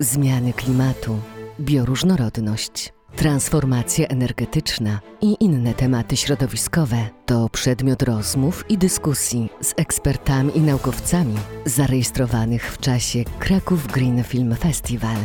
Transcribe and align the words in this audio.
zmiany 0.00 0.52
klimatu, 0.52 1.18
bioróżnorodność, 1.60 2.92
transformacja 3.16 4.06
energetyczna 4.06 5.00
i 5.20 5.36
inne 5.40 5.74
tematy 5.74 6.16
środowiskowe 6.16 7.08
to 7.26 7.48
przedmiot 7.48 8.02
rozmów 8.02 8.64
i 8.68 8.78
dyskusji 8.78 9.48
z 9.60 9.74
ekspertami 9.76 10.58
i 10.58 10.60
naukowcami 10.60 11.34
zarejestrowanych 11.64 12.72
w 12.72 12.78
czasie 12.78 13.24
Kraków 13.38 13.86
Green 13.86 14.24
Film 14.24 14.56
Festival. 14.56 15.16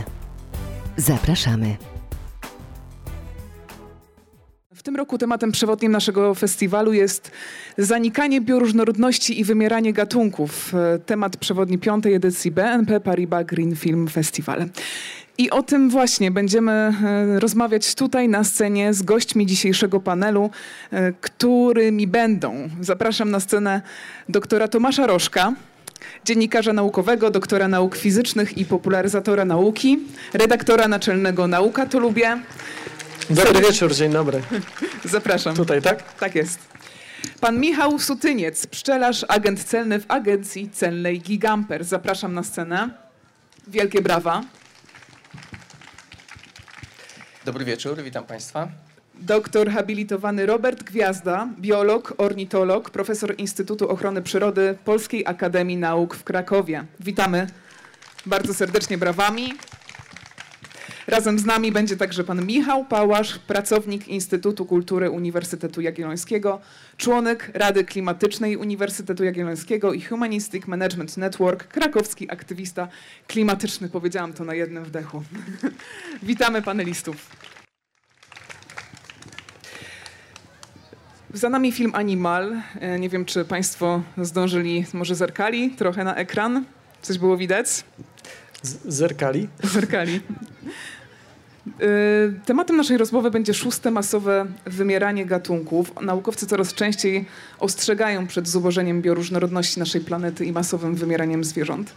Zapraszamy. 0.97 1.92
W 4.83 4.85
tym 4.85 4.95
roku 4.95 5.17
tematem 5.17 5.51
przewodnim 5.51 5.91
naszego 5.91 6.35
festiwalu 6.35 6.93
jest 6.93 7.31
zanikanie 7.77 8.41
bioróżnorodności 8.41 9.39
i 9.39 9.43
wymieranie 9.43 9.93
gatunków. 9.93 10.73
E, 10.75 10.99
Temat 10.99 11.37
przewodni 11.37 11.77
piątej 11.77 12.13
edycji 12.13 12.51
BNP 12.51 12.99
Paribas 12.99 13.45
Green 13.45 13.75
Film 13.75 14.07
Festival. 14.07 14.65
I 15.37 15.49
o 15.49 15.63
tym 15.63 15.89
właśnie 15.89 16.31
będziemy 16.31 16.71
e, 16.71 17.39
rozmawiać 17.39 17.95
tutaj 17.95 18.29
na 18.29 18.43
scenie 18.43 18.93
z 18.93 19.01
gośćmi 19.01 19.45
dzisiejszego 19.45 19.99
panelu, 19.99 20.49
e, 20.91 21.13
którymi 21.21 22.07
będą. 22.07 22.69
Zapraszam 22.81 23.31
na 23.31 23.39
scenę 23.39 23.81
doktora 24.29 24.67
Tomasza 24.67 25.07
Rożka, 25.07 25.53
dziennikarza 26.25 26.73
naukowego, 26.73 27.31
doktora 27.31 27.67
nauk 27.67 27.95
fizycznych 27.95 28.57
i 28.57 28.65
popularyzatora 28.65 29.45
nauki, 29.45 29.99
redaktora 30.33 30.87
naczelnego 30.87 31.47
Nauka 31.47 31.85
to 31.85 31.99
lubię. 31.99 32.37
Dobry 33.29 33.61
wieczór, 33.61 33.95
dzień 33.95 34.11
dobry. 34.11 34.41
Zapraszam. 35.05 35.55
Tutaj, 35.55 35.81
tak? 35.81 36.13
Tak 36.13 36.35
jest. 36.35 36.59
Pan 37.39 37.59
Michał 37.59 37.99
Sutyniec, 37.99 38.67
pszczelarz, 38.67 39.25
agent 39.27 39.63
celny 39.63 39.99
w 39.99 40.05
agencji 40.07 40.69
celnej 40.69 41.21
Gigamper. 41.21 41.83
Zapraszam 41.83 42.33
na 42.33 42.43
scenę. 42.43 42.89
Wielkie 43.67 44.01
brawa. 44.01 44.43
Dobry 47.45 47.65
wieczór, 47.65 48.03
witam 48.03 48.23
Państwa. 48.23 48.67
Doktor 49.15 49.69
habilitowany 49.69 50.45
Robert 50.45 50.83
Gwiazda, 50.83 51.47
biolog, 51.59 52.13
ornitolog, 52.17 52.89
profesor 52.89 53.35
Instytutu 53.37 53.89
Ochrony 53.89 54.21
Przyrody 54.21 54.77
Polskiej 54.85 55.25
Akademii 55.25 55.77
Nauk 55.77 56.15
w 56.15 56.23
Krakowie. 56.23 56.85
Witamy 56.99 57.47
bardzo 58.25 58.53
serdecznie 58.53 58.97
brawami. 58.97 59.53
Razem 61.07 61.39
z 61.39 61.45
nami 61.45 61.71
będzie 61.71 61.97
także 61.97 62.23
pan 62.23 62.45
Michał 62.45 62.85
Pałasz, 62.85 63.39
pracownik 63.39 64.07
Instytutu 64.07 64.65
Kultury 64.65 65.09
Uniwersytetu 65.09 65.81
Jagiellońskiego, 65.81 66.59
członek 66.97 67.51
Rady 67.53 67.83
Klimatycznej 67.83 68.57
Uniwersytetu 68.57 69.23
Jagiellońskiego 69.23 69.93
i 69.93 70.01
Humanistic 70.01 70.67
Management 70.67 71.17
Network, 71.17 71.67
krakowski 71.67 72.31
aktywista 72.31 72.87
klimatyczny. 73.27 73.89
Powiedziałam 73.89 74.33
to 74.33 74.43
na 74.43 74.53
jednym 74.53 74.83
wdechu. 74.83 75.23
Witamy 76.23 76.61
panelistów. 76.61 77.15
Za 81.33 81.49
nami 81.49 81.71
film 81.71 81.91
Animal. 81.95 82.61
E, 82.79 82.99
Nie 82.99 83.09
wiem, 83.09 83.25
czy 83.25 83.45
Państwo 83.45 84.01
zdążyli, 84.17 84.85
może 84.93 85.15
zerkali 85.15 85.71
trochę 85.71 86.03
na 86.03 86.15
ekran. 86.15 86.65
Coś 87.01 87.17
było 87.17 87.37
widać? 87.37 87.67
Z 88.63 88.77
zerkali. 88.85 89.47
Zerkali. 89.63 90.21
Y, 91.81 92.39
Tematem 92.45 92.77
naszej 92.77 92.97
rozmowy 92.97 93.31
będzie 93.31 93.53
szóste 93.53 93.91
masowe 93.91 94.45
wymieranie 94.65 95.25
gatunków. 95.25 95.91
Naukowcy 96.01 96.47
coraz 96.47 96.73
częściej 96.73 97.25
ostrzegają 97.59 98.27
przed 98.27 98.47
zubożeniem 98.47 99.01
bioróżnorodności 99.01 99.79
naszej 99.79 100.01
planety 100.01 100.45
i 100.45 100.51
masowym 100.51 100.95
wymieraniem 100.95 101.43
zwierząt. 101.43 101.93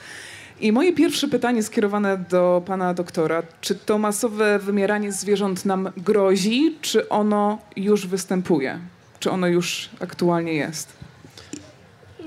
I 0.60 0.72
moje 0.72 0.92
pierwsze 0.92 1.28
pytanie 1.28 1.62
skierowane 1.62 2.18
do 2.30 2.62
pana 2.66 2.94
doktora. 2.94 3.42
Czy 3.60 3.74
to 3.74 3.98
masowe 3.98 4.58
wymieranie 4.58 5.12
zwierząt 5.12 5.64
nam 5.64 5.90
grozi, 5.96 6.76
czy 6.80 7.08
ono 7.08 7.58
już 7.76 8.06
występuje? 8.06 8.78
Czy 9.20 9.30
ono 9.30 9.46
już 9.46 9.90
aktualnie 10.00 10.54
jest? 10.54 10.88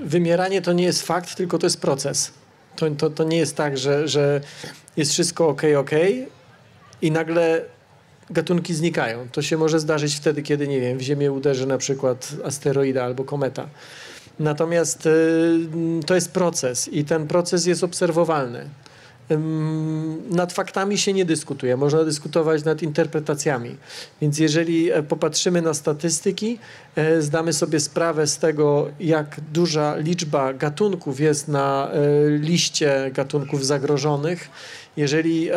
Wymieranie 0.00 0.62
to 0.62 0.72
nie 0.72 0.84
jest 0.84 1.06
fakt, 1.06 1.34
tylko 1.34 1.58
to 1.58 1.66
jest 1.66 1.80
proces. 1.80 2.39
To, 2.76 2.90
to, 2.90 3.10
to 3.10 3.24
nie 3.24 3.36
jest 3.36 3.56
tak, 3.56 3.78
że, 3.78 4.08
że 4.08 4.40
jest 4.96 5.12
wszystko 5.12 5.48
ok, 5.48 5.62
ok 5.78 5.90
i 7.02 7.10
nagle 7.10 7.64
gatunki 8.30 8.74
znikają. 8.74 9.28
To 9.32 9.42
się 9.42 9.56
może 9.56 9.80
zdarzyć 9.80 10.16
wtedy, 10.16 10.42
kiedy, 10.42 10.68
nie 10.68 10.80
wiem, 10.80 10.98
w 10.98 11.00
Ziemię 11.00 11.32
uderzy 11.32 11.66
na 11.66 11.78
przykład 11.78 12.32
asteroida 12.44 13.04
albo 13.04 13.24
kometa. 13.24 13.68
Natomiast 14.38 15.06
y, 15.06 15.10
to 16.06 16.14
jest 16.14 16.32
proces 16.32 16.88
i 16.88 17.04
ten 17.04 17.26
proces 17.26 17.66
jest 17.66 17.84
obserwowalny. 17.84 18.68
Nad 20.30 20.52
faktami 20.52 20.98
się 20.98 21.12
nie 21.12 21.24
dyskutuje, 21.24 21.76
można 21.76 22.04
dyskutować 22.04 22.64
nad 22.64 22.82
interpretacjami. 22.82 23.76
Więc 24.20 24.38
jeżeli 24.38 24.92
e, 24.92 25.02
popatrzymy 25.02 25.62
na 25.62 25.74
statystyki, 25.74 26.58
e, 26.96 27.22
zdamy 27.22 27.52
sobie 27.52 27.80
sprawę 27.80 28.26
z 28.26 28.38
tego, 28.38 28.88
jak 29.00 29.40
duża 29.52 29.96
liczba 29.96 30.52
gatunków 30.52 31.20
jest 31.20 31.48
na 31.48 31.90
e, 31.92 32.30
liście 32.38 33.10
gatunków 33.14 33.66
zagrożonych, 33.66 34.48
jeżeli 34.96 35.50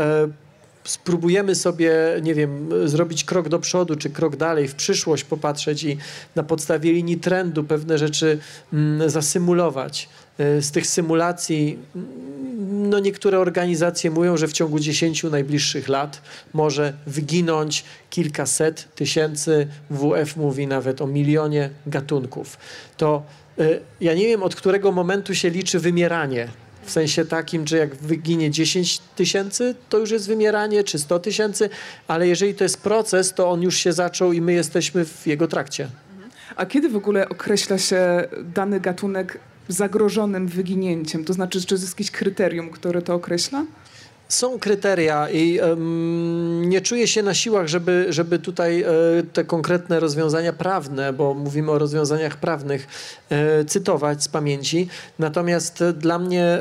spróbujemy 0.83 1.55
sobie, 1.55 1.93
nie 2.21 2.35
wiem, 2.35 2.69
zrobić 2.85 3.23
krok 3.23 3.49
do 3.49 3.59
przodu, 3.59 3.95
czy 3.95 4.09
krok 4.09 4.35
dalej, 4.35 4.67
w 4.67 4.75
przyszłość 4.75 5.23
popatrzeć 5.23 5.83
i 5.83 5.97
na 6.35 6.43
podstawie 6.43 6.93
linii 6.93 7.17
trendu 7.17 7.63
pewne 7.63 7.97
rzeczy 7.97 8.39
mm, 8.73 9.09
zasymulować. 9.09 10.09
Y, 10.39 10.61
Z 10.61 10.71
tych 10.71 10.87
symulacji, 10.87 11.79
mm, 11.95 12.89
no 12.89 12.99
niektóre 12.99 13.39
organizacje 13.39 14.11
mówią, 14.11 14.37
że 14.37 14.47
w 14.47 14.53
ciągu 14.53 14.79
10 14.79 15.29
najbliższych 15.29 15.87
lat 15.87 16.21
może 16.53 16.93
wyginąć 17.07 17.83
kilkaset 18.09 18.95
tysięcy, 18.95 19.67
WF 19.89 20.37
mówi 20.37 20.67
nawet 20.67 21.01
o 21.01 21.07
milionie 21.07 21.69
gatunków. 21.87 22.57
To 22.97 23.23
y, 23.59 23.79
ja 24.01 24.13
nie 24.13 24.27
wiem, 24.27 24.43
od 24.43 24.55
którego 24.55 24.91
momentu 24.91 25.35
się 25.35 25.49
liczy 25.49 25.79
wymieranie. 25.79 26.47
W 26.85 26.91
sensie 26.91 27.25
takim, 27.25 27.67
że 27.67 27.77
jak 27.77 27.95
wyginie 27.95 28.51
10 28.51 28.99
tysięcy, 29.15 29.75
to 29.89 29.97
już 29.97 30.11
jest 30.11 30.27
wymieranie, 30.27 30.83
czy 30.83 30.99
100 30.99 31.19
tysięcy, 31.19 31.69
ale 32.07 32.27
jeżeli 32.27 32.55
to 32.55 32.63
jest 32.63 32.81
proces, 32.81 33.33
to 33.33 33.49
on 33.49 33.61
już 33.61 33.77
się 33.77 33.93
zaczął 33.93 34.33
i 34.33 34.41
my 34.41 34.53
jesteśmy 34.53 35.05
w 35.05 35.27
jego 35.27 35.47
trakcie. 35.47 35.87
A 36.55 36.65
kiedy 36.65 36.89
w 36.89 36.95
ogóle 36.95 37.29
określa 37.29 37.77
się 37.77 38.27
dany 38.43 38.79
gatunek 38.79 39.39
zagrożonym 39.67 40.47
wyginięciem? 40.47 41.25
To 41.25 41.33
znaczy, 41.33 41.65
czy 41.65 41.75
jest 41.75 41.89
jakieś 41.89 42.11
kryterium, 42.11 42.69
które 42.69 43.01
to 43.01 43.15
określa? 43.15 43.65
Są 44.33 44.59
kryteria 44.59 45.29
i 45.29 45.59
em, 45.59 46.69
nie 46.69 46.81
czuję 46.81 47.07
się 47.07 47.23
na 47.23 47.33
siłach, 47.33 47.67
żeby, 47.67 48.05
żeby 48.09 48.39
tutaj 48.39 48.81
e, 48.81 48.87
te 49.33 49.43
konkretne 49.43 49.99
rozwiązania 49.99 50.53
prawne, 50.53 51.13
bo 51.13 51.33
mówimy 51.33 51.71
o 51.71 51.79
rozwiązaniach 51.79 52.37
prawnych, 52.37 52.87
e, 53.29 53.65
cytować 53.65 54.23
z 54.23 54.27
pamięci. 54.27 54.87
Natomiast 55.19 55.81
e, 55.81 55.93
dla 55.93 56.19
mnie 56.19 56.59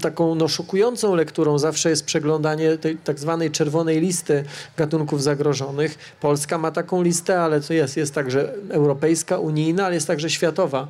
taką 0.00 0.34
no, 0.34 0.48
szokującą 0.48 1.14
lekturą 1.14 1.58
zawsze 1.58 1.90
jest 1.90 2.04
przeglądanie 2.04 2.78
tej 2.78 2.96
tak 2.96 3.18
zwanej 3.18 3.50
czerwonej 3.50 4.00
listy 4.00 4.44
gatunków 4.76 5.22
zagrożonych. 5.22 5.98
Polska 6.20 6.58
ma 6.58 6.70
taką 6.70 7.02
listę, 7.02 7.40
ale 7.40 7.60
to 7.60 7.72
jest, 7.74 7.96
jest 7.96 8.14
także 8.14 8.54
europejska, 8.70 9.38
unijna, 9.38 9.86
ale 9.86 9.94
jest 9.94 10.06
także 10.06 10.30
światowa. 10.30 10.88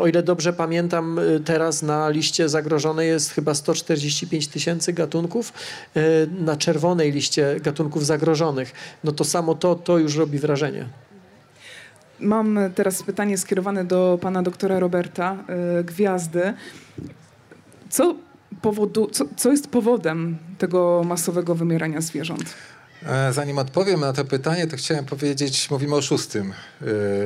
O 0.00 0.06
ile 0.06 0.22
dobrze 0.22 0.52
pamiętam, 0.52 1.20
teraz 1.44 1.82
na 1.82 2.08
liście 2.08 2.48
zagrożonej 2.48 3.08
jest 3.08 3.30
chyba 3.30 3.54
145 3.54 4.48
tysięcy 4.48 4.85
gatunków 4.92 5.52
y, 5.96 6.00
na 6.40 6.56
czerwonej 6.56 7.12
liście 7.12 7.60
gatunków 7.60 8.06
zagrożonych. 8.06 8.72
No 9.04 9.12
to 9.12 9.24
samo 9.24 9.54
to, 9.54 9.74
to 9.74 9.98
już 9.98 10.16
robi 10.16 10.38
wrażenie. 10.38 10.86
Mam 12.20 12.58
teraz 12.74 13.02
pytanie 13.02 13.38
skierowane 13.38 13.84
do 13.84 14.18
pana 14.22 14.42
doktora 14.42 14.78
Roberta 14.78 15.36
y, 15.80 15.84
Gwiazdy. 15.84 16.54
Co, 17.90 18.14
powodu, 18.62 19.06
co, 19.12 19.24
co 19.36 19.50
jest 19.50 19.68
powodem 19.68 20.38
tego 20.58 21.02
masowego 21.04 21.54
wymierania 21.54 22.00
zwierząt? 22.00 22.54
E, 23.06 23.32
Zanim 23.32 23.58
odpowiem 23.58 24.00
na 24.00 24.12
to 24.12 24.24
pytanie, 24.24 24.66
to 24.66 24.76
chciałem 24.76 25.04
powiedzieć, 25.04 25.70
mówimy 25.70 25.94
o 25.94 26.02
szóstym 26.02 26.52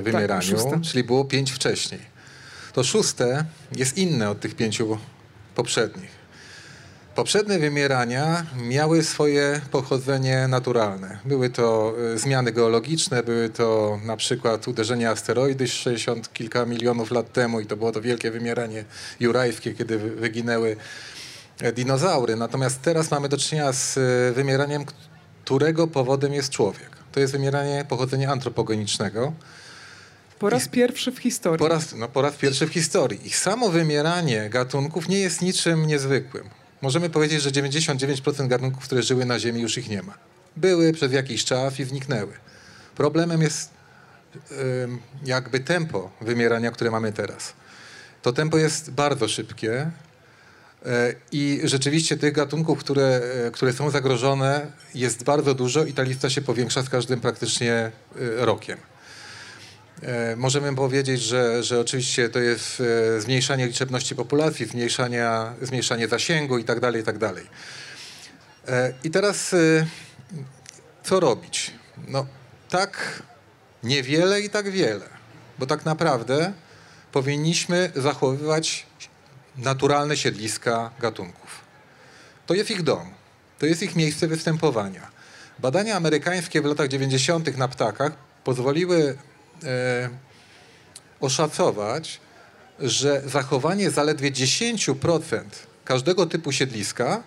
wymieraniu, 0.02 0.42
szóstym. 0.42 0.82
czyli 0.82 1.04
było 1.04 1.24
pięć 1.24 1.52
wcześniej. 1.52 2.00
To 2.72 2.84
szóste 2.84 3.44
jest 3.76 3.98
inne 3.98 4.30
od 4.30 4.40
tych 4.40 4.54
pięciu 4.54 4.98
poprzednich. 5.54 6.19
Poprzednie 7.14 7.58
wymierania 7.58 8.46
miały 8.56 9.02
swoje 9.04 9.60
pochodzenie 9.70 10.48
naturalne. 10.48 11.18
Były 11.24 11.50
to 11.50 11.94
y, 12.14 12.18
zmiany 12.18 12.52
geologiczne, 12.52 13.22
były 13.22 13.48
to 13.48 13.98
na 14.04 14.16
przykład 14.16 14.68
uderzenie 14.68 15.10
asteroidy 15.10 15.68
60 15.68 16.32
kilka 16.32 16.66
milionów 16.66 17.10
lat 17.10 17.32
temu 17.32 17.60
i 17.60 17.66
to 17.66 17.76
było 17.76 17.92
to 17.92 18.00
wielkie 18.00 18.30
wymieranie 18.30 18.84
jurajskie, 19.20 19.74
kiedy 19.74 19.98
wy- 19.98 20.10
wyginęły 20.10 20.76
e, 21.60 21.72
dinozaury. 21.72 22.36
Natomiast 22.36 22.82
teraz 22.82 23.10
mamy 23.10 23.28
do 23.28 23.36
czynienia 23.36 23.72
z 23.72 23.96
y, 23.96 24.32
wymieraniem, 24.34 24.84
którego 25.44 25.86
powodem 25.86 26.34
jest 26.34 26.50
człowiek. 26.50 26.90
To 27.12 27.20
jest 27.20 27.32
wymieranie 27.32 27.84
pochodzenia 27.88 28.30
antropogenicznego. 28.32 29.32
Po 30.38 30.50
raz 30.50 30.68
pierwszy 30.68 31.12
w 31.12 31.18
historii. 31.18 31.58
Po 31.58 31.68
raz, 31.68 31.94
no, 31.94 32.08
po 32.08 32.22
raz 32.22 32.34
pierwszy 32.36 32.66
w 32.66 32.72
historii. 32.72 33.26
Ich 33.26 33.36
samo 33.36 33.68
wymieranie 33.68 34.50
gatunków 34.50 35.08
nie 35.08 35.18
jest 35.18 35.42
niczym 35.42 35.86
niezwykłym. 35.86 36.59
Możemy 36.82 37.10
powiedzieć, 37.10 37.42
że 37.42 37.50
99% 37.50 38.48
gatunków, 38.48 38.84
które 38.84 39.02
żyły 39.02 39.24
na 39.24 39.38
Ziemi, 39.38 39.60
już 39.60 39.78
ich 39.78 39.88
nie 39.88 40.02
ma. 40.02 40.14
Były 40.56 40.92
przez 40.92 41.12
jakiś 41.12 41.44
czas 41.44 41.80
i 41.80 41.84
zniknęły. 41.84 42.32
Problemem 42.96 43.42
jest 43.42 43.70
jakby 45.24 45.60
tempo 45.60 46.10
wymierania, 46.20 46.70
które 46.70 46.90
mamy 46.90 47.12
teraz. 47.12 47.52
To 48.22 48.32
tempo 48.32 48.58
jest 48.58 48.90
bardzo 48.90 49.28
szybkie 49.28 49.90
e, 50.86 51.14
i 51.32 51.60
rzeczywiście 51.64 52.16
tych 52.16 52.32
gatunków, 52.32 52.78
które, 52.78 53.20
e, 53.46 53.50
które 53.50 53.72
są 53.72 53.90
zagrożone 53.90 54.72
jest 54.94 55.24
bardzo 55.24 55.54
dużo 55.54 55.84
i 55.84 55.92
ta 55.92 56.02
lista 56.02 56.30
się 56.30 56.42
powiększa 56.42 56.82
z 56.82 56.88
każdym 56.88 57.20
praktycznie 57.20 57.72
e, 57.72 57.90
rokiem. 58.44 58.78
E, 60.02 60.36
Możemy 60.36 60.74
powiedzieć, 60.74 61.20
że, 61.20 61.62
że 61.62 61.80
oczywiście 61.80 62.28
to 62.28 62.38
jest 62.38 62.82
e, 63.16 63.20
zmniejszanie 63.20 63.66
liczebności 63.66 64.14
populacji, 64.14 64.66
zmniejszania, 64.66 65.54
zmniejszanie 65.62 66.08
zasięgu 66.08 66.58
i 66.58 66.64
tak 66.64 66.80
dalej, 66.80 67.02
i 67.02 67.04
tak. 67.04 67.16
E, 68.68 69.10
teraz 69.12 69.54
co 71.04 71.20
robić? 71.20 71.72
No 72.08 72.26
tak 72.68 73.22
niewiele 73.82 74.40
i 74.40 74.50
tak 74.50 74.70
wiele, 74.70 75.06
bo 75.58 75.66
tak 75.66 75.84
naprawdę 75.84 76.52
powinniśmy 77.12 77.92
zachowywać 77.96 78.86
naturalne 79.56 80.16
siedliska 80.16 80.90
gatunków. 81.00 81.60
To 82.46 82.54
jest 82.54 82.70
ich 82.70 82.82
dom, 82.82 83.10
to 83.58 83.66
jest 83.66 83.82
ich 83.82 83.96
miejsce 83.96 84.28
występowania. 84.28 85.10
Badania 85.58 85.96
amerykańskie 85.96 86.62
w 86.62 86.64
latach 86.64 86.88
90. 86.88 87.56
na 87.56 87.68
ptakach 87.68 88.12
pozwoliły 88.44 89.16
oszacować, 91.20 92.20
że 92.78 93.22
zachowanie 93.26 93.90
zaledwie 93.90 94.32
10% 94.32 95.42
każdego 95.84 96.26
typu 96.26 96.52
siedliska 96.52 97.22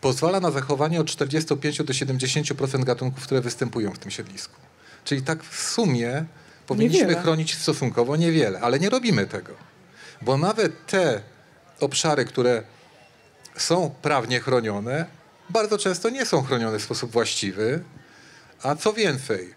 pozwala 0.00 0.40
na 0.40 0.50
zachowanie 0.50 1.00
od 1.00 1.06
45 1.06 1.78
do 1.78 1.92
70% 1.92 2.84
gatunków, 2.84 3.24
które 3.24 3.40
występują 3.40 3.92
w 3.92 3.98
tym 3.98 4.10
siedlisku. 4.10 4.60
Czyli 5.04 5.22
tak 5.22 5.44
w 5.44 5.70
sumie 5.70 6.24
powinniśmy 6.66 7.00
Niewiele. 7.00 7.22
chronić 7.22 7.54
stosunkowo 7.54 8.16
niewiele, 8.16 8.60
ale 8.60 8.78
nie 8.80 8.90
robimy 8.90 9.26
tego. 9.26 9.52
Bo 10.22 10.36
nawet 10.36 10.86
te 10.86 11.20
obszary, 11.80 12.24
które 12.24 12.62
są 13.56 13.94
prawnie 14.02 14.40
chronione, 14.40 15.06
bardzo 15.50 15.78
często 15.78 16.10
nie 16.10 16.26
są 16.26 16.42
chronione 16.42 16.78
w 16.78 16.82
sposób 16.82 17.10
właściwy, 17.10 17.82
a 18.62 18.74
co 18.76 18.92
więcej, 18.92 19.54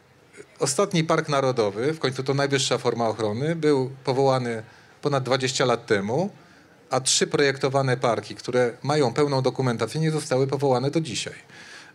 ostatni 0.59 1.03
park 1.03 1.29
narodowy, 1.29 1.93
w 1.93 1.99
końcu 1.99 2.23
to 2.23 2.33
najwyższa 2.33 2.77
forma 2.77 3.07
ochrony, 3.07 3.55
był 3.55 3.91
powołany 4.03 4.63
ponad 5.01 5.23
20 5.23 5.65
lat 5.65 5.85
temu, 5.85 6.29
a 6.89 6.99
trzy 6.99 7.27
projektowane 7.27 7.97
parki, 7.97 8.35
które 8.35 8.73
mają 8.83 9.13
pełną 9.13 9.41
dokumentację, 9.41 10.01
nie 10.01 10.11
zostały 10.11 10.47
powołane 10.47 10.91
do 10.91 11.01
dzisiaj. 11.01 11.35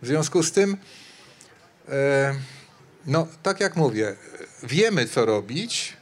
W 0.01 0.07
związku 0.07 0.43
z 0.43 0.51
tym, 0.51 0.77
e, 1.89 2.35
no 3.05 3.27
tak 3.43 3.59
jak 3.59 3.75
mówię, 3.75 4.15
wiemy 4.63 5.05
co 5.05 5.25
robić, 5.25 5.97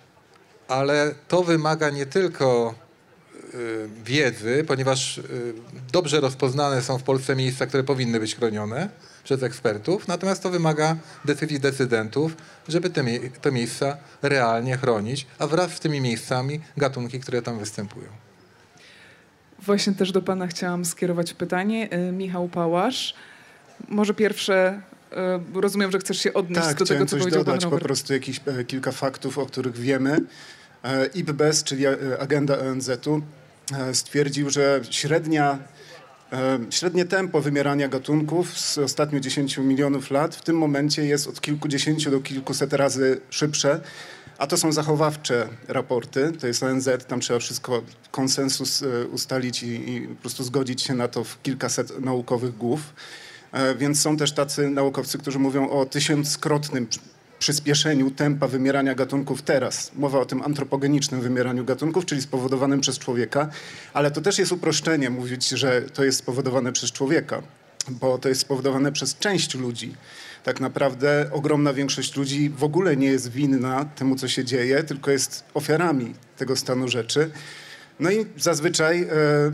ale 0.67 1.15
to 1.27 1.43
wymaga 1.43 1.89
nie 1.89 2.05
tylko 2.05 2.75
wiedzy, 4.03 4.63
ponieważ 4.67 5.17
y, 5.17 5.23
dobrze 5.91 6.19
rozpoznane 6.19 6.81
są 6.81 6.97
w 6.97 7.03
Polsce 7.03 7.35
miejsca, 7.35 7.65
które 7.65 7.83
powinny 7.83 8.19
być 8.19 8.35
chronione 8.35 8.89
przez 9.23 9.43
ekspertów, 9.43 10.07
natomiast 10.07 10.43
to 10.43 10.49
wymaga 10.49 10.95
decyzji 11.25 11.59
decydentów, 11.59 12.35
żeby 12.67 12.89
te, 12.89 13.03
mie- 13.03 13.29
te 13.41 13.51
miejsca 13.51 13.97
realnie 14.21 14.77
chronić, 14.77 15.27
a 15.39 15.47
wraz 15.47 15.71
z 15.73 15.79
tymi 15.79 16.01
miejscami 16.01 16.59
gatunki, 16.77 17.19
które 17.19 17.41
tam 17.41 17.59
występują. 17.59 18.07
Właśnie 19.59 19.93
też 19.93 20.11
do 20.11 20.21
pana 20.21 20.47
chciałam 20.47 20.85
skierować 20.85 21.33
pytanie. 21.33 21.89
E, 21.91 22.11
Michał 22.11 22.47
Pałasz. 22.49 23.13
Może 23.89 24.13
pierwsze, 24.13 24.81
rozumiem, 25.53 25.91
że 25.91 25.99
chcesz 25.99 26.17
się 26.19 26.33
odnieść 26.33 26.61
Tak, 26.67 26.77
do 26.77 26.85
tego, 26.85 27.05
co 27.05 27.17
powiedział 27.17 27.43
pan 27.43 27.45
dodać, 27.45 27.63
po 27.63 27.69
Robert. 27.69 27.83
prostu 27.83 28.13
jakieś 28.13 28.41
e, 28.45 28.63
kilka 28.63 28.91
faktów, 28.91 29.37
o 29.37 29.45
których 29.45 29.77
wiemy. 29.77 30.19
E, 30.83 31.05
IPBES, 31.05 31.63
czyli 31.63 31.85
e, 31.85 31.97
agenda 32.19 32.59
ONZ-u, 32.59 33.21
stwierdził, 33.93 34.49
że 34.49 34.81
średnia, 34.89 35.59
e, 36.33 36.59
średnie 36.69 37.05
tempo 37.05 37.41
wymierania 37.41 37.87
gatunków 37.87 38.59
z 38.59 38.77
ostatnich 38.77 39.21
10 39.21 39.57
milionów 39.57 40.11
lat 40.11 40.35
w 40.35 40.41
tym 40.41 40.57
momencie 40.57 41.05
jest 41.05 41.27
od 41.27 41.41
kilkudziesięciu 41.41 42.11
do 42.11 42.19
kilkuset 42.19 42.73
razy 42.73 43.21
szybsze, 43.29 43.81
a 44.37 44.47
to 44.47 44.57
są 44.57 44.71
zachowawcze 44.71 45.47
raporty, 45.67 46.31
to 46.39 46.47
jest 46.47 46.63
ONZ, 46.63 46.89
tam 47.07 47.19
trzeba 47.19 47.39
wszystko, 47.39 47.81
konsensus 48.11 48.83
e, 48.83 49.07
ustalić 49.07 49.63
i, 49.63 49.95
i 49.95 50.07
po 50.07 50.21
prostu 50.21 50.43
zgodzić 50.43 50.81
się 50.81 50.93
na 50.93 51.07
to 51.07 51.23
w 51.23 51.41
kilkaset 51.41 51.99
naukowych 51.99 52.57
głów. 52.57 52.93
E, 53.51 53.75
Więc 53.75 54.01
są 54.01 54.17
też 54.17 54.31
tacy 54.31 54.69
naukowcy, 54.69 55.17
którzy 55.17 55.39
mówią 55.39 55.69
o 55.69 55.85
tysiąckrotnym 55.85 56.87
przyspieszeniu 57.41 58.11
tempa 58.11 58.47
wymierania 58.47 58.95
gatunków 58.95 59.41
teraz. 59.41 59.91
Mowa 59.95 60.19
o 60.19 60.25
tym 60.25 60.41
antropogenicznym 60.41 61.21
wymieraniu 61.21 61.65
gatunków, 61.65 62.05
czyli 62.05 62.21
spowodowanym 62.21 62.81
przez 62.81 62.99
człowieka, 62.99 63.49
ale 63.93 64.11
to 64.11 64.21
też 64.21 64.39
jest 64.39 64.51
uproszczenie 64.51 65.09
mówić, 65.09 65.49
że 65.49 65.81
to 65.81 66.03
jest 66.03 66.17
spowodowane 66.17 66.73
przez 66.73 66.91
człowieka, 66.91 67.41
bo 67.89 68.17
to 68.17 68.29
jest 68.29 68.41
spowodowane 68.41 68.91
przez 68.91 69.17
część 69.17 69.55
ludzi. 69.55 69.93
Tak 70.43 70.59
naprawdę 70.59 71.29
ogromna 71.31 71.73
większość 71.73 72.15
ludzi 72.15 72.49
w 72.49 72.63
ogóle 72.63 72.97
nie 72.97 73.07
jest 73.07 73.31
winna 73.31 73.85
temu, 73.85 74.15
co 74.15 74.27
się 74.27 74.45
dzieje, 74.45 74.83
tylko 74.83 75.11
jest 75.11 75.43
ofiarami 75.53 76.13
tego 76.37 76.55
stanu 76.55 76.87
rzeczy. 76.87 77.31
No 78.01 78.11
i 78.11 78.25
zazwyczaj 78.37 79.01
e, 79.01 79.07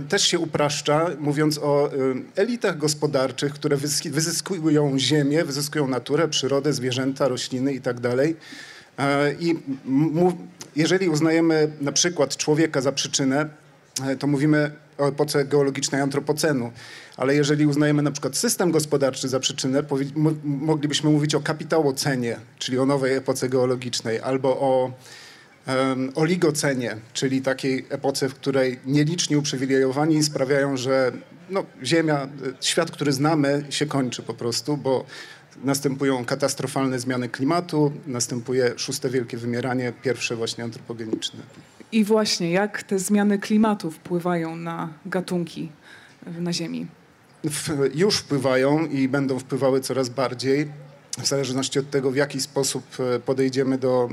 też 0.10 0.24
się 0.24 0.40
upraszcza, 0.40 1.10
mówiąc 1.20 1.58
o 1.58 1.92
e, 1.92 1.96
elitach 2.36 2.78
gospodarczych, 2.78 3.54
które 3.54 3.78
wyzyskują 4.06 5.00
ziemię, 5.00 5.46
wyzyskują 5.46 5.88
naturę, 5.88 6.28
przyrodę, 6.28 6.74
zwierzęta, 6.74 7.28
rośliny 7.28 7.74
i 7.74 7.82
tak. 7.82 7.98
E, 8.06 9.36
jeżeli 10.76 11.10
uznajemy 11.10 11.72
na 11.82 11.92
przykład 11.92 12.38
człowieka 12.38 12.82
za 12.82 12.92
przyczynę, 12.92 13.50
to 14.20 14.28
mówimy 14.28 14.72
o 14.98 15.08
epoce 15.08 15.46
geologicznej 15.46 16.02
antropocenu. 16.02 16.72
Ale 17.18 17.36
jeżeli 17.36 17.66
uznajemy 17.66 18.02
na 18.02 18.12
przykład 18.12 18.38
system 18.38 18.72
gospodarczy 18.72 19.28
za 19.28 19.40
przyczynę, 19.40 19.84
moglibyśmy 20.44 21.10
mówić 21.10 21.36
o 21.36 21.40
kapitałocenie, 21.40 22.38
czyli 22.60 22.80
o 22.80 22.86
nowej 22.86 23.16
epoce 23.16 23.50
geologicznej, 23.50 24.20
albo 24.20 24.50
o 24.50 24.92
oligocenie, 26.16 26.98
czyli 27.14 27.42
takiej 27.42 27.86
epoce, 27.90 28.30
w 28.30 28.34
której 28.34 28.80
nieliczni 28.86 29.36
uprzywilejowani 29.36 30.24
sprawiają, 30.24 30.78
że 30.78 31.12
no, 31.50 31.66
Ziemia, 31.84 32.24
y, 32.26 32.54
świat, 32.62 32.92
który 32.92 33.14
znamy, 33.14 33.66
się 33.70 33.86
kończy 33.86 34.24
po 34.24 34.34
prostu, 34.34 34.78
bo 34.78 35.06
następują 35.64 36.26
katastrofalne 36.26 37.00
zmiany 37.00 37.30
klimatu, 37.30 37.92
następuje 38.08 38.74
szóste 38.78 39.10
wielkie 39.10 39.38
wymieranie, 39.38 39.94
pierwsze 40.04 40.36
właśnie 40.36 40.64
antropogeniczne. 40.64 41.40
I 41.92 42.04
właśnie, 42.04 42.52
jak 42.52 42.84
te 42.84 43.00
zmiany 43.00 43.40
klimatu 43.40 43.92
wpływają 43.92 44.56
na 44.56 44.90
gatunki 45.06 45.70
e, 46.26 46.42
na 46.42 46.54
Ziemi? 46.54 46.88
w, 47.44 47.70
już 47.96 48.18
wpływają 48.18 48.86
i 48.86 49.08
będą 49.08 49.40
wpływały 49.40 49.82
coraz 49.82 50.10
bardziej, 50.10 50.68
w 51.18 51.28
zależności 51.28 51.80
od 51.80 51.90
tego, 51.90 52.12
w 52.12 52.16
jaki 52.16 52.42
sposób 52.42 52.84
e, 53.00 53.20
podejdziemy 53.20 53.78
do 53.78 54.10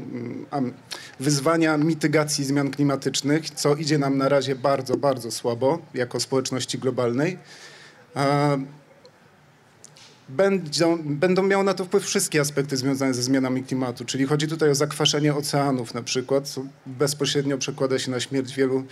mm, 0.52 0.72
wyzwania 1.20 1.78
mitygacji 1.78 2.44
zmian 2.44 2.70
klimatycznych, 2.70 3.50
co 3.50 3.74
idzie 3.74 3.98
nam 3.98 4.18
na 4.18 4.28
razie 4.28 4.56
bardzo, 4.56 4.96
bardzo 4.96 5.30
słabo 5.30 5.78
jako 5.94 6.20
społeczności 6.20 6.78
globalnej. 6.78 7.38
Będą, 10.28 10.98
będą 11.02 11.42
miały 11.42 11.64
na 11.64 11.74
to 11.74 11.84
wpływ 11.84 12.04
wszystkie 12.04 12.40
aspekty 12.40 12.76
związane 12.76 13.14
ze 13.14 13.22
zmianami 13.22 13.64
klimatu, 13.64 14.04
czyli 14.04 14.26
chodzi 14.26 14.48
tutaj 14.48 14.70
o 14.70 14.74
zakwaszenie 14.74 15.34
oceanów 15.34 15.94
na 15.94 16.02
przykład, 16.02 16.48
co 16.48 16.64
bezpośrednio 16.86 17.58
przekłada 17.58 17.98
się 17.98 18.10
na 18.10 18.20
śmierć 18.20 18.54
wielu 18.54 18.84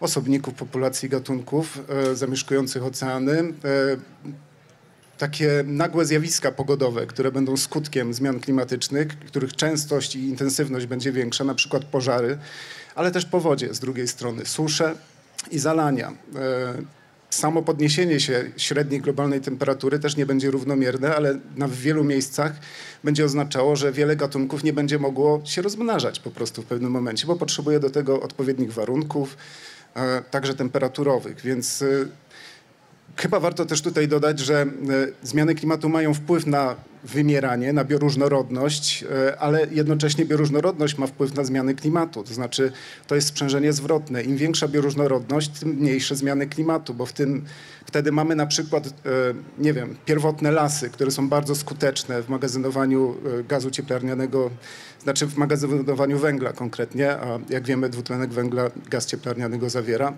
osobników 0.00 0.54
populacji 0.54 1.08
gatunków 1.08 1.78
e, 1.88 2.16
zamieszkujących 2.16 2.84
oceany. 2.84 3.38
E, 3.38 3.52
takie 5.18 5.64
nagłe 5.66 6.04
zjawiska 6.04 6.52
pogodowe, 6.52 7.06
które 7.06 7.32
będą 7.32 7.56
skutkiem 7.56 8.14
zmian 8.14 8.40
klimatycznych, 8.40 9.18
których 9.18 9.56
częstość 9.56 10.16
i 10.16 10.28
intensywność 10.28 10.86
będzie 10.86 11.12
większa, 11.12 11.44
na 11.44 11.54
przykład 11.54 11.84
pożary, 11.84 12.38
ale 12.94 13.10
też 13.10 13.24
powodzie 13.24 13.74
z 13.74 13.80
drugiej 13.80 14.08
strony, 14.08 14.46
susze 14.46 14.94
i 15.50 15.58
zalania. 15.58 16.12
E, 16.36 16.98
Samo 17.30 17.62
podniesienie 17.62 18.20
się 18.20 18.50
średniej 18.56 19.00
globalnej 19.00 19.40
temperatury 19.40 19.98
też 19.98 20.16
nie 20.16 20.26
będzie 20.26 20.50
równomierne, 20.50 21.16
ale 21.16 21.38
na 21.56 21.68
w 21.68 21.74
wielu 21.74 22.04
miejscach 22.04 22.52
będzie 23.04 23.24
oznaczało, 23.24 23.76
że 23.76 23.92
wiele 23.92 24.16
gatunków 24.16 24.64
nie 24.64 24.72
będzie 24.72 24.98
mogło 24.98 25.40
się 25.44 25.62
rozmnażać 25.62 26.20
po 26.20 26.30
prostu 26.30 26.62
w 26.62 26.66
pewnym 26.66 26.90
momencie, 26.90 27.26
bo 27.26 27.36
potrzebuje 27.36 27.80
do 27.80 27.90
tego 27.90 28.20
odpowiednich 28.20 28.72
warunków, 28.72 29.36
e, 29.94 30.22
także 30.30 30.54
temperaturowych. 30.54 31.40
Więc 31.40 31.82
e, 31.82 31.86
Chyba 33.20 33.40
warto 33.40 33.66
też 33.66 33.82
tutaj 33.82 34.08
dodać, 34.08 34.38
że 34.38 34.62
e, 34.62 34.66
zmiany 35.22 35.54
klimatu 35.54 35.88
mają 35.88 36.14
wpływ 36.14 36.46
na 36.46 36.76
wymieranie, 37.04 37.72
na 37.72 37.84
bioróżnorodność, 37.84 39.04
e, 39.10 39.38
ale 39.38 39.66
jednocześnie 39.70 40.24
bioróżnorodność 40.24 40.98
ma 40.98 41.06
wpływ 41.06 41.34
na 41.34 41.44
zmiany 41.44 41.74
klimatu. 41.74 42.24
To 42.24 42.34
znaczy, 42.34 42.72
to 43.06 43.14
jest 43.14 43.28
sprzężenie 43.28 43.72
zwrotne. 43.72 44.22
Im 44.22 44.36
większa 44.36 44.68
bioróżnorodność, 44.68 45.48
tym 45.48 45.68
mniejsze 45.68 46.16
zmiany 46.16 46.46
klimatu, 46.46 46.94
bo 46.94 47.06
w 47.06 47.12
tym 47.12 47.44
wtedy 47.86 48.12
mamy 48.12 48.36
na 48.36 48.46
przykład, 48.46 48.86
e, 48.86 48.90
nie 49.58 49.72
wiem, 49.72 49.96
pierwotne 50.04 50.50
lasy, 50.50 50.90
które 50.90 51.10
są 51.10 51.28
bardzo 51.28 51.54
skuteczne 51.54 52.22
w 52.22 52.28
magazynowaniu 52.28 53.16
gazu 53.48 53.70
cieplarnianego, 53.70 54.50
znaczy 55.02 55.26
w 55.26 55.36
magazynowaniu 55.36 56.18
węgla 56.18 56.52
konkretnie, 56.52 57.12
a 57.12 57.38
jak 57.48 57.66
wiemy, 57.66 57.88
dwutlenek 57.88 58.30
węgla 58.30 58.70
gaz 58.90 59.06
cieplarniany 59.06 59.70
zawiera. 59.70 60.14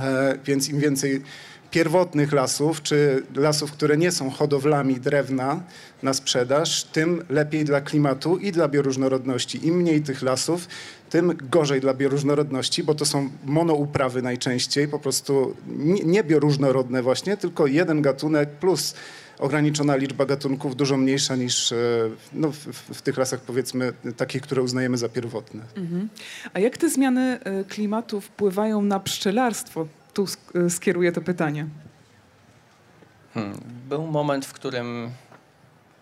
E, 0.00 0.38
Więc 0.44 0.68
im 0.68 0.80
więcej 0.80 1.22
pierwotnych 1.70 2.32
lasów, 2.32 2.82
czy 2.82 3.22
lasów, 3.34 3.72
które 3.72 3.96
nie 3.96 4.10
są 4.12 4.30
hodowlami 4.30 4.94
drewna 5.00 5.60
na 6.02 6.14
sprzedaż, 6.14 6.84
tym 6.84 7.24
lepiej 7.30 7.64
dla 7.64 7.80
klimatu 7.80 8.36
i 8.36 8.52
dla 8.52 8.68
bioróżnorodności. 8.68 9.66
Im 9.66 9.76
mniej 9.76 10.02
tych 10.02 10.22
lasów, 10.22 10.68
tym 11.10 11.32
gorzej 11.50 11.80
dla 11.80 11.94
bioróżnorodności, 11.94 12.82
bo 12.84 12.94
to 12.94 13.04
są 13.06 13.30
monouprawy 13.44 14.22
najczęściej, 14.22 14.88
po 14.88 14.98
prostu 14.98 15.56
nie, 16.04 16.24
bioróżnorodne 16.24 17.02
właśnie, 17.02 17.36
tylko 17.36 17.66
jeden 17.66 18.02
gatunek 18.02 18.48
plus 18.50 18.94
ograniczona 19.38 19.96
liczba 19.96 20.26
gatunków, 20.26 20.76
dużo 20.76 20.96
mniejsza 20.96 21.36
niż 21.36 21.72
e, 21.72 21.76
no, 22.32 22.52
w, 22.52 22.56
w- 22.94 23.02
tych 23.02 23.16
lasach 23.18 23.40
powiedzmy 23.40 23.92
takich, 24.16 24.42
które 24.42 24.62
uznajemy 24.62 24.98
za 24.98 25.08
pierwotne. 25.08 25.60
A 26.54 26.60
jak 26.60 26.76
te 26.78 26.88
zmiany 26.90 27.38
e, 27.44 27.64
klimatu 27.64 28.20
wpływają 28.20 28.82
na 28.82 29.00
pszczelarstwo? 29.00 29.86
Tu 30.18 30.24
sk- 30.24 30.70
skieruję 30.70 31.12
to 31.12 31.20
pytanie. 31.20 31.66
Hmm. 33.34 33.60
Był 33.88 34.06
moment, 34.06 34.46
w 34.46 34.52
którym 34.52 35.10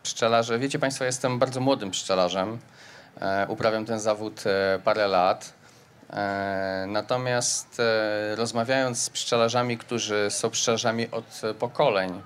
pszczelarze, 0.03 0.59
wiecie 0.59 0.79
Państwo, 0.79 1.05
jestem 1.05 1.39
bardzo 1.39 1.61
młodym 1.61 1.91
pszczelarzem. 1.91 2.59
E, 3.21 3.47
uprawiam 3.49 3.85
ten 3.85 4.01
zawód 4.01 4.45
e, 4.47 4.79
parę 4.85 5.09
lat. 5.09 5.53
E, 6.11 6.85
natomiast 6.89 7.81
e, 7.81 8.37
rozmawiając 8.37 9.03
z 9.03 9.11
pszczelarzami, 9.11 9.79
którzy 9.79 10.27
są 10.31 10.51
pszczelarzami 10.51 11.11
od 11.11 11.43
pokoleń, 11.59 12.23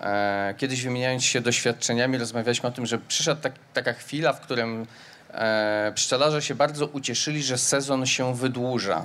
e, 0.00 0.54
kiedyś 0.58 0.84
wymieniając 0.84 1.24
się 1.24 1.40
doświadczeniami, 1.40 2.18
rozmawialiśmy 2.18 2.68
o 2.68 2.72
tym, 2.72 2.86
że 2.86 2.98
przyszła 2.98 3.34
tak, 3.34 3.52
taka 3.74 3.92
chwila, 3.92 4.32
w 4.32 4.40
którym 4.40 4.86
e, 5.30 5.92
pszczelarze 5.94 6.42
się 6.42 6.54
bardzo 6.54 6.86
ucieszyli, 6.86 7.42
że 7.42 7.58
sezon 7.58 8.06
się 8.06 8.34
wydłuża. 8.34 9.04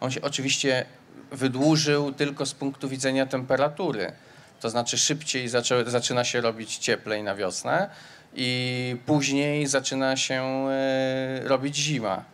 On 0.00 0.10
się 0.10 0.22
oczywiście 0.22 0.86
wydłużył 1.34 2.12
tylko 2.12 2.46
z 2.46 2.54
punktu 2.54 2.88
widzenia 2.88 3.26
temperatury. 3.26 4.12
To 4.60 4.70
znaczy 4.70 4.98
szybciej 4.98 5.48
zaczę, 5.48 5.90
zaczyna 5.90 6.24
się 6.24 6.40
robić 6.40 6.76
cieplej 6.76 7.22
na 7.22 7.34
wiosnę 7.34 7.90
i 8.34 8.96
później 9.06 9.66
zaczyna 9.66 10.16
się 10.16 10.68
e, 10.70 11.40
robić 11.44 11.76
zima. 11.76 12.24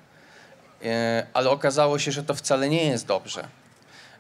E, 0.85 1.27
ale 1.35 1.51
okazało 1.51 1.99
się, 1.99 2.13
że 2.13 2.23
to 2.23 2.35
wcale 2.35 2.69
nie 2.69 2.85
jest 2.85 3.07
dobrze. 3.07 3.49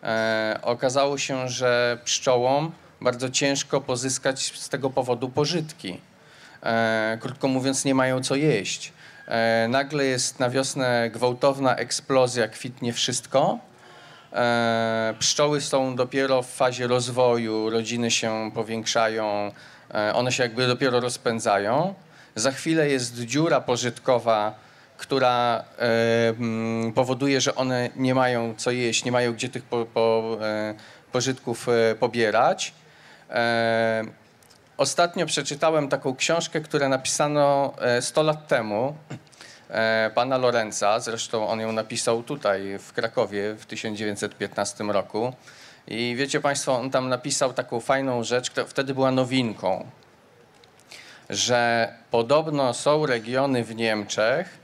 E, 0.02 0.58
okazało 0.62 1.18
się, 1.18 1.49
że 1.49 1.99
pszczołom 2.04 2.72
bardzo 3.00 3.30
ciężko 3.30 3.80
pozyskać 3.80 4.52
z 4.58 4.68
tego 4.68 4.90
powodu 4.90 5.28
pożytki. 5.28 6.00
Krótko 7.20 7.49
mówiąc, 7.49 7.84
nie 7.84 7.94
mają 7.94 8.22
co 8.22 8.34
jeść. 8.37 8.92
Nagle 9.68 10.04
jest 10.04 10.40
na 10.40 10.50
wiosnę 10.50 11.10
gwałtowna 11.10 11.76
eksplozja, 11.76 12.49
kwitnie 12.49 12.92
wszystko. 12.92 13.58
E, 14.32 15.14
pszczoły 15.18 15.60
są 15.60 15.96
dopiero 15.96 16.42
w 16.42 16.50
fazie 16.50 16.87
rozwoju, 16.87 17.70
rodziny 17.70 18.10
się 18.10 18.50
powiększają, 18.54 19.52
e, 19.94 20.14
one 20.14 20.32
się 20.32 20.42
jakby 20.42 20.66
dopiero 20.66 21.00
rozpędzają. 21.00 21.94
Za 22.34 22.52
chwilę 22.52 22.88
jest 22.88 23.20
dziura 23.20 23.60
pożytkowa, 23.60 24.54
która 24.96 25.64
e, 25.78 26.92
powoduje, 26.94 27.40
że 27.40 27.54
one 27.54 27.90
nie 27.96 28.14
mają 28.14 28.54
co 28.56 28.70
jeść, 28.70 29.04
nie 29.04 29.12
mają 29.12 29.32
gdzie 29.32 29.49
tych 29.49 29.62
po, 29.62 29.87
po, 29.94 30.38
pożytków 31.12 31.66
pobierać. 32.00 32.75
Ostatnio 34.80 35.26
przeczytałem 35.26 35.88
taką 35.88 36.16
książkę, 36.16 36.60
którą 36.60 36.88
napisano 36.88 37.72
e, 37.80 38.02
100 38.02 38.22
lat 38.22 38.49
temu 38.49 38.94
pana 40.14 40.38
Lorenza. 40.38 41.00
Zresztą 41.00 41.48
on 41.48 41.60
ją 41.60 41.72
napisał 41.72 42.22
tutaj 42.22 42.78
w 42.78 42.92
Krakowie 42.92 43.54
w 43.54 43.66
1915 43.66 44.84
roku. 44.84 45.32
I 45.86 46.14
wiecie 46.16 46.40
Państwo, 46.40 46.74
on 46.74 46.90
tam 46.90 47.08
napisał 47.08 47.52
taką 47.52 47.80
fajną 47.80 48.24
rzecz, 48.24 48.50
która 48.50 48.66
wtedy 48.66 48.94
była 48.94 49.10
nowinką, 49.10 49.86
że 51.30 51.92
podobno 52.10 52.74
są 52.74 53.06
regiony 53.06 53.64
w 53.64 53.76
Niemczech, 53.76 54.58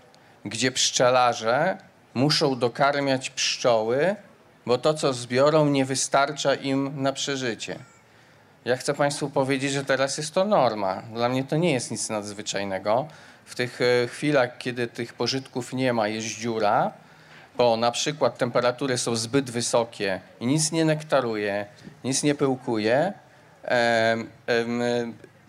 gdzie 0.45 0.73
pszczelarze 0.73 1.79
muszą 2.15 2.59
dokarmiać 2.59 3.31
pszczoły, 3.31 4.17
bo 4.67 4.79
to, 4.79 4.95
co 4.95 5.13
zbiorą, 5.13 5.67
nie 5.67 5.85
wystarcza 5.85 6.55
im 6.55 7.03
na 7.03 7.13
przeżycie. 7.13 7.79
Ja 8.65 8.77
chcę 8.77 8.95
Państwu 8.95 9.31
powiedzieć, 9.31 9.73
że 9.73 9.85
teraz 9.85 10.19
jest 10.19 10.35
to 10.35 10.45
norma. 10.45 11.03
Dla 11.15 11.29
mnie 11.29 11.45
to 11.45 11.57
nie 11.57 11.73
jest 11.73 11.91
nic 11.91 12.09
nadzwyczajnego. 12.09 13.09
W 13.47 13.55
tych 13.55 13.81
e, 13.81 14.09
chwilach, 14.09 14.59
kiedy 14.59 14.87
tych 14.87 15.15
pożytków 15.15 15.73
nie 15.73 15.93
ma, 15.93 16.09
jest 16.09 16.27
dziura, 16.27 16.93
bo 17.57 17.77
na 17.77 17.91
przykład 17.91 18.39
temperatury 18.39 18.99
są 18.99 19.17
zbyt 19.17 19.51
wysokie 19.51 20.21
i 20.41 20.47
nic 20.47 20.73
nie 20.73 20.85
nektaruje, 20.85 21.67
nic 22.05 22.23
nie 22.23 22.35
pyłkuje, 22.35 23.13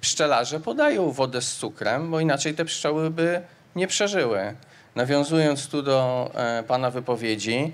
pszczelarze 0.02 0.60
podają 0.60 1.12
wodę 1.12 1.42
z 1.42 1.56
cukrem, 1.56 2.12
bo 2.12 2.20
inaczej 2.20 2.54
te 2.54 2.66
pszczoły 2.66 3.10
by 3.10 3.42
nie 3.76 3.88
przeżyły. 3.88 4.56
Nawiązując 4.96 5.68
tu 5.68 5.82
do 5.82 6.32
e, 6.36 6.64
Pana 6.64 6.92
wypowiedzi, 6.92 7.74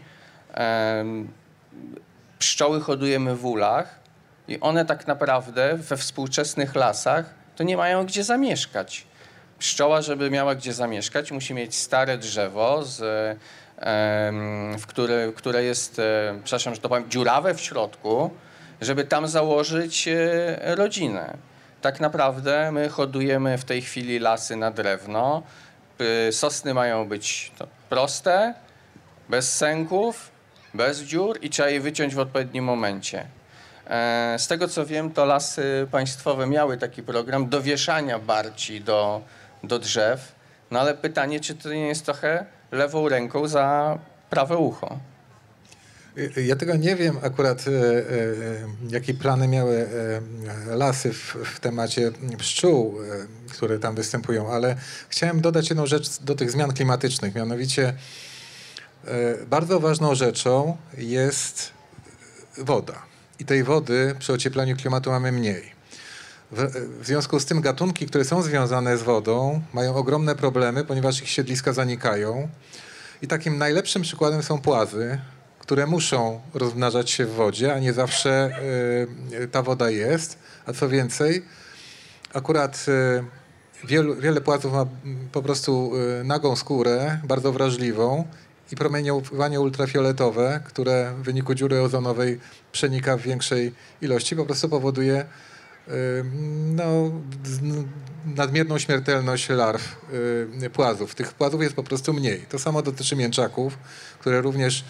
pszczoły 2.40 2.82
hodujemy 2.82 3.36
w 3.36 3.46
ulach 3.46 4.00
i 4.48 4.60
one 4.60 4.86
tak 4.86 5.08
naprawdę 5.08 5.78
we 5.78 5.98
współczesnych 5.98 6.76
lasach 6.76 7.26
to 7.56 7.64
nie 7.64 7.78
mają 7.78 8.06
gdzie 8.06 8.24
zamieszkać. 8.24 9.06
Pszczoła, 9.60 10.02
żeby 10.02 10.30
miała 10.30 10.56
gdzie 10.56 10.74
zamieszkać, 10.74 11.32
musi 11.32 11.54
mieć 11.54 11.76
stare 11.76 12.18
drzewo, 12.18 12.84
z, 12.86 13.00
w 14.80 14.88
które, 14.88 15.32
które 15.36 15.64
jest, 15.64 16.00
e, 16.00 16.40
przepraszam, 16.44 16.76
że 16.76 16.82
to 16.82 16.90
powiem, 16.90 17.10
dziurawe 17.10 17.54
w 17.54 17.62
środku, 17.62 18.30
żeby 18.82 19.04
tam 19.04 19.28
założyć 19.28 20.08
e, 20.08 20.76
rodzinę. 20.76 21.38
Tak 21.82 22.00
naprawdę 22.00 22.72
my 22.72 22.90
hodujemy 22.90 23.58
w 23.58 23.66
tej 23.66 23.82
chwili 23.82 24.20
lasy 24.20 24.56
na 24.56 24.72
drewno. 24.72 25.44
Sosny 26.32 26.74
mają 26.74 27.08
być 27.08 27.52
proste, 27.90 28.54
bez 29.30 29.56
sęków, 29.56 30.32
bez 30.74 31.00
dziur 31.00 31.40
i 31.42 31.50
trzeba 31.50 31.70
je 31.70 31.82
wyciąć 31.82 32.16
w 32.16 32.20
odpowiednim 32.20 32.64
momencie. 32.64 33.26
E, 33.88 34.36
Z 34.40 34.48
tego 34.48 34.68
co 34.68 34.86
wiem, 34.86 35.12
to 35.12 35.26
lasy 35.26 35.88
państwowe 35.92 36.48
miały 36.48 36.78
taki 36.78 37.04
program 37.04 37.50
dowieszania 37.50 38.20
barci 38.20 38.82
do, 38.82 39.22
do 39.64 39.80
drzew. 39.80 40.36
No 40.72 40.80
ale 40.80 40.94
pytanie, 40.94 41.40
czy 41.40 41.56
to 41.56 41.70
nie 41.70 41.88
jest 41.88 42.06
trochę 42.06 42.46
lewą 42.72 43.10
ręką 43.10 43.48
za 43.48 43.98
prawe 44.30 44.58
ucho? 44.58 45.00
Ja 46.38 46.56
tego 46.56 46.76
nie 46.76 46.96
wiem 46.96 47.18
akurat, 47.24 47.66
e, 47.68 47.72
e, 47.72 48.04
jakie 48.90 49.14
plany 49.14 49.48
miały 49.48 49.88
e, 50.70 50.76
lasy 50.76 51.14
w, 51.14 51.36
w 51.46 51.60
temacie 51.60 52.12
pszczół, 52.38 53.00
e, 53.02 53.52
które 53.54 53.80
tam 53.80 53.96
występują, 53.96 54.52
ale 54.52 54.76
chciałem 55.10 55.42
dodać 55.42 55.70
jedną 55.70 55.86
rzecz 55.86 56.22
do 56.22 56.36
tych 56.36 56.52
zmian 56.52 56.74
klimatycznych. 56.74 57.36
Mianowicie 57.36 57.94
e, 59.06 59.46
bardzo 59.46 59.80
ważną 59.80 60.16
rzeczą 60.16 60.78
jest 60.98 61.72
woda. 62.58 63.02
I 63.40 63.46
tej 63.46 63.64
wody 63.64 64.16
przy 64.20 64.34
ocieplaniu 64.34 64.78
klimatu 64.78 65.10
mamy 65.10 65.32
mniej. 65.32 65.73
W, 66.56 67.06
związku 67.06 67.40
z 67.40 67.46
tym 67.46 67.62
gatunki, 67.62 68.06
które 68.06 68.26
są 68.26 68.42
związane 68.42 68.98
z 68.98 69.04
wodą, 69.04 69.62
mają 69.74 69.96
ogromne 69.96 70.36
problemy, 70.36 70.86
ponieważ 70.86 71.22
ich 71.22 71.30
siedliska 71.30 71.74
zanikają. 71.74 72.50
I 73.22 73.28
takim 73.28 73.58
najlepszym 73.58 74.02
przykładem 74.02 74.44
są 74.44 74.62
płazy, 74.62 75.20
które 75.60 75.88
muszą 75.88 76.42
rozmnażać 76.54 77.12
się 77.12 77.26
w 77.26 77.32
wodzie, 77.32 77.74
a 77.74 77.80
nie 77.80 77.94
zawsze 77.94 78.50
y, 79.44 79.48
ta 79.48 79.62
woda 79.62 79.90
jest. 79.90 80.38
A 80.66 80.74
co 80.74 80.90
więcej, 80.90 81.46
akurat 82.34 82.86
y, 82.88 83.24
wielu, 83.88 84.16
wiele 84.16 84.42
płazów 84.42 84.74
ma 84.74 84.86
mm, 85.06 85.30
po 85.32 85.42
prostu 85.42 85.92
y, 86.22 86.24
nagą 86.24 86.56
skórę, 86.56 87.20
bardzo 87.24 87.52
wrażliwą 87.52 88.28
i 88.72 88.76
promieniowanie 88.76 89.60
ultrafioletowe, 89.60 90.62
które 90.66 91.14
w 91.18 91.24
wyniku 91.24 91.56
dziury 91.56 91.82
ozonowej 91.82 92.40
przenika 92.72 93.18
w 93.18 93.22
większej 93.22 93.74
ilości, 94.02 94.36
po 94.36 94.46
prostu 94.46 94.70
powoduje 94.70 95.26
no, 96.76 97.12
nadmierną 98.26 98.80
śmiertelność 98.80 99.50
larw 99.50 99.96
y, 100.64 100.70
płazów. 100.70 101.16
Tych 101.16 101.34
płazów 101.34 101.62
jest 101.62 101.76
po 101.76 101.84
prostu 101.84 102.14
mniej. 102.14 102.46
To 102.50 102.60
samo 102.60 102.82
dotyczy 102.82 103.16
mięczaków, 103.16 103.78
które 104.20 104.42
również 104.42 104.86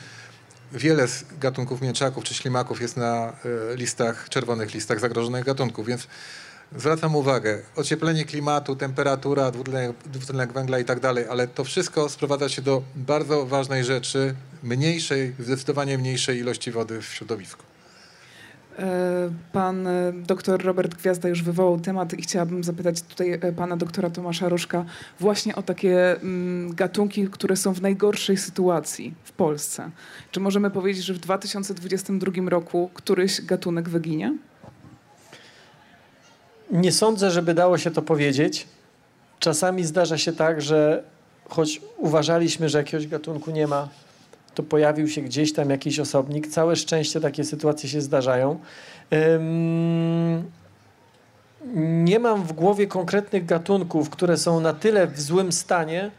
wiele 0.73 1.07
z 1.07 1.25
gatunków 1.39 1.81
mięczaków 1.81 2.23
czy 2.23 2.33
ślimaków 2.33 2.81
jest 2.81 2.97
na 2.97 3.33
e, 3.71 3.75
listach, 3.75 4.29
czerwonych 4.29 4.73
listach 4.73 5.00
zagrożonych 5.00 5.45
gatunków, 5.45 5.88
więc 5.88 6.07
zwracam 6.77 7.15
uwagę, 7.15 7.62
ocieplenie 7.75 8.25
klimatu, 8.25 8.75
temperatura, 8.75 9.51
dwutlenek 10.05 10.53
węgla 10.53 10.79
i 10.79 10.85
tak 10.85 11.00
dalej, 11.00 11.25
ale 11.29 11.47
to 11.47 11.63
wszystko 11.63 12.09
sprowadza 12.09 12.50
się 12.50 12.62
do 12.62 12.83
bardzo 12.95 13.45
ważnej 13.45 13.83
rzeczy, 13.83 14.35
mniejszej, 14.63 15.35
zdecydowanie 15.39 15.97
mniejszej 15.97 16.38
ilości 16.38 16.71
wody 16.71 17.01
w 17.01 17.05
środowisku. 17.05 17.73
E, 18.80 19.32
Pan 19.51 19.88
e, 19.88 20.13
doktor 20.13 20.63
Robert 20.63 20.96
Gwiazda 20.96 21.30
już 21.30 21.44
wywołał 21.44 21.80
temat 21.80 22.13
i 22.13 22.22
chciałabym 22.22 22.63
zapytać 22.63 23.01
tutaj 23.01 23.32
e, 23.32 23.51
pana 23.51 23.77
doktora 23.77 24.10
Tomasza 24.10 24.50
Rożka 24.50 24.86
właśnie 25.20 25.56
o 25.56 25.63
takie 25.63 26.22
mm, 26.22 26.75
gatunki, 26.75 27.27
które 27.27 27.56
są 27.56 27.74
w 27.74 27.82
najgorszej 27.82 28.38
sytuacji 28.38 29.13
w 29.24 29.32
Polsce. 29.32 29.89
Czy 30.32 30.39
możemy 30.39 30.72
powiedzieć, 30.72 31.06
że 31.06 31.13
w 31.13 31.20
2022 31.20 32.50
roku 32.50 32.89
któryś 32.94 33.42
gatunek 33.42 33.89
wyginie? 33.89 34.34
Nie 36.72 36.92
sądzę, 36.92 37.32
żeby 37.32 37.53
dało 37.53 37.77
się 37.77 37.92
to 37.92 38.01
powiedzieć. 38.01 38.68
Czasami 39.39 39.84
zdarza 39.84 40.18
się 40.18 40.34
tak, 40.34 40.62
że 40.62 41.03
choć 41.50 41.82
uważaliśmy, 41.98 42.70
że 42.70 42.77
jakiegoś 42.77 43.08
gatunku 43.08 43.51
nie 43.51 43.68
ma, 43.68 43.89
to 44.55 44.63
pojawił 44.63 45.07
się 45.07 45.22
gdzieś 45.22 45.53
tam 45.53 45.69
jakiś 45.69 46.00
osobnik. 46.00 46.48
Całe 46.48 46.75
szczęście 46.75 47.22
takie 47.22 47.43
sytuacje 47.43 47.89
się 47.89 48.01
zdarzają. 48.01 48.60
Nie 51.75 52.19
mam 52.19 52.43
w 52.43 52.53
głowie 52.53 52.88
konkretnych 52.88 53.45
gatunków, 53.45 54.10
które 54.10 54.38
są 54.38 54.60
na 54.60 54.74
tyle 54.74 55.07
w 55.07 55.22
złym 55.22 55.51
stanie, 55.51 56.12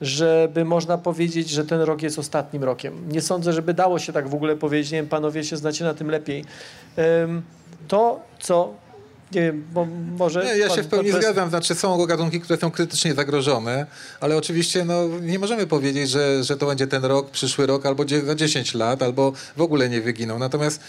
żeby 0.00 0.64
można 0.64 0.98
powiedzieć, 0.98 1.48
że 1.48 1.64
ten 1.64 1.80
rok 1.80 2.02
jest 2.02 2.18
ostatnim 2.18 2.64
rokiem. 2.64 3.08
Nie 3.08 3.20
sądzę, 3.20 3.52
żeby 3.52 3.74
dało 3.74 3.98
się 3.98 4.12
tak 4.12 4.28
w 4.28 4.34
ogóle 4.34 4.56
powiedzieć. 4.56 4.92
Nie 4.92 4.98
wiem, 4.98 5.08
panowie 5.08 5.44
się 5.44 5.56
znacie 5.56 5.84
na 5.84 5.94
tym 5.94 6.10
lepiej. 6.10 6.44
To, 7.88 8.20
co. 8.38 8.74
Nie 9.32 9.40
wiem, 9.42 9.64
bo 9.72 9.86
może. 10.18 10.44
Nie, 10.44 10.58
ja 10.58 10.70
się 10.70 10.82
w 10.82 10.86
pełni 10.86 11.10
profesor- 11.10 11.22
zgadzam. 11.22 11.48
Znaczy 11.50 11.74
są 11.74 12.06
gatunki, 12.06 12.40
które 12.40 12.58
są 12.58 12.70
krytycznie 12.70 13.14
zagrożone, 13.14 13.86
ale 14.20 14.36
oczywiście 14.36 14.84
no, 14.84 15.08
nie 15.22 15.38
możemy 15.38 15.66
powiedzieć, 15.66 16.10
że, 16.10 16.44
że 16.44 16.56
to 16.56 16.66
będzie 16.66 16.86
ten 16.86 17.04
rok, 17.04 17.30
przyszły 17.30 17.66
rok, 17.66 17.86
albo 17.86 18.04
za 18.26 18.34
10 18.34 18.74
lat, 18.74 19.02
albo 19.02 19.32
w 19.56 19.60
ogóle 19.60 19.88
nie 19.88 20.00
wyginą. 20.00 20.38
Natomiast 20.38 20.80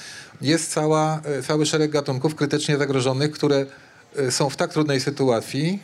jest 0.41 0.71
cała, 0.71 1.21
e, 1.23 1.43
cały 1.43 1.65
szereg 1.65 1.91
gatunków 1.91 2.35
krytycznie 2.35 2.77
zagrożonych, 2.77 3.31
które 3.31 3.65
e, 4.15 4.31
są 4.31 4.49
w 4.49 4.55
tak 4.55 4.73
trudnej 4.73 4.99
sytuacji 5.01 5.79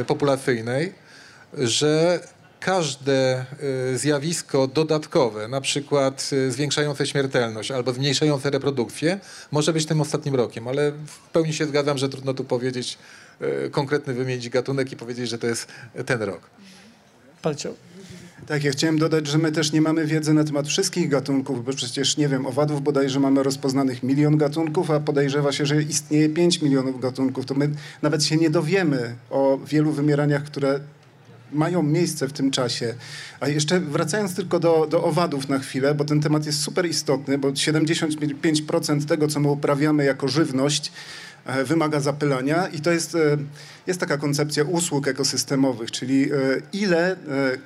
e, 0.00 0.04
populacyjnej, 0.04 0.92
że 1.58 2.20
każde 2.60 3.44
e, 3.92 3.98
zjawisko 3.98 4.66
dodatkowe, 4.66 5.48
na 5.48 5.60
przykład 5.60 6.30
e, 6.32 6.50
zwiększające 6.50 7.06
śmiertelność 7.06 7.70
albo 7.70 7.92
zmniejszające 7.92 8.50
reprodukcję, 8.50 9.20
może 9.50 9.72
być 9.72 9.86
tym 9.86 10.00
ostatnim 10.00 10.34
rokiem, 10.34 10.68
ale 10.68 10.92
w 10.92 11.28
pełni 11.32 11.52
się 11.52 11.66
zgadzam, 11.66 11.98
że 11.98 12.08
trudno 12.08 12.34
tu 12.34 12.44
powiedzieć, 12.44 12.98
e, 13.40 13.70
konkretny 13.70 14.14
wymienić 14.14 14.48
gatunek 14.48 14.92
i 14.92 14.96
powiedzieć, 14.96 15.28
że 15.28 15.38
to 15.38 15.46
jest 15.46 15.68
ten 16.06 16.22
rok. 16.22 16.40
Pan. 17.42 17.54
Tak, 18.46 18.64
ja 18.64 18.70
chciałem 18.70 18.98
dodać, 18.98 19.26
że 19.26 19.38
my 19.38 19.52
też 19.52 19.72
nie 19.72 19.80
mamy 19.80 20.06
wiedzy 20.06 20.34
na 20.34 20.44
temat 20.44 20.68
wszystkich 20.68 21.08
gatunków, 21.08 21.64
bo 21.64 21.72
przecież, 21.72 22.16
nie 22.16 22.28
wiem, 22.28 22.46
owadów 22.46 22.82
bodajże 22.82 23.20
mamy 23.20 23.42
rozpoznanych 23.42 24.02
milion 24.02 24.36
gatunków, 24.36 24.90
a 24.90 25.00
podejrzewa 25.00 25.52
się, 25.52 25.66
że 25.66 25.82
istnieje 25.82 26.28
5 26.28 26.62
milionów 26.62 27.00
gatunków. 27.00 27.46
To 27.46 27.54
my 27.54 27.70
nawet 28.02 28.24
się 28.24 28.36
nie 28.36 28.50
dowiemy 28.50 29.16
o 29.30 29.58
wielu 29.66 29.92
wymieraniach, 29.92 30.44
które 30.44 30.80
mają 31.52 31.82
miejsce 31.82 32.28
w 32.28 32.32
tym 32.32 32.50
czasie. 32.50 32.94
A 33.40 33.48
jeszcze 33.48 33.80
wracając 33.80 34.34
tylko 34.34 34.60
do, 34.60 34.86
do 34.90 35.04
owadów 35.04 35.48
na 35.48 35.58
chwilę, 35.58 35.94
bo 35.94 36.04
ten 36.04 36.20
temat 36.20 36.46
jest 36.46 36.62
super 36.62 36.86
istotny, 36.86 37.38
bo 37.38 37.48
75% 37.48 39.04
tego, 39.04 39.28
co 39.28 39.40
my 39.40 39.48
uprawiamy 39.48 40.04
jako 40.04 40.28
żywność, 40.28 40.92
wymaga 41.64 42.00
zapylania 42.00 42.68
i 42.68 42.80
to 42.80 42.90
jest, 42.90 43.14
e, 43.14 43.36
jest 43.86 44.00
taka 44.00 44.16
koncepcja 44.16 44.64
usług 44.64 45.08
ekosystemowych, 45.08 45.90
czyli 45.90 46.32
e, 46.32 46.36
ile 46.72 47.12
e, 47.12 47.16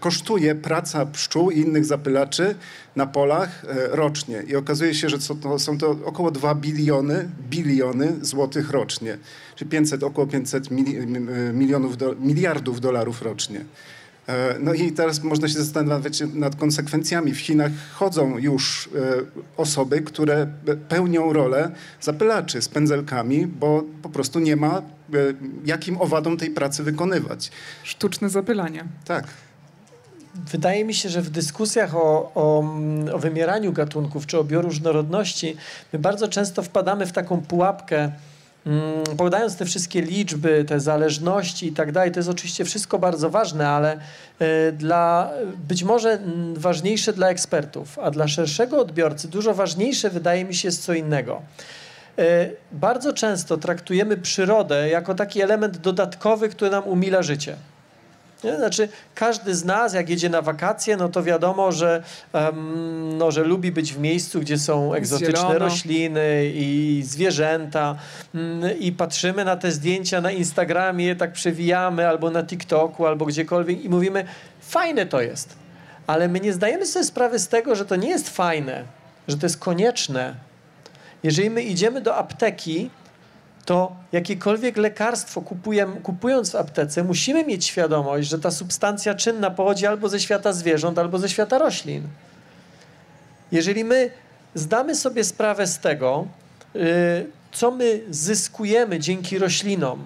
kosztuje 0.00 0.54
praca 0.54 1.06
pszczół 1.06 1.50
i 1.50 1.58
innych 1.60 1.84
zapylaczy 1.84 2.54
na 2.96 3.06
polach 3.06 3.64
e, 3.64 3.96
rocznie. 3.96 4.42
I 4.46 4.56
okazuje 4.56 4.94
się, 4.94 5.08
że 5.08 5.16
są 5.58 5.78
to, 5.78 5.90
około 6.04 6.30
2 6.30 6.54
biliony, 6.54 7.28
biliony 7.50 8.12
złotych 8.22 8.70
rocznie, 8.70 9.18
czyli 9.56 9.70
500, 9.70 10.02
około 10.02 10.26
500 10.26 10.70
mili, 10.70 10.96
m- 10.96 11.16
m- 11.16 11.58
milionów, 11.58 11.96
miliardów 12.20 12.80
dolarów 12.80 13.22
rocznie. 13.22 13.64
E, 14.28 14.56
No 14.60 14.74
i 14.74 14.92
teraz 14.92 15.22
można 15.22 15.48
się 15.48 15.54
zastanawiać 15.54 16.22
nad 16.34 16.56
konsekwencjami. 16.56 17.32
W 17.34 17.40
Chinach 17.40 17.72
chodzą 17.94 18.38
już 18.38 18.88
e, 18.88 18.90
osoby, 19.56 20.02
które 20.02 20.46
pe- 20.66 20.76
pełnią 20.76 21.32
rolę 21.32 21.70
zapylaczy 22.00 22.62
z 22.62 22.68
pędzelkami, 22.68 23.46
bo 23.46 23.84
po 24.02 24.08
prostu 24.08 24.38
nie 24.40 24.56
ma 24.56 24.78
e, 24.78 24.82
jakim 25.64 26.00
owadom 26.00 26.36
tej 26.36 26.50
pracy 26.50 26.82
wykonywać. 26.82 27.50
Sztuczne 27.82 28.30
zapylanie. 28.30 28.84
Tak. 29.04 29.24
Wydaje 30.52 30.84
mi 30.84 30.94
się, 30.94 31.08
że 31.08 31.22
w 31.22 31.30
dyskusjach 31.30 31.96
o, 31.96 32.32
o, 32.34 32.64
o 33.12 33.18
wymieraniu 33.18 33.72
gatunków 33.72 34.26
czy 34.26 34.38
o 34.38 34.44
bioróżnorodności 34.44 35.56
my 35.92 35.98
bardzo 35.98 36.28
często 36.28 36.62
wpadamy 36.62 37.06
w 37.06 37.12
taką 37.12 37.40
pułapkę, 37.40 38.12
mm, 38.66 39.16
podając 39.16 39.56
te 39.56 39.64
wszystkie 39.64 40.02
liczby, 40.02 40.64
te 40.68 40.80
zależności 40.80 41.66
i 41.66 41.72
tak 41.72 41.92
dalej. 41.92 42.12
To 42.12 42.18
jest 42.18 42.28
oczywiście 42.28 42.64
wszystko 42.64 42.98
bardzo 42.98 43.30
ważne, 43.30 43.68
ale 43.68 43.98
e, 44.38 44.72
dla, 44.72 45.30
być 45.68 45.84
może 45.84 46.10
mm, 46.10 46.54
ważniejsze 46.54 47.12
dla 47.12 47.28
ekspertów, 47.28 47.98
a 47.98 48.10
dla 48.10 48.28
szerszego 48.28 48.80
odbiorcy 48.80 49.28
dużo 49.28 49.54
ważniejsze 49.54 50.10
wydaje 50.10 50.44
mi 50.44 50.54
się 50.54 50.68
jest 50.68 50.84
co 50.84 50.94
innego. 50.94 51.42
E, 52.18 52.50
Bardzo 52.72 53.12
często 53.12 53.56
traktujemy 53.56 54.16
przyrodę 54.16 54.88
jako 54.88 55.14
taki 55.14 55.42
element 55.42 55.76
dodatkowy, 55.76 56.48
który 56.48 56.70
nam 56.70 56.84
umila 56.88 57.22
życie. 57.22 57.56
Nie? 58.44 58.56
Znaczy, 58.56 58.88
każdy 59.14 59.54
z 59.54 59.64
nas, 59.64 59.94
jak 59.94 60.08
jedzie 60.08 60.28
na 60.28 60.42
wakacje, 60.42 60.96
no 60.96 61.08
to 61.08 61.22
wiadomo, 61.22 61.72
że, 61.72 62.02
em, 62.32 63.18
no, 63.18 63.30
że 63.30 63.44
lubi 63.44 63.72
być 63.72 63.92
w 63.92 63.98
miejscu, 63.98 64.40
gdzie 64.40 64.58
są 64.58 64.94
egzotyczne 64.94 65.36
Zielono. 65.36 65.58
rośliny 65.58 66.50
i 66.54 67.02
zwierzęta. 67.06 67.96
Mm, 68.34 68.78
I 68.78 68.92
patrzymy 68.92 69.44
na 69.44 69.56
te 69.56 69.72
zdjęcia 69.72 70.20
na 70.20 70.30
Instagramie, 70.30 71.16
tak 71.16 71.32
przewijamy, 71.32 72.08
albo 72.08 72.30
na 72.30 72.42
TikToku, 72.42 73.06
albo 73.06 73.24
gdziekolwiek 73.24 73.84
i 73.84 73.88
mówimy, 73.88 74.24
fajne 74.60 75.06
to 75.06 75.20
jest. 75.20 75.56
Ale 76.06 76.28
my 76.28 76.40
nie 76.40 76.52
zdajemy 76.52 76.86
sobie 76.86 77.04
sprawy 77.04 77.38
z 77.38 77.48
tego, 77.48 77.74
że 77.74 77.84
to 77.84 77.96
nie 77.96 78.08
jest 78.08 78.28
fajne, 78.30 78.84
że 79.28 79.36
to 79.36 79.46
jest 79.46 79.58
konieczne. 79.58 80.34
Jeżeli 81.22 81.50
my 81.50 81.62
idziemy 81.62 82.00
do 82.00 82.16
apteki, 82.16 82.90
to 83.64 83.96
jakiekolwiek 84.12 84.76
lekarstwo 84.76 85.40
kupujemy, 85.40 86.00
kupując 86.00 86.50
w 86.50 86.54
aptece, 86.54 87.04
musimy 87.04 87.44
mieć 87.44 87.64
świadomość, 87.64 88.28
że 88.28 88.38
ta 88.38 88.50
substancja 88.50 89.14
czynna 89.14 89.50
pochodzi 89.50 89.86
albo 89.86 90.08
ze 90.08 90.20
świata 90.20 90.52
zwierząt, 90.52 90.98
albo 90.98 91.18
ze 91.18 91.28
świata 91.28 91.58
roślin. 91.58 92.02
Jeżeli 93.52 93.84
my 93.84 94.10
zdamy 94.54 94.94
sobie 94.94 95.24
sprawę 95.24 95.66
z 95.66 95.78
tego, 95.78 96.26
y, 96.76 97.26
co 97.52 97.70
my 97.70 98.00
zyskujemy 98.10 98.98
dzięki 98.98 99.38
roślinom, 99.38 100.04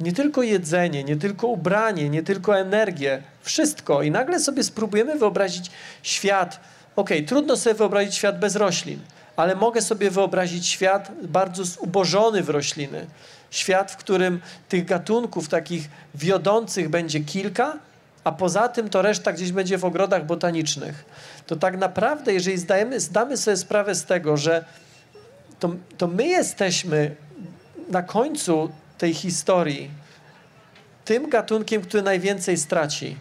nie 0.00 0.12
tylko 0.12 0.42
jedzenie, 0.42 1.04
nie 1.04 1.16
tylko 1.16 1.46
ubranie, 1.46 2.08
nie 2.08 2.22
tylko 2.22 2.58
energię, 2.58 3.22
wszystko, 3.42 4.02
i 4.02 4.10
nagle 4.10 4.40
sobie 4.40 4.64
spróbujemy 4.64 5.18
wyobrazić 5.18 5.70
świat. 6.02 6.60
Okej, 6.96 7.24
trudno 7.24 7.56
sobie 7.56 7.74
wyobrazić 7.74 8.14
świat 8.14 8.38
bez 8.38 8.56
roślin, 8.56 9.00
ale 9.36 9.54
mogę 9.54 9.82
sobie 9.82 10.10
wyobrazić 10.10 10.66
świat 10.66 11.12
bardzo 11.22 11.64
zubożony 11.64 12.42
w 12.42 12.50
rośliny. 12.50 13.06
Świat, 13.50 13.92
w 13.92 13.96
którym 13.96 14.40
tych 14.68 14.84
gatunków 14.84 15.48
takich 15.48 15.88
wiodących 16.14 16.88
będzie 16.88 17.20
kilka, 17.20 17.78
a 18.24 18.32
poza 18.32 18.68
tym 18.68 18.88
to 18.88 19.02
reszta 19.02 19.32
gdzieś 19.32 19.52
będzie 19.52 19.78
w 19.78 19.84
ogrodach 19.84 20.26
botanicznych. 20.26 21.04
To 21.46 21.56
tak 21.56 21.78
naprawdę, 21.78 22.34
jeżeli 22.34 22.58
zdajemy, 22.58 23.00
zdamy 23.00 23.36
sobie 23.36 23.56
sprawę 23.56 23.94
z 23.94 24.04
tego, 24.04 24.36
że 24.36 24.64
to, 25.60 25.70
to 25.98 26.06
my 26.06 26.26
jesteśmy 26.26 27.16
na 27.88 28.02
końcu 28.02 28.70
tej 28.98 29.14
historii 29.14 29.90
tym 31.04 31.30
gatunkiem, 31.30 31.82
który 31.82 32.02
najwięcej 32.02 32.56
straci, 32.56 33.16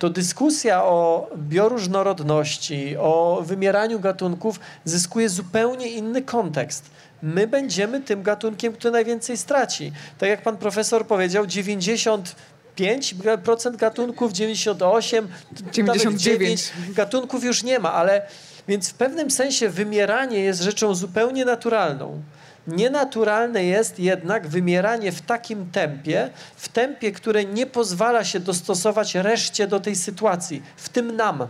to 0.00 0.10
dyskusja 0.10 0.84
o 0.84 1.30
bioróżnorodności, 1.36 2.96
o 2.96 3.42
wymieraniu 3.46 4.00
gatunków 4.00 4.60
zyskuje 4.84 5.28
zupełnie 5.28 5.88
inny 5.88 6.22
kontekst. 6.22 6.90
My 7.22 7.46
będziemy 7.46 8.00
tym 8.00 8.22
gatunkiem, 8.22 8.72
który 8.72 8.92
najwięcej 8.92 9.36
straci. 9.36 9.92
Tak 10.18 10.28
jak 10.28 10.42
pan 10.42 10.56
profesor 10.56 11.06
powiedział, 11.06 11.44
95% 11.44 13.76
gatunków, 13.76 14.32
98, 14.32 15.28
nawet 15.52 15.74
99. 15.74 16.22
9 16.22 16.72
gatunków 16.94 17.44
już 17.44 17.62
nie 17.62 17.78
ma, 17.78 17.92
ale 17.92 18.22
więc 18.68 18.88
w 18.88 18.94
pewnym 18.94 19.30
sensie 19.30 19.68
wymieranie 19.68 20.38
jest 20.38 20.60
rzeczą 20.60 20.94
zupełnie 20.94 21.44
naturalną. 21.44 22.22
Nienaturalne 22.66 23.64
jest 23.64 23.98
jednak 23.98 24.48
wymieranie 24.48 25.12
w 25.12 25.22
takim 25.22 25.70
tempie, 25.70 26.30
w 26.56 26.68
tempie, 26.68 27.12
które 27.12 27.44
nie 27.44 27.66
pozwala 27.66 28.24
się 28.24 28.40
dostosować 28.40 29.14
reszcie 29.14 29.66
do 29.66 29.80
tej 29.80 29.96
sytuacji, 29.96 30.62
w 30.76 30.88
tym 30.88 31.16
nam. 31.16 31.46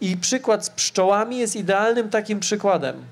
I 0.00 0.16
przykład 0.16 0.66
z 0.66 0.70
pszczołami 0.70 1.38
jest 1.38 1.56
idealnym 1.56 2.10
takim 2.10 2.40
przykładem. 2.40 3.04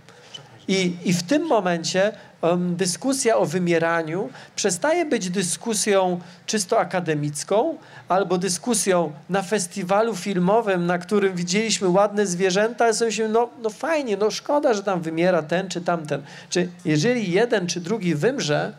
I, 0.68 0.96
i 1.05 1.12
w 1.12 1.22
tym 1.22 1.46
momencie 1.46 2.12
um, 2.42 2.77
dyskusja 2.77 3.37
o 3.37 3.46
wymieraniu 3.46 4.31
przestaje 4.57 5.05
być 5.05 5.31
dyskusją 5.31 6.20
czysto 6.46 6.81
akademicką 6.81 7.79
albo 8.09 8.38
dyskusją 8.38 9.12
na 9.31 9.42
festiwalu 9.42 10.16
filmowym, 10.16 10.87
na 10.87 10.98
którym 10.98 11.37
widzieliśmy 11.37 11.88
ładne 11.88 12.27
zwierzęta, 12.27 12.88
i 12.88 12.94
sobie 12.94 13.29
no, 13.29 13.48
no 13.62 13.70
fajnie, 13.70 14.16
no 14.16 14.31
szkoda, 14.31 14.75
że 14.75 14.83
tam 14.83 15.01
wymiera 15.01 15.42
ten 15.42 15.68
czy 15.68 15.81
tamten. 15.81 16.22
Czy 16.51 16.68
jeżeli 16.85 17.33
jeden 17.33 17.66
czy 17.66 17.81
drugi 17.81 18.14
wymrze, 18.14 18.72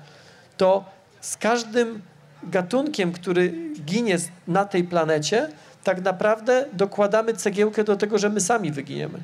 to 0.58 0.86
z 1.22 1.38
każdym 1.38 2.02
gatunkiem, 2.44 3.12
który 3.12 3.54
ginie 3.86 4.18
na 4.48 4.66
tej 4.66 4.84
planecie, 4.84 5.50
tak 5.84 6.02
naprawdę 6.02 6.66
dokładamy 6.74 7.34
cegiełkę 7.34 7.84
do 7.84 7.96
tego, 7.96 8.18
że 8.18 8.30
my 8.30 8.42
sami 8.42 8.72
wyginiemy. 8.72 9.20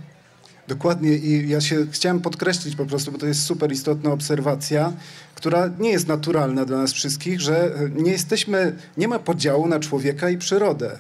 Dokładnie 0.70 1.18
i 1.18 1.50
ja 1.50 1.62
się 1.62 1.88
chciałem 1.92 2.22
podkreślić 2.22 2.76
po 2.76 2.86
prostu, 2.86 3.12
bo 3.12 3.18
to 3.18 3.26
jest 3.26 3.44
super 3.44 3.72
istotna 3.72 4.12
obserwacja, 4.12 4.94
która 5.36 5.70
nie 5.80 5.90
jest 5.90 6.08
naturalna 6.08 6.66
dla 6.66 6.78
nas 6.78 6.94
wszystkich, 6.94 7.42
że 7.42 7.72
nie 7.96 8.12
jesteśmy, 8.12 8.76
nie 8.98 9.08
ma 9.08 9.20
podziału 9.20 9.68
na 9.68 9.80
człowieka 9.80 10.30
i 10.30 10.38
przyrodę. 10.38 10.98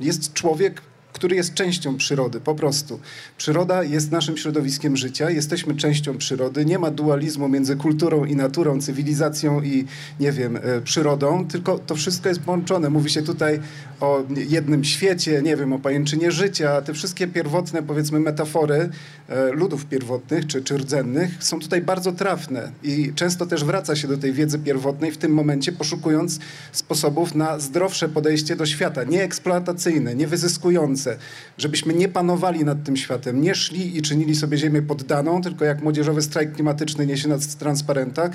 Jest 0.00 0.32
człowiek 0.32 0.82
który 1.12 1.36
jest 1.36 1.54
częścią 1.54 1.96
przyrody, 1.96 2.40
po 2.40 2.54
prostu. 2.54 3.00
Przyroda 3.36 3.82
jest 3.82 4.10
naszym 4.10 4.36
środowiskiem 4.36 4.96
życia, 4.96 5.30
jesteśmy 5.30 5.76
częścią 5.76 6.18
przyrody, 6.18 6.64
nie 6.64 6.78
ma 6.78 6.90
dualizmu 6.90 7.48
między 7.48 7.76
kulturą 7.76 8.24
i 8.24 8.36
naturą, 8.36 8.80
cywilizacją 8.80 9.62
i, 9.62 9.84
nie 10.20 10.32
wiem, 10.32 10.56
e, 10.56 10.80
przyrodą, 10.80 11.46
tylko 11.48 11.78
to 11.78 11.94
wszystko 11.94 12.28
jest 12.28 12.40
połączone. 12.40 12.90
Mówi 12.90 13.10
się 13.10 13.22
tutaj 13.22 13.60
o 14.02 14.24
jednym 14.48 14.84
świecie, 14.84 15.42
nie 15.42 15.56
wiem, 15.56 15.72
o 15.72 15.78
pajęczynie 15.78 16.30
życia, 16.30 16.82
te 16.82 16.94
wszystkie 16.94 17.26
pierwotne, 17.26 17.82
powiedzmy, 17.82 18.20
metafory 18.20 18.88
e, 19.28 19.52
ludów 19.52 19.86
pierwotnych 19.86 20.46
czy, 20.46 20.62
czy 20.62 20.76
rdzennych 20.76 21.44
są 21.44 21.60
tutaj 21.60 21.82
bardzo 21.82 22.12
trafne 22.12 22.72
i 22.82 23.12
często 23.14 23.46
też 23.46 23.64
wraca 23.64 23.96
się 23.96 24.08
do 24.08 24.16
tej 24.18 24.32
wiedzy 24.32 24.58
pierwotnej 24.58 25.12
w 25.12 25.18
tym 25.18 25.32
momencie, 25.32 25.72
poszukując 25.72 26.38
sposobów 26.72 27.34
na 27.34 27.58
zdrowsze 27.58 28.08
podejście 28.08 28.56
do 28.56 28.66
świata, 28.66 29.04
nie 29.04 29.22
eksploatacyjne, 29.22 30.14
nie 30.14 30.26
wyzyskujące, 30.26 31.16
żebyśmy 31.58 31.94
nie 31.94 32.08
panowali 32.08 32.64
nad 32.64 32.84
tym 32.84 32.96
światem, 32.96 33.42
nie 33.42 33.54
szli 33.54 33.96
i 33.96 34.02
czynili 34.02 34.34
sobie 34.34 34.58
ziemię 34.58 34.82
poddaną, 34.82 35.42
tylko 35.42 35.64
jak 35.64 35.82
młodzieżowy 35.82 36.22
strajk 36.22 36.52
klimatyczny 36.52 37.06
niesie 37.06 37.28
nas 37.28 37.56
transparentach, 37.56 38.30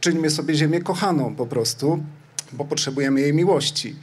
czyńmy 0.00 0.30
sobie 0.30 0.54
ziemię 0.54 0.80
kochaną 0.80 1.34
po 1.34 1.46
prostu, 1.46 2.02
bo 2.52 2.64
potrzebujemy 2.64 3.20
jej 3.20 3.34
miłości. 3.34 3.96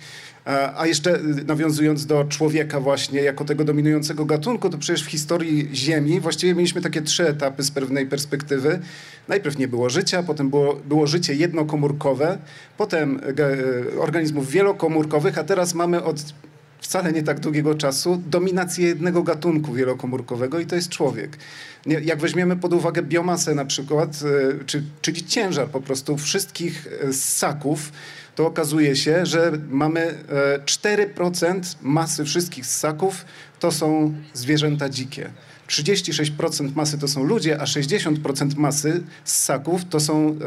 A 0.45 0.87
jeszcze 0.87 1.15
y, 1.15 1.45
nawiązując 1.47 2.05
do 2.05 2.25
człowieka 2.25 2.79
właśnie 2.79 3.21
jako 3.21 3.45
tego 3.45 3.63
dominującego 3.63 4.25
gatunku, 4.25 4.69
to 4.69 4.77
przecież 4.77 5.03
w 5.03 5.09
historii 5.09 5.69
Ziemi 5.73 6.19
właściwie 6.19 6.55
mieliśmy 6.55 6.81
takie 6.81 7.01
trzy 7.01 7.27
etapy 7.27 7.63
z 7.63 7.71
pewnej 7.71 8.05
perspektywy. 8.05 8.79
Najpierw 9.27 9.57
nie 9.57 9.67
było 9.67 9.89
życia, 9.89 10.23
potem 10.23 10.49
było, 10.49 10.75
było 10.75 11.07
życie 11.07 11.33
jednokomórkowe, 11.33 12.37
potem 12.77 13.19
y, 13.95 13.99
organizmów 13.99 14.49
wielokomórkowych, 14.49 15.37
a 15.37 15.43
teraz 15.43 15.73
mamy 15.73 16.03
od 16.03 16.33
wcale 16.79 17.11
nie 17.11 17.23
tak 17.23 17.39
długiego 17.39 17.75
czasu 17.75 18.21
dominację 18.27 18.87
jednego 18.87 19.23
gatunku 19.23 19.73
wielokomórkowego 19.73 20.59
i 20.59 20.65
to 20.65 20.75
jest 20.75 20.89
człowiek. 20.89 21.37
Jak 21.85 22.19
weźmiemy 22.19 22.55
pod 22.55 22.73
uwagę 22.73 23.01
biomasę 23.01 23.55
na 23.55 23.65
przykład, 23.65 24.19
czy, 24.65 24.83
czyli 25.01 25.25
ciężar 25.25 25.67
po 25.67 25.81
prostu 25.81 26.17
wszystkich 26.17 26.87
ssaków, 27.11 27.91
to 28.41 28.47
okazuje 28.47 28.95
się, 28.95 29.25
że 29.25 29.51
mamy 29.69 30.23
4% 30.65 31.55
e, 31.55 31.61
masy 31.81 32.25
wszystkich 32.25 32.65
ssaków 32.65 33.25
to 33.59 33.71
są 33.71 34.13
zwierzęta 34.33 34.89
dzikie. 34.89 35.31
36% 35.67 36.75
masy 36.75 36.97
to 36.97 37.07
są 37.07 37.23
ludzie, 37.23 37.61
a 37.61 37.65
60% 37.65 38.55
masy 38.57 39.03
ssaków 39.23 39.81
to 39.89 39.99
są 39.99 40.39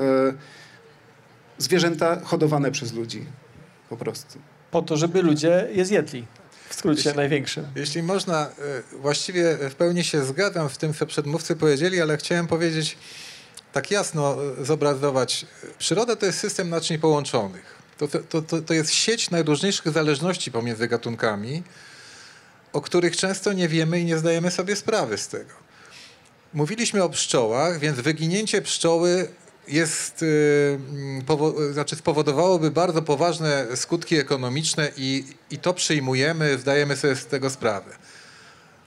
zwierzęta 1.59 2.20
hodowane 2.20 2.70
przez 2.70 2.92
ludzi. 2.92 3.24
Po 3.88 3.96
prostu 3.96 4.38
po 4.74 4.83
to, 4.83 4.96
żeby 4.96 5.22
ludzie 5.22 5.68
je 5.72 5.85
zjedli. 5.85 6.26
W 6.68 6.74
skrócie 6.74 7.02
jeśli, 7.04 7.16
największym. 7.16 7.66
Jeśli 7.76 8.02
można, 8.02 8.46
e, 8.46 8.98
właściwie 9.00 9.57
w 9.70 9.74
pełni 9.74 10.04
się 10.04 10.24
zgadzam 10.24 10.68
w 10.68 10.78
tym, 10.78 10.94
co 10.94 11.07
przedmówcy 11.07 11.57
powiedzieli, 11.57 12.00
ale 12.00 12.16
chciałem 12.16 12.46
powiedzieć, 12.46 12.96
tak 13.72 13.90
jasno 13.90 14.37
e, 14.61 14.64
zobrazować. 14.64 15.46
Przyroda 15.78 16.16
to 16.16 16.26
jest 16.26 16.38
system 16.38 16.70
naczyń 16.70 16.98
połączonych. 16.98 17.84
To, 17.98 18.09
to, 18.09 18.42
to, 18.42 18.62
to 18.62 18.74
jest 18.74 18.90
sieć 18.92 19.30
najróżniejszych 19.30 19.92
zależności 19.92 20.52
pomiędzy 20.52 20.88
gatunkami, 20.88 21.62
o 22.72 22.80
których 22.80 23.16
często 23.16 23.52
nie 23.52 23.68
wiemy 23.68 24.00
i 24.00 24.04
nie 24.04 24.18
zdajemy 24.18 24.50
sobie 24.50 24.76
sprawy 24.76 25.18
z 25.18 25.28
tego. 25.28 25.50
Mówiliśmy 26.54 27.02
o 27.02 27.09
pszczołach, 27.09 27.78
więc 27.78 28.00
wyginięcie 28.00 28.62
pszczoły 28.62 29.28
jest, 29.68 30.22
y, 30.22 30.78
powo- 31.26 31.72
znaczy 31.72 31.96
spowodowałoby 31.96 32.70
bardzo 32.70 33.02
poważne 33.02 33.66
skutki 33.76 34.16
ekonomiczne 34.16 34.90
i, 34.96 35.24
i 35.50 35.59
to 35.59 35.74
przyjmujemy, 35.74 36.59
zdajemy 36.59 36.96
sobie 36.96 37.16
z 37.16 37.26
tego 37.26 37.50
sprawę. 37.50 37.96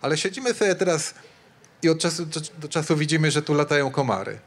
Ale 0.02 0.18
siedzimy 0.18 0.54
sobie 0.54 0.76
teraz 0.76 1.14
i 1.84 1.90
od 1.90 2.00
czasu 2.00 2.26
do, 2.26 2.40
do 2.60 2.70
czasu 2.70 2.98
widzimy, 2.98 3.32
że 3.32 3.42
tu 3.42 3.54
latają 3.54 3.92
komary. 3.92 4.40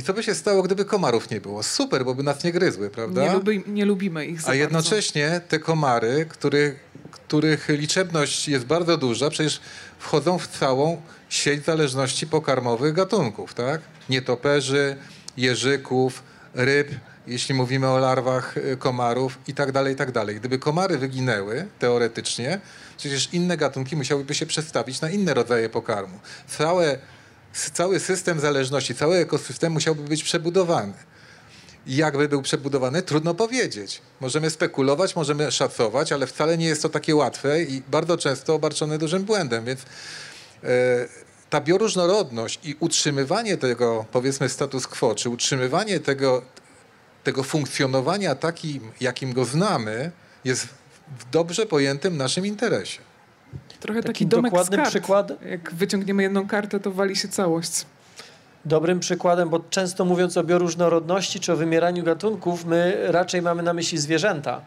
I 0.00 0.02
co 0.02 0.14
by 0.14 0.22
się 0.22 0.34
stało, 0.34 0.62
gdyby 0.62 0.84
komarów 0.84 1.30
nie 1.30 1.40
było? 1.40 1.62
Super, 1.62 2.04
bo 2.04 2.14
by 2.14 2.22
nas 2.22 2.44
nie 2.44 2.52
gryzły, 2.52 2.90
prawda? 2.90 3.22
Nie, 3.22 3.32
lubi, 3.32 3.62
nie 3.66 3.84
lubimy 3.84 4.26
ich 4.26 4.40
za 4.40 4.50
A 4.50 4.54
jednocześnie 4.54 5.28
bardzo. 5.30 5.48
te 5.48 5.58
komary, 5.58 6.26
których, 6.28 6.74
których 7.10 7.68
liczebność 7.68 8.48
jest 8.48 8.64
bardzo 8.64 8.96
duża, 8.96 9.30
przecież 9.30 9.60
wchodzą 9.98 10.38
w 10.38 10.48
całą 10.48 11.02
sieć 11.28 11.64
zależności 11.64 12.26
pokarmowych 12.26 12.92
gatunków, 12.94 13.54
tak? 13.54 13.80
Nietoperzy, 14.08 14.96
jeżyków, 15.36 16.22
ryb, 16.54 16.88
jeśli 17.26 17.54
mówimy 17.54 17.88
o 17.88 17.98
larwach 17.98 18.56
y, 18.56 18.76
komarów 18.76 19.38
i 19.48 19.54
tak 19.54 19.72
dalej, 19.72 19.94
i 19.94 19.96
tak 19.96 20.12
dalej. 20.12 20.36
Gdyby 20.36 20.58
komary 20.58 20.98
wyginęły, 20.98 21.66
teoretycznie, 21.78 22.60
przecież 22.96 23.28
inne 23.32 23.56
gatunki 23.56 23.96
musiałyby 23.96 24.34
się 24.34 24.46
przestawić 24.46 25.00
na 25.00 25.10
inne 25.10 25.34
rodzaje 25.34 25.68
pokarmu. 25.68 26.18
Całe, 26.48 26.98
cały 27.52 28.00
system 28.00 28.40
zależności, 28.40 28.94
cały 28.94 29.16
ekosystem 29.16 29.72
musiałby 29.72 30.02
być 30.02 30.24
przebudowany. 30.24 30.92
Jakby 31.86 32.28
był 32.28 32.42
przebudowany, 32.42 33.02
trudno 33.02 33.34
powiedzieć. 33.34 34.02
Możemy 34.20 34.50
spekulować, 34.50 35.16
możemy 35.16 35.52
szacować, 35.52 36.12
ale 36.12 36.26
wcale 36.26 36.58
nie 36.58 36.66
jest 36.66 36.82
to 36.82 36.88
takie 36.88 37.16
łatwe 37.16 37.62
i 37.62 37.82
bardzo 37.88 38.16
często 38.16 38.54
obarczone 38.54 38.98
dużym 38.98 39.24
błędem, 39.24 39.64
więc 39.64 39.80
yy, 40.62 40.68
ta 41.50 41.60
bioróżnorodność 41.60 42.60
i 42.64 42.76
utrzymywanie 42.80 43.56
tego, 43.56 44.04
powiedzmy, 44.12 44.48
status 44.48 44.86
quo, 44.86 45.14
czy 45.14 45.28
utrzymywanie 45.30 46.00
tego, 46.00 46.42
tego 47.24 47.42
funkcjonowania 47.42 48.34
takim, 48.34 48.92
jakim 49.00 49.32
go 49.32 49.44
znamy, 49.44 50.12
jest 50.44 50.68
w 51.18 51.30
dobrze 51.30 51.66
pojętym 51.66 52.16
naszym 52.16 52.46
interesie. 52.46 53.09
Trochę 53.80 54.02
taki, 54.02 54.12
taki 54.12 54.26
domek 54.26 54.52
dokładny 54.52 54.76
z 54.76 54.78
kart. 54.80 54.90
przykład. 54.90 55.32
Jak 55.50 55.74
wyciągniemy 55.74 56.22
jedną 56.22 56.46
kartę, 56.46 56.80
to 56.80 56.90
wali 56.90 57.16
się 57.16 57.28
całość. 57.28 57.86
Dobrym 58.64 59.00
przykładem, 59.00 59.48
bo 59.48 59.60
często 59.70 60.04
mówiąc 60.04 60.36
o 60.36 60.44
bioróżnorodności 60.44 61.40
czy 61.40 61.52
o 61.52 61.56
wymieraniu 61.56 62.02
gatunków, 62.04 62.64
my 62.64 62.96
raczej 63.06 63.42
mamy 63.42 63.62
na 63.62 63.72
myśli 63.72 63.98
zwierzęta, 63.98 64.60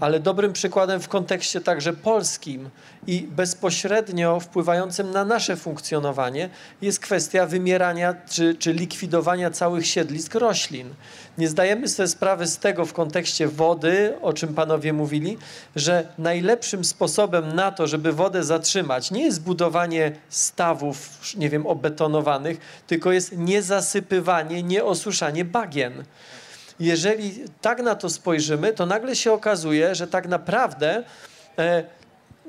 ale 0.00 0.20
dobrym 0.20 0.52
przykładem 0.52 1.00
w 1.00 1.08
kontekście 1.08 1.60
także 1.60 1.92
polskim 1.92 2.70
i 3.06 3.28
bezpośrednio 3.30 4.40
wpływającym 4.40 5.10
na 5.10 5.24
nasze 5.24 5.56
funkcjonowanie 5.56 6.48
jest 6.82 7.00
kwestia 7.00 7.46
wymierania 7.46 8.14
czy, 8.30 8.54
czy 8.54 8.72
likwidowania 8.72 9.50
całych 9.50 9.86
siedlisk 9.86 10.34
roślin. 10.34 10.88
Nie 11.38 11.48
zdajemy 11.48 11.88
sobie 11.88 12.08
sprawy 12.08 12.46
z 12.46 12.58
tego 12.58 12.86
w 12.86 12.92
kontekście 12.92 13.48
wody, 13.48 14.14
o 14.22 14.32
czym 14.32 14.54
panowie 14.54 14.92
mówili, 14.92 15.38
że 15.76 16.08
najlepszym 16.18 16.84
sposobem 16.84 17.54
na 17.54 17.72
to, 17.72 17.86
żeby 17.86 18.12
wodę 18.12 18.44
zatrzymać, 18.44 19.10
nie 19.10 19.22
jest 19.22 19.42
budowanie 19.42 20.12
stawów, 20.28 21.20
nie 21.36 21.50
wiem, 21.50 21.66
obetonowanych, 21.66 22.58
tylko 22.86 23.12
jest 23.12 23.36
niezasypywanie, 23.36 24.62
nieosuszanie 24.62 25.44
bagien. 25.44 26.04
Jeżeli 26.80 27.34
tak 27.60 27.82
na 27.82 27.94
to 27.94 28.10
spojrzymy, 28.10 28.72
to 28.72 28.86
nagle 28.86 29.16
się 29.16 29.32
okazuje, 29.32 29.94
że 29.94 30.06
tak 30.06 30.28
naprawdę 30.28 31.04
e, 31.58 31.84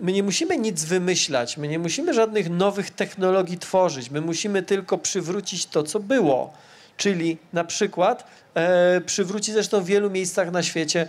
my 0.02 0.12
nie 0.12 0.24
musimy 0.24 0.58
nic 0.58 0.86
wymyślać, 0.86 1.58
my 1.58 1.68
nie 1.68 1.80
musimy 1.80 2.14
żadnych 2.14 2.50
nowych 2.50 2.92
technologii 2.92 3.58
tworzyć, 3.58 4.10
my 4.12 4.22
musimy 4.22 4.64
tylko 4.64 4.98
przywrócić 4.98 5.66
to, 5.66 5.84
co 5.84 6.00
było. 6.00 6.54
Czyli 7.00 7.38
na 7.54 7.64
przykład 7.64 8.28
e, 8.56 9.02
przywróci 9.02 9.54
zresztą 9.54 9.82
w 9.82 9.86
wielu 9.86 10.10
miejscach 10.10 10.52
na 10.52 10.64
świecie, 10.64 11.08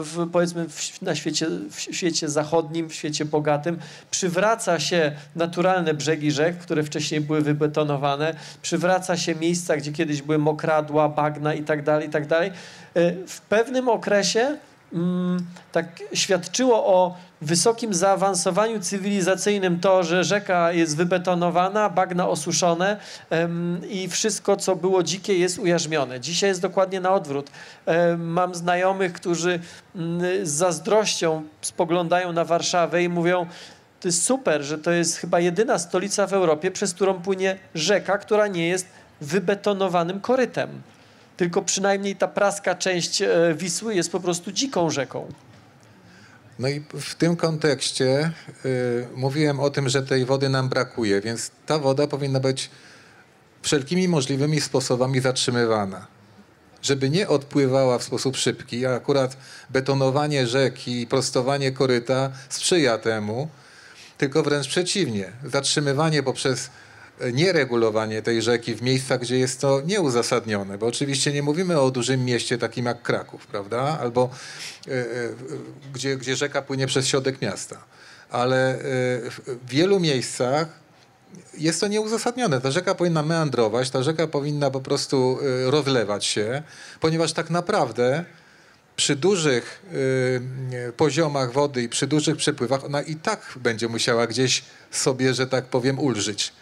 w, 0.00 0.28
powiedzmy 0.32 0.68
w, 0.68 1.02
na 1.02 1.14
świecie, 1.14 1.46
w 1.70 1.80
świecie 1.80 2.28
zachodnim, 2.28 2.88
w 2.88 2.94
świecie 2.94 3.24
bogatym, 3.24 3.78
przywraca 4.10 4.80
się 4.80 5.12
naturalne 5.36 5.94
brzegi 5.94 6.30
rzek, 6.30 6.58
które 6.58 6.82
wcześniej 6.82 7.20
były 7.20 7.40
wybetonowane, 7.40 8.34
przywraca 8.62 9.16
się 9.16 9.34
miejsca, 9.34 9.76
gdzie 9.76 9.92
kiedyś 9.92 10.22
były 10.22 10.38
mokradła, 10.38 11.08
bagna 11.08 11.54
i 11.54 11.62
tak 11.62 11.82
dalej, 11.82 12.08
i 12.08 12.10
tak. 12.10 12.24
E, 12.32 12.50
w 13.26 13.40
pewnym 13.40 13.88
okresie 13.88 14.56
mm, 14.92 15.46
tak 15.72 15.86
świadczyło 16.14 16.86
o 16.86 17.16
wysokim 17.40 17.94
zaawansowaniu 17.94 18.80
cywilizacyjnym 18.80 19.80
to, 19.80 20.02
że 20.02 20.24
rzeka 20.24 20.72
jest 20.72 20.96
wybetonowana, 20.96 21.90
bagna 21.90 22.28
osuszone 22.28 22.96
i 23.90 24.08
wszystko, 24.08 24.56
co 24.56 24.76
było 24.76 25.02
dzikie, 25.02 25.38
jest 25.38 25.58
ujarzmione. 25.58 26.20
Dzisiaj 26.20 26.50
jest 26.50 26.62
dokładnie 26.62 27.00
na 27.00 27.12
odwrót. 27.12 27.50
Mam 28.18 28.54
znajomych, 28.54 29.12
którzy 29.12 29.60
mm, 29.94 30.46
z 30.46 30.50
zazdrością 30.50 31.42
spoglądają 31.60 32.32
na 32.32 32.44
Warszawę 32.44 33.02
i 33.02 33.08
mówią, 33.08 33.46
to 34.00 34.08
jest 34.08 34.22
super, 34.22 34.62
że 34.62 34.78
to 34.78 34.90
jest 34.90 35.16
chyba 35.16 35.40
jedyna 35.40 35.78
stolica 35.78 36.26
w 36.26 36.32
Europie, 36.32 36.70
przez 36.70 36.94
którą 36.94 37.14
płynie 37.14 37.58
rzeka, 37.74 38.18
która 38.18 38.46
nie 38.46 38.68
jest 38.68 38.86
wybetonowanym 39.20 40.20
korytem. 40.20 40.82
Tylko 41.38 41.62
przynajmniej 41.62 42.16
ta 42.16 42.28
praska 42.28 42.74
część 42.74 43.22
e, 43.22 43.54
Wisły 43.56 43.94
jest 43.94 44.12
po 44.12 44.20
prostu 44.20 44.52
dziką 44.52 44.90
rzeką. 44.90 45.32
No 46.58 46.68
i 46.68 46.80
w 47.00 47.14
tym 47.14 47.36
kontekście 47.36 48.32
y, 48.64 49.06
mówiłem 49.14 49.60
o 49.60 49.70
tym, 49.70 49.88
że 49.88 50.02
tej 50.02 50.24
wody 50.24 50.48
nam 50.48 50.68
brakuje, 50.68 51.20
więc 51.20 51.50
ta 51.66 51.78
woda 51.78 52.06
powinna 52.06 52.40
być 52.40 52.70
wszelkimi 53.62 54.08
możliwymi 54.08 54.60
sposobami 54.60 55.20
zatrzymywana. 55.20 56.06
Żeby 56.82 57.10
nie 57.10 57.28
odpływała 57.28 57.98
w 57.98 58.02
sposób 58.02 58.36
szybki, 58.36 58.86
a 58.86 58.94
akurat 58.94 59.36
betonowanie 59.70 60.46
rzeki 60.46 61.00
i 61.00 61.06
prostowanie 61.06 61.72
koryta 61.72 62.30
sprzyja 62.48 62.98
temu, 62.98 63.48
tylko 64.18 64.42
wręcz 64.42 64.68
przeciwnie. 64.68 65.32
Zatrzymywanie 65.44 66.22
poprzez 66.22 66.70
nieregulowanie 67.32 68.22
tej 68.22 68.42
rzeki 68.42 68.74
w 68.74 68.82
miejscach, 68.82 69.20
gdzie 69.20 69.38
jest 69.38 69.60
to 69.60 69.80
nieuzasadnione, 69.86 70.78
bo 70.78 70.86
oczywiście 70.86 71.32
nie 71.32 71.42
mówimy 71.42 71.80
o 71.80 71.90
dużym 71.90 72.24
mieście 72.24 72.58
takim 72.58 72.86
jak 72.86 73.02
Kraków, 73.02 73.46
prawda? 73.46 73.98
Albo 74.00 74.30
e, 74.88 74.90
e, 74.90 75.04
gdzie, 75.94 76.16
gdzie 76.16 76.36
rzeka 76.36 76.62
płynie 76.62 76.86
przez 76.86 77.06
środek 77.06 77.42
miasta. 77.42 77.84
Ale 78.30 78.74
e, 78.74 78.78
w 78.80 79.58
wielu 79.68 80.00
miejscach 80.00 80.68
jest 81.58 81.80
to 81.80 81.88
nieuzasadnione. 81.88 82.60
Ta 82.60 82.70
rzeka 82.70 82.94
powinna 82.94 83.22
meandrować, 83.22 83.90
ta 83.90 84.02
rzeka 84.02 84.26
powinna 84.26 84.70
po 84.70 84.80
prostu 84.80 85.38
rozlewać 85.64 86.24
się, 86.24 86.62
ponieważ 87.00 87.32
tak 87.32 87.50
naprawdę 87.50 88.24
przy 88.96 89.16
dużych 89.16 89.82
poziomach 90.96 91.52
wody 91.52 91.82
i 91.82 91.88
przy 91.88 92.06
dużych 92.06 92.36
przepływach 92.36 92.84
ona 92.84 93.02
i 93.02 93.16
tak 93.16 93.54
będzie 93.56 93.88
musiała 93.88 94.26
gdzieś 94.26 94.64
sobie, 94.90 95.34
że 95.34 95.46
tak 95.46 95.64
powiem, 95.64 95.98
ulżyć, 95.98 96.52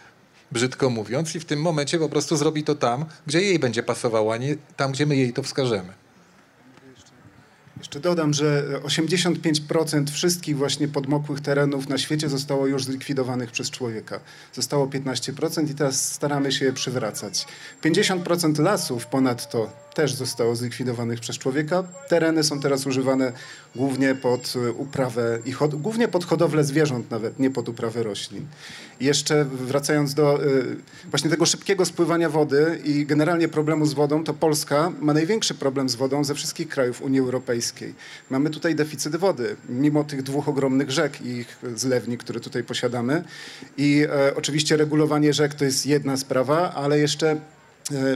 brzydko 0.51 0.89
mówiąc, 0.89 1.35
i 1.35 1.39
w 1.39 1.45
tym 1.45 1.61
momencie 1.61 1.99
po 1.99 2.09
prostu 2.09 2.37
zrobi 2.37 2.63
to 2.63 2.75
tam, 2.75 3.05
gdzie 3.27 3.41
jej 3.41 3.59
będzie 3.59 3.83
pasowało, 3.83 4.33
a 4.33 4.37
nie 4.37 4.55
tam, 4.75 4.91
gdzie 4.91 5.05
my 5.05 5.15
jej 5.15 5.33
to 5.33 5.43
wskażemy. 5.43 5.93
Jeszcze 7.77 7.99
dodam, 7.99 8.33
że 8.33 8.79
85% 8.83 10.09
wszystkich 10.11 10.57
właśnie 10.57 10.87
podmokłych 10.87 11.41
terenów 11.41 11.89
na 11.89 11.97
świecie 11.97 12.29
zostało 12.29 12.67
już 12.67 12.83
zlikwidowanych 12.83 13.51
przez 13.51 13.71
człowieka. 13.71 14.19
Zostało 14.53 14.87
15% 14.87 15.71
i 15.71 15.75
teraz 15.75 16.13
staramy 16.13 16.51
się 16.51 16.65
je 16.65 16.73
przywracać. 16.73 17.45
50% 17.83 18.63
lasów 18.63 19.07
ponadto 19.07 19.86
też 19.97 20.13
zostało 20.13 20.55
zlikwidowanych 20.55 21.19
przez 21.19 21.37
człowieka. 21.37 21.83
Tereny 22.09 22.43
są 22.43 22.59
teraz 22.59 22.85
używane 22.85 23.31
głównie 23.75 24.15
pod 24.15 24.53
e, 24.55 24.71
uprawę 24.71 25.39
i 25.45 25.53
głównie 25.73 26.07
pod 26.07 26.25
hodowlę 26.25 26.63
zwierząt 26.63 27.11
nawet, 27.11 27.39
nie 27.39 27.51
pod 27.51 27.69
uprawę 27.69 28.03
roślin. 28.03 28.45
I 28.99 29.05
jeszcze 29.05 29.45
wracając 29.45 30.13
do 30.13 30.43
e, 30.43 30.47
właśnie 31.09 31.29
tego 31.29 31.45
szybkiego 31.45 31.85
spływania 31.85 32.29
wody 32.29 32.81
i 32.83 33.05
generalnie 33.05 33.47
problemu 33.47 33.85
z 33.85 33.93
wodą, 33.93 34.23
to 34.23 34.33
Polska 34.33 34.91
ma 35.01 35.13
największy 35.13 35.53
problem 35.53 35.89
z 35.89 35.95
wodą 35.95 36.23
ze 36.23 36.35
wszystkich 36.35 36.67
krajów 36.67 37.01
Unii 37.01 37.19
Europejskiej. 37.19 37.95
Mamy 38.29 38.49
tutaj 38.49 38.75
deficyt 38.75 39.15
wody, 39.15 39.55
mimo 39.69 40.03
tych 40.03 40.23
dwóch 40.23 40.49
ogromnych 40.49 40.91
rzek 40.91 41.21
i 41.21 41.29
ich 41.29 41.57
zlewni, 41.75 42.17
które 42.17 42.39
tutaj 42.39 42.63
posiadamy. 42.63 43.23
I 43.77 44.05
e, 44.09 44.35
oczywiście 44.35 44.77
regulowanie 44.77 45.33
rzek 45.33 45.53
to 45.53 45.65
jest 45.65 45.85
jedna 45.85 46.17
sprawa, 46.17 46.73
ale 46.73 46.99
jeszcze 46.99 47.37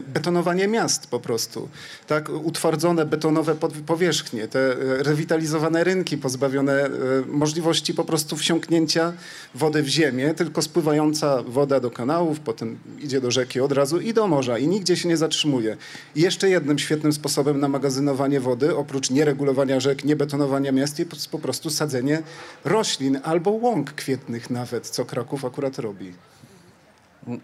betonowanie 0.08 0.68
miast 0.68 1.08
po 1.08 1.20
prostu. 1.20 1.70
Tak, 2.08 2.30
utwardzone 2.30 3.06
betonowe 3.06 3.56
powierzchnie, 3.86 4.48
te 4.48 4.60
e, 4.60 5.04
rewitalizowane 5.04 5.84
rynki 5.84 6.18
pozbawione 6.18 6.86
e, 6.86 6.90
możliwości 7.28 7.94
po 7.94 8.04
prostu 8.04 8.38
wsiąknięcia 8.38 9.14
wody 9.56 9.84
w 9.84 9.88
ziemię, 9.88 10.34
tylko 10.34 10.62
spływająca 10.62 11.44
woda 11.44 11.80
do 11.80 11.92
kanałów, 11.92 12.40
potem 12.40 12.80
idzie 13.00 13.22
do 13.22 13.32
rzeki 13.32 13.60
od 13.60 13.72
razu 13.72 14.00
i 14.00 14.14
do 14.14 14.28
morza 14.28 14.58
i 14.58 14.68
nigdzie 14.68 14.96
się 14.96 15.10
nie 15.10 15.18
zatrzymuje. 15.18 15.78
I 16.16 16.22
jeszcze 16.22 16.50
jednym 16.50 16.80
świetnym 16.80 17.14
sposobem 17.14 17.60
na 17.60 17.68
magazynowanie 17.68 18.40
wody, 18.40 18.76
oprócz 18.76 19.10
nieregulowania 19.10 19.80
rzek, 19.80 20.04
niebetonowania 20.04 20.72
miast, 20.72 21.00
jest 21.00 21.28
po 21.32 21.40
prostu 21.40 21.70
sadzenie 21.70 22.24
roślin 22.66 23.20
albo 23.24 23.52
łąk 23.52 23.94
kwietnych 23.94 24.50
nawet, 24.50 24.90
co 24.90 25.06
Kraków 25.06 25.46
akurat 25.46 25.80
robi. 25.80 26.14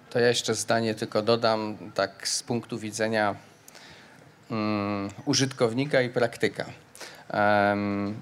To 0.10 0.20
ja 0.20 0.28
jeszcze 0.28 0.56
zdanie 0.56 0.96
tylko 0.96 1.22
dodam, 1.22 1.78
tak 1.94 2.28
z 2.28 2.44
punktu 2.44 2.80
widzenia 2.80 3.36
mm, 4.52 5.10
użytkownika 5.26 6.02
i 6.02 6.10
praktyka. 6.10 6.66
Em, 7.30 8.16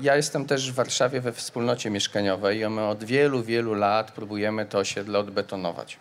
ja 0.00 0.16
jestem 0.16 0.46
też 0.46 0.72
w 0.72 0.74
Warszawie 0.74 1.20
we 1.20 1.32
wspólnocie 1.32 1.90
mieszkaniowej 1.90 2.60
i 2.60 2.68
my 2.68 2.86
od 2.86 3.04
wielu, 3.04 3.42
wielu 3.42 3.74
lat 3.74 4.12
próbujemy 4.12 4.66
to 4.66 4.78
osiedle 4.78 5.18
odbetonować. 5.18 5.98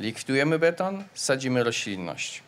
Likwidujemy 0.00 0.58
beton, 0.58 1.04
sadzimy 1.14 1.64
roślinność. 1.64 2.42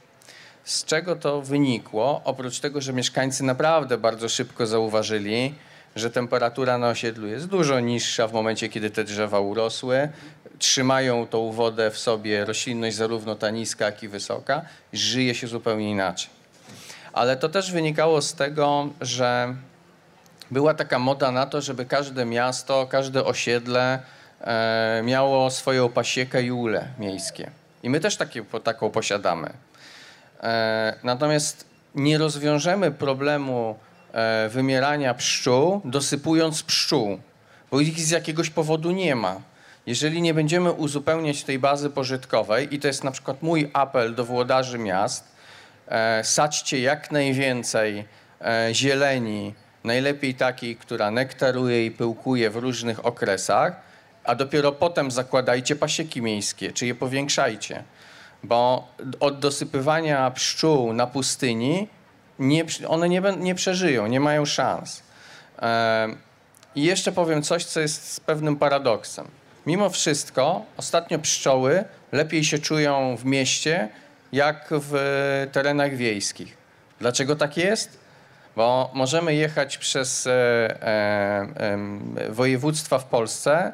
Z 0.65 0.85
czego 0.85 1.17
to 1.17 1.43
wynikło? 1.43 2.21
Oprócz 2.25 2.61
tego, 2.61 2.81
że 2.81 2.93
mieszkańcy 2.93 3.45
naprawdę 3.45 3.99
bardzo 3.99 4.29
szybko 4.29 4.67
zauważyli, 4.67 5.55
że 5.97 6.11
temperatura 6.11 6.79
na 6.79 6.89
osiedlu 6.89 7.27
jest 7.27 7.47
dużo 7.47 7.81
niższa 7.81 8.29
w 8.29 8.33
momencie, 8.33 8.69
kiedy 8.69 8.91
te 8.91 9.05
drzewa 9.05 9.41
urosły, 9.41 10.09
trzymają 10.59 11.27
tą 11.27 11.53
wodę 11.53 11.91
w 11.91 11.99
sobie, 11.99 12.45
roślinność 12.45 12.97
zarówno 12.97 13.35
ta 13.35 13.51
niska, 13.51 13.85
jak 13.85 14.03
i 14.03 14.09
wysoka, 14.09 14.63
żyje 14.93 15.35
się 15.35 15.47
zupełnie 15.47 15.91
inaczej. 15.91 16.31
Ale 17.13 17.37
to 17.37 17.49
też 17.49 17.73
wynikało 17.73 18.23
z 18.23 18.35
tego, 18.35 18.89
że 19.01 19.55
była 20.51 20.75
taka 20.75 20.99
moda 20.99 21.31
na 21.31 21.47
to, 21.47 21.61
żeby 21.61 21.85
każde 21.85 22.25
miasto, 22.25 22.87
każde 22.87 23.25
osiedle 23.25 24.03
e, 24.41 25.03
miało 25.05 25.51
swoją 25.51 25.89
pasiekę 25.89 26.43
i 26.43 26.53
ule 26.53 26.89
miejskie. 26.99 27.51
I 27.83 27.91
my 27.91 28.01
też 28.01 28.17
takie, 28.17 28.45
taką 28.65 28.91
posiadamy. 28.91 29.51
E, 30.43 30.95
natomiast 31.03 31.65
nie 31.95 32.19
rozwiążemy 32.19 32.91
problemu 32.91 33.79
e, 34.13 34.49
wymierania 34.49 35.15
pszczół, 35.15 35.81
dosypując 35.85 36.63
pszczół, 36.63 37.19
bo 37.71 37.81
ich 37.81 38.01
z 38.01 38.11
jakiegoś 38.11 38.51
powodu 38.51 38.91
nie 38.91 39.17
ma. 39.17 39.41
Jeżeli 39.87 40.23
nie 40.23 40.35
będziemy 40.35 40.73
uzupełniać 40.73 41.45
tej 41.45 41.59
bazy 41.59 41.91
pożytkowej, 41.91 42.75
i 42.75 42.79
to 42.79 42.87
jest 42.87 43.05
na 43.05 43.11
przykład 43.11 43.43
mój 43.43 43.71
apel 43.73 44.15
do 44.15 44.25
włodarzy 44.25 44.79
miast, 44.79 45.25
e, 45.89 46.25
sadźcie 46.25 46.81
jak 46.81 47.11
najwięcej 47.11 48.05
e, 48.41 48.69
zieleni, 48.73 49.55
najlepiej 49.85 50.35
takiej, 50.35 50.77
która 50.77 51.11
nektaruje 51.11 51.87
i 51.87 51.91
pyłkuje 51.91 52.51
w 52.51 52.57
różnych 52.57 53.07
okresach, 53.07 53.81
a 54.25 54.35
dopiero 54.35 54.73
potem 54.73 55.11
zakładajcie 55.11 55.77
pasieki 55.77 56.23
miejskie, 56.23 56.73
czy 56.73 56.87
je 56.87 56.95
powiększajcie. 56.95 57.85
Bo 58.43 58.89
od 59.21 59.39
dosypywania 59.39 60.31
pszczół 60.31 60.93
na 60.93 61.07
pustyni 61.07 61.89
nie, 62.39 62.65
one 62.89 63.09
nie, 63.09 63.23
nie 63.39 63.55
przeżyją, 63.55 64.07
nie 64.07 64.21
mają 64.21 64.47
szans. 64.47 65.03
I 66.75 66.83
jeszcze 66.83 67.13
powiem 67.13 67.43
coś, 67.43 67.65
co 67.65 67.81
jest 67.81 68.13
z 68.13 68.21
pewnym 68.21 68.57
paradoksem. 68.57 69.29
Mimo 69.67 69.91
wszystko, 69.91 70.65
ostatnio 70.77 71.19
pszczoły 71.19 71.85
lepiej 72.13 72.45
się 72.45 72.59
czują 72.59 73.17
w 73.17 73.25
mieście, 73.25 73.89
jak 74.33 74.69
w 74.71 74.95
terenach 75.53 75.97
wiejskich. 75.97 76.57
Dlaczego 77.01 77.37
tak 77.37 77.57
jest? 77.57 77.99
Bo 78.57 78.91
możemy 78.95 79.35
jechać 79.35 79.79
przez 79.79 80.27
e, 80.27 80.31
e, 80.33 81.79
województwa 82.29 82.99
w 82.99 83.05
Polsce, 83.05 83.73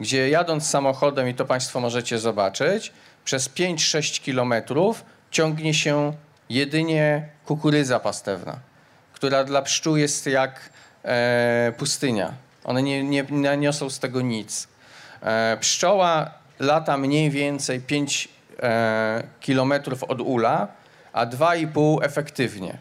gdzie 0.00 0.28
jadąc 0.28 0.70
samochodem, 0.70 1.28
i 1.28 1.34
to 1.34 1.44
Państwo 1.44 1.80
możecie 1.80 2.18
zobaczyć, 2.18 2.92
przez 3.24 3.50
5-6 3.50 4.22
kilometrów 4.22 5.04
ciągnie 5.30 5.74
się 5.74 6.12
jedynie 6.48 7.28
kukurydza 7.46 8.00
pastewna, 8.00 8.58
która 9.12 9.44
dla 9.44 9.62
pszczół 9.62 9.96
jest 9.96 10.26
jak 10.26 10.70
e, 11.04 11.72
pustynia. 11.78 12.34
One 12.64 12.82
nie, 12.82 13.04
nie, 13.04 13.24
nie 13.30 13.56
niosą 13.56 13.90
z 13.90 13.98
tego 13.98 14.20
nic. 14.20 14.68
E, 15.22 15.56
pszczoła 15.60 16.30
lata 16.58 16.96
mniej 16.96 17.30
więcej 17.30 17.80
5 17.80 18.28
e, 18.62 19.22
kilometrów 19.40 20.04
od 20.04 20.20
ula, 20.20 20.68
a 21.12 21.26
2,5 21.26 21.98
efektywnie. 22.02 22.78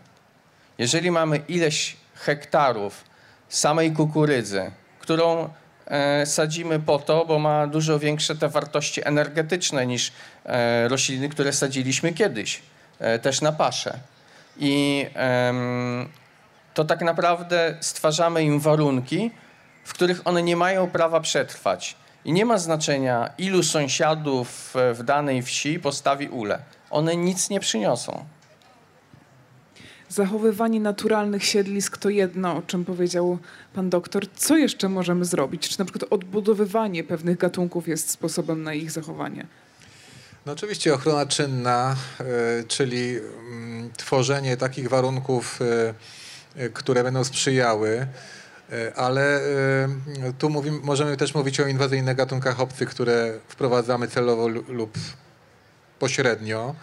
Jeżeli 0.78 1.12
mamy 1.12 1.38
ileś 1.48 1.98
hektarów 2.16 3.04
samej 3.50 3.92
kukurydzy, 3.92 4.72
którą 5.00 5.50
e, 5.86 6.26
sadzimy 6.26 6.80
po 6.80 7.00
to, 7.00 7.26
bo 7.26 7.40
ma 7.40 7.68
dużo 7.68 8.00
większe 8.00 8.36
te 8.36 8.50
wartości 8.50 9.08
energetyczne 9.08 9.86
niż 9.86 10.12
e, 10.46 10.88
rośliny, 10.88 11.30
które 11.30 11.54
sadziliśmy 11.54 12.14
kiedyś, 12.14 12.62
też 13.22 13.42
na 13.42 13.52
paszę. 13.52 14.00
I 14.58 15.06
to 16.74 16.86
tak 16.86 17.02
naprawdę 17.02 17.78
stwarzamy 17.82 18.44
im 18.44 18.60
warunki, 18.60 19.32
w 19.84 19.94
których 19.94 20.28
one 20.28 20.44
nie 20.44 20.56
mają 20.56 20.90
prawa 20.90 21.20
przetrwać. 21.20 21.96
I 22.26 22.34
nie 22.34 22.46
ma 22.46 22.58
znaczenia, 22.58 23.30
ilu 23.38 23.64
sąsiadów 23.64 24.76
e, 24.76 24.94
w 24.94 25.04
danej 25.04 25.42
wsi 25.42 25.80
postawi 25.80 26.28
ule. 26.28 26.60
One 26.90 27.16
nic 27.16 27.50
nie 27.50 27.60
przyniosą. 27.60 28.26
Zachowywanie 30.10 30.80
naturalnych 30.80 31.46
siedlisk 31.46 31.98
to 31.98 32.10
jedno, 32.10 32.56
o 32.56 32.62
czym 32.62 32.86
powiedział 32.86 33.38
pan 33.74 33.90
doktor. 33.90 34.24
Co 34.36 34.58
jeszcze 34.58 34.90
możemy 34.90 35.26
zrobić? 35.26 35.70
Czy 35.70 35.80
na 35.80 35.86
przykład 35.86 36.14
odbudowywanie 36.14 37.04
pewnych 37.04 37.38
gatunków 37.38 37.88
jest 37.88 38.10
sposobem 38.10 38.64
na 38.64 38.74
ich 38.74 38.92
zachowanie? 38.92 39.46
No 40.46 40.54
oczywiście 40.54 40.94
ochrona 40.94 41.26
czynna, 41.26 41.96
e, 42.20 42.24
czyli 42.68 43.18
mm, 43.18 43.92
tworzenie 43.98 44.58
takich 44.58 44.90
warunków, 44.90 45.60
e, 45.62 45.94
e, 46.64 46.70
które 46.70 47.04
będą 47.04 47.24
sprzyjały, 47.24 48.08
ale 48.96 49.42
tu 50.38 50.50
mówimy, 50.50 50.80
możemy 50.84 51.18
też 51.18 51.36
mówić 51.36 51.60
o 51.60 51.68
inwazyjnych 51.68 52.18
gatunkach 52.18 52.60
obcych, 52.60 52.90
które 52.90 53.34
wprowadzamy 53.48 54.08
celowo 54.08 54.48
lu- 54.48 54.64
lub 54.68 54.98
pośrednio 56.00 56.76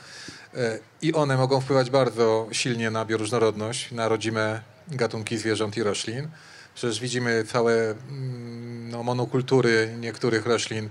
i 1.03 1.13
one 1.13 1.37
mogą 1.37 1.61
wpływać 1.61 1.91
bardzo 1.91 2.49
silnie 2.53 2.91
na 2.91 3.05
bioróżnorodność, 3.05 3.93
na 3.93 4.09
rodzime 4.09 4.61
gatunki 4.89 5.39
zwierząt 5.39 5.77
i 5.77 5.83
roślin. 5.83 6.29
Przecież 6.75 7.01
widzimy 7.01 7.45
całe 7.45 7.91
mm, 7.91 8.91
no, 8.91 9.03
monokultury 9.03 9.95
niektórych 10.01 10.47
roślin, 10.47 10.89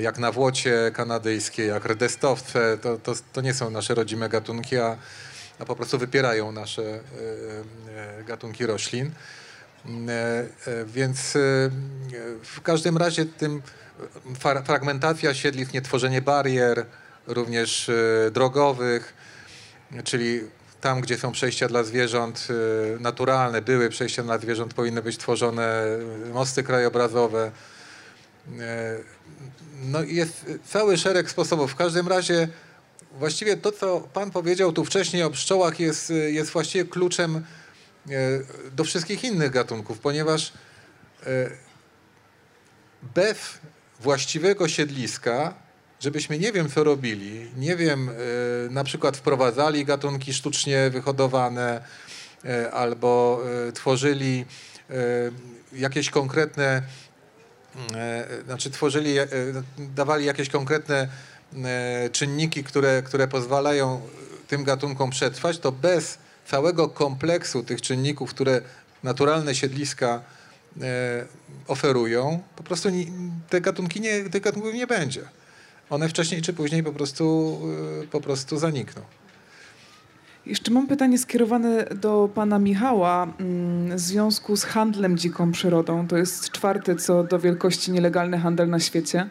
jak 0.00 0.18
nawłocie 0.18 0.90
kanadyjskie, 0.94 1.64
jak 1.64 1.84
redestowce, 1.84 2.78
to, 2.78 2.98
to, 2.98 3.14
to 3.32 3.40
nie 3.40 3.54
są 3.54 3.70
nasze 3.70 3.94
rodzime 3.94 4.28
gatunki, 4.28 4.76
a, 4.76 4.96
a 5.58 5.64
po 5.64 5.76
prostu 5.76 5.98
wypierają 5.98 6.52
nasze 6.52 6.82
e, 6.82 8.20
e, 8.20 8.24
gatunki 8.24 8.66
roślin. 8.66 9.10
E, 9.86 10.10
e, 10.10 10.84
Więc 10.86 11.36
e, 11.36 11.40
w 12.42 12.60
każdym 12.62 12.96
razie 12.96 13.24
tym 13.26 13.62
fra- 14.38 14.62
fragmentacja 14.62 15.34
siedlisk, 15.34 15.72
nietworzenie 15.72 16.22
barier, 16.22 16.86
również 17.26 17.88
e, 17.88 18.30
drogowych, 18.30 19.14
czyli 20.04 20.40
tam, 20.80 21.00
gdzie 21.00 21.18
są 21.18 21.32
przejścia 21.32 21.68
dla 21.68 21.82
zwierząt 21.84 22.48
e, 22.50 23.00
naturalne, 23.00 23.62
były 23.62 23.88
przejścia 23.88 24.22
dla 24.22 24.38
zwierząt, 24.38 24.74
powinny 24.74 25.02
być 25.02 25.18
tworzone 25.18 25.84
e, 26.26 26.32
mosty 26.32 26.62
krajobrazowe. 26.62 27.50
No 29.84 30.02
jest 30.02 30.46
cały 30.64 30.98
szereg 30.98 31.30
sposobów. 31.30 31.72
W 31.72 31.76
każdym 31.76 32.08
razie 32.08 32.48
właściwie 33.18 33.56
to, 33.56 33.72
co 33.72 34.00
Pan 34.00 34.30
powiedział 34.30 34.72
tu 34.72 34.84
wcześniej 34.84 35.22
o 35.22 35.30
pszczołach 35.30 35.80
jest, 35.80 36.12
jest 36.26 36.50
właściwie 36.50 36.84
kluczem 36.84 37.36
e, 37.36 38.10
do 38.72 38.84
wszystkich 38.84 39.24
innych 39.24 39.50
gatunków, 39.50 39.98
ponieważ 39.98 40.52
e, 41.26 41.50
bez 43.14 43.38
właściwego 44.00 44.68
siedliska, 44.68 45.54
żebyśmy 46.00 46.38
nie 46.38 46.52
wiem 46.52 46.70
co 46.70 46.84
robili, 46.84 47.50
nie 47.56 47.76
wiem, 47.76 48.08
e, 48.08 48.12
na 48.70 48.84
przykład 48.84 49.16
wprowadzali 49.16 49.84
gatunki 49.84 50.34
sztucznie 50.34 50.90
wyhodowane 50.90 51.84
albo 52.72 53.42
tworzyli 53.74 54.44
jakieś 55.72 56.10
konkretne, 56.10 56.82
znaczy 58.44 58.70
tworzyli, 58.70 59.18
e, 59.18 59.26
dawali 59.78 60.24
jakieś 60.24 60.48
konkretne 60.48 61.08
e, 61.64 62.10
czynniki, 62.12 62.64
które, 62.64 63.02
które 63.02 63.28
pozwalają 63.28 64.00
tym 64.48 64.64
gatunkom 64.64 65.10
przetrwać, 65.10 65.58
to 65.58 65.72
bez 65.72 66.18
całego 66.46 66.88
kompleksu 66.88 67.62
tych 67.62 67.82
czynników, 67.82 68.30
które 68.30 68.60
naturalne 69.02 69.54
siedliska 69.54 70.20
e, 70.80 71.24
oferują, 71.66 72.42
po 72.56 72.62
prostu 72.62 72.88
te 73.48 73.60
gatunki 73.60 74.00
nie, 74.00 74.30
tych 74.30 74.42
gatunków 74.42 74.74
nie 74.74 74.86
będzie. 74.86 75.22
One 75.90 76.08
wcześniej 76.08 76.42
czy 76.42 76.52
później 76.52 76.82
po 76.82 76.92
prostu, 76.92 77.60
e, 78.02 78.06
po 78.06 78.20
prostu 78.20 78.58
zanikną. 78.58 79.02
Jeszcze 80.46 80.70
mam 80.70 80.86
pytanie 80.86 81.18
skierowane 81.18 81.84
do 81.84 82.28
pana 82.34 82.58
Michała 82.58 83.26
mm, 83.40 83.96
w 83.96 84.00
związku 84.00 84.56
z 84.56 84.64
handlem 84.64 85.18
dziką 85.18 85.52
przyrodą. 85.52 86.08
To 86.08 86.16
jest 86.16 86.50
czwarty 86.50 86.96
co 86.96 87.24
do 87.24 87.38
wielkości 87.38 87.92
nielegalny 87.92 88.38
handel 88.38 88.68
na 88.68 88.80
świecie. 88.80 89.28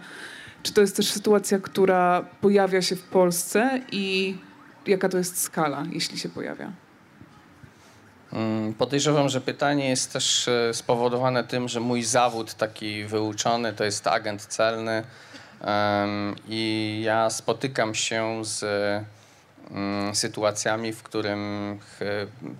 Czy 0.63 0.73
to 0.73 0.82
jest 0.82 0.95
też 0.95 1.12
sytuacja, 1.12 1.60
która 1.60 2.26
pojawia 2.41 2.82
się 2.82 2.95
w 2.95 3.04
Polsce 3.04 3.82
i 3.91 4.38
jaka 4.88 5.10
to 5.10 5.17
jest 5.17 5.41
skala, 5.41 5.84
jeśli 5.91 6.19
się 6.19 6.30
pojawia? 6.30 6.71
Mm, 8.34 8.73
Podejrzewam, 8.73 9.30
że 9.30 9.41
pytanie 9.41 9.89
jest 9.89 10.13
też 10.13 10.47
e, 10.47 10.73
spowodowane 10.73 11.43
tym, 11.43 11.67
że 11.67 11.80
mój 11.80 12.04
zawód 12.04 12.54
taki 12.54 13.06
wyuczony 13.06 13.73
to 13.73 13.84
jest 13.84 14.08
agent 14.08 14.41
celny 14.41 15.04
i 16.47 17.02
ja 17.06 17.30
spotykam 17.30 17.95
się 17.95 18.45
z 18.45 18.63
sytuacjami, 20.14 20.94
w 20.94 21.04
którym 21.04 21.80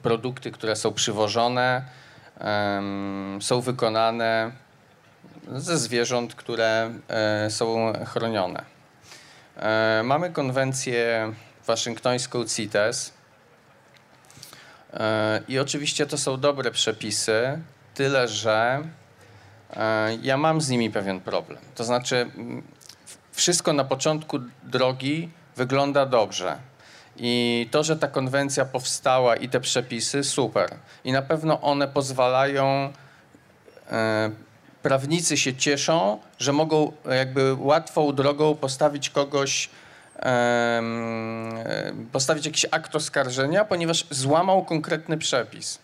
produkty, 0.02 0.52
które 0.52 0.76
są 0.76 0.94
przywożone, 0.94 1.86
są 3.40 3.62
wykonane 3.62 4.52
ze 5.52 5.78
zwierząt, 5.78 6.36
które 6.36 6.94
e, 7.08 7.50
są 7.50 7.94
chronione. 8.06 8.64
E, 9.58 10.02
Mamy 10.04 10.32
konwencję 10.32 11.34
waszyngtońską 11.68 12.46
CITES, 12.46 13.14
E, 14.94 15.42
I 15.48 15.60
oczywiście 15.60 16.06
to 16.06 16.18
są 16.18 16.40
dobre 16.40 16.72
przepisy, 16.72 17.60
tyle 17.94 18.28
że 18.28 18.82
ja 20.22 20.38
mam 20.38 20.62
z 20.62 20.70
nimi 20.70 20.90
pewien 20.90 21.20
problem. 21.20 21.60
To 21.76 21.84
znaczy, 21.84 22.16
mm, 22.16 22.64
wszystko 23.32 23.74
na 23.74 23.84
początku 23.84 24.40
drogi 24.64 25.30
wygląda 25.56 26.06
dobrze. 26.06 26.58
I 27.18 27.68
to, 27.72 27.84
że 27.84 27.98
ta 27.98 28.08
konwencja 28.08 28.66
powstała 28.66 29.36
i 29.36 29.50
te 29.50 29.60
przepisy, 29.60 30.24
super. 30.24 30.76
I 31.04 31.12
na 31.12 31.22
pewno 31.22 31.62
one 31.62 31.88
pozwalają, 31.88 32.94
e, 33.92 34.32
prawnicy 34.84 35.38
się 35.38 35.56
cieszą, 35.56 36.20
że 36.40 36.54
mogą 36.54 36.92
jakby 37.06 37.54
łatwą 37.54 38.16
drogą 38.16 38.56
postawić 38.56 39.10
kogoś 39.10 39.70
e, 40.20 40.82
postawić 42.12 42.46
jakiś 42.46 42.66
akt 42.72 42.96
oskarżenia, 42.96 43.66
ponieważ 43.66 44.06
złamał 44.10 44.66
konkretny 44.66 45.18
przepis. 45.18 45.80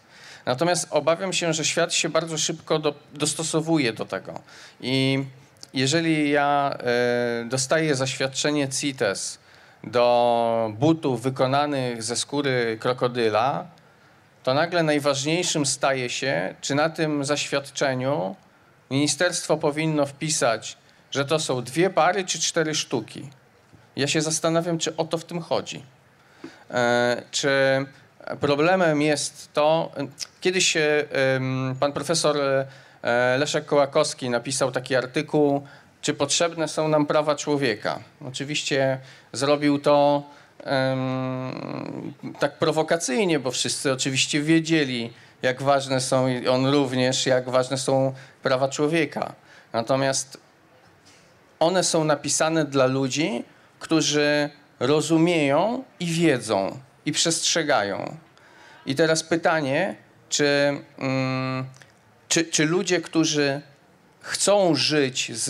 Natomiast 0.46 0.88
obawiam 0.90 1.34
się, 1.34 1.54
że 1.54 1.66
świat 1.66 1.94
się 1.94 2.10
bardzo 2.10 2.38
szybko 2.38 2.80
do, 2.80 2.94
dostosowuje 3.14 3.94
do 3.94 4.06
tego. 4.06 4.40
I 4.82 5.26
jeżeli 5.74 6.30
ja 6.30 6.78
e, 6.80 7.46
dostaję 7.46 7.96
zaświadczenie 7.96 8.70
CITES 8.70 9.40
do 9.84 10.74
butów 10.80 11.22
wykonanych 11.22 12.04
ze 12.04 12.16
skóry 12.16 12.78
krokodyla, 12.80 13.66
to 14.44 14.54
nagle 14.54 14.84
najważniejszym 14.84 15.66
staje 15.66 16.10
się, 16.10 16.56
czy 16.62 16.76
na 16.76 16.90
tym 16.90 17.26
zaświadczeniu 17.26 18.36
ministerstwo 18.92 19.58
powinno 19.58 20.06
wpisać, 20.06 20.78
że 21.12 21.26
to 21.26 21.40
są 21.40 21.62
dwie 21.62 21.90
pary 21.90 22.24
czy 22.24 22.40
cztery 22.40 22.76
sztuki. 22.76 23.30
Ja 23.96 24.08
się 24.08 24.22
zastanawiam, 24.22 24.78
czy 24.78 24.96
o 24.96 25.06
to 25.06 25.18
w 25.18 25.26
tym 25.26 25.42
chodzi. 25.42 25.84
E, 26.72 27.24
czy 27.32 27.50
problemem 28.40 29.02
jest 29.02 29.54
to, 29.54 29.92
kiedyś 30.42 30.78
pan 31.80 31.94
profesor 31.94 32.38
e, 32.38 33.38
Leszek 33.38 33.66
Kołakowski 33.66 34.30
napisał 34.30 34.72
taki 34.72 34.96
artykuł, 34.96 35.68
czy 36.02 36.14
potrzebne 36.14 36.68
są 36.68 36.88
nam 36.88 37.06
prawa 37.06 37.36
człowieka. 37.36 38.00
Oczywiście 38.28 39.00
zrobił 39.34 39.80
to 39.80 40.24
em, 40.64 42.14
tak 42.40 42.58
prowokacyjnie, 42.58 43.40
bo 43.40 43.52
wszyscy 43.52 43.94
oczywiście 43.94 44.42
wiedzieli, 44.42 45.14
jak 45.42 45.62
ważne 45.62 46.02
są, 46.02 46.28
i 46.28 46.48
on 46.48 46.66
również, 46.66 47.26
jak 47.26 47.50
ważne 47.50 47.78
są 47.78 48.14
prawa 48.44 48.70
człowieka. 48.70 49.34
Natomiast 49.74 50.38
one 51.60 51.84
są 51.84 52.04
napisane 52.04 52.66
dla 52.66 52.86
ludzi, 52.86 53.44
którzy 53.80 54.50
rozumieją 54.80 55.84
i 56.00 56.06
wiedzą 56.06 56.80
i 57.06 57.12
przestrzegają. 57.12 58.18
I 58.86 58.96
teraz 58.96 59.24
pytanie, 59.24 59.96
czy, 60.30 60.80
mm, 60.98 61.66
czy, 62.28 62.46
czy 62.46 62.66
ludzie, 62.66 63.02
którzy 63.02 63.62
chcą 64.22 64.76
żyć 64.76 65.32
z 65.38 65.50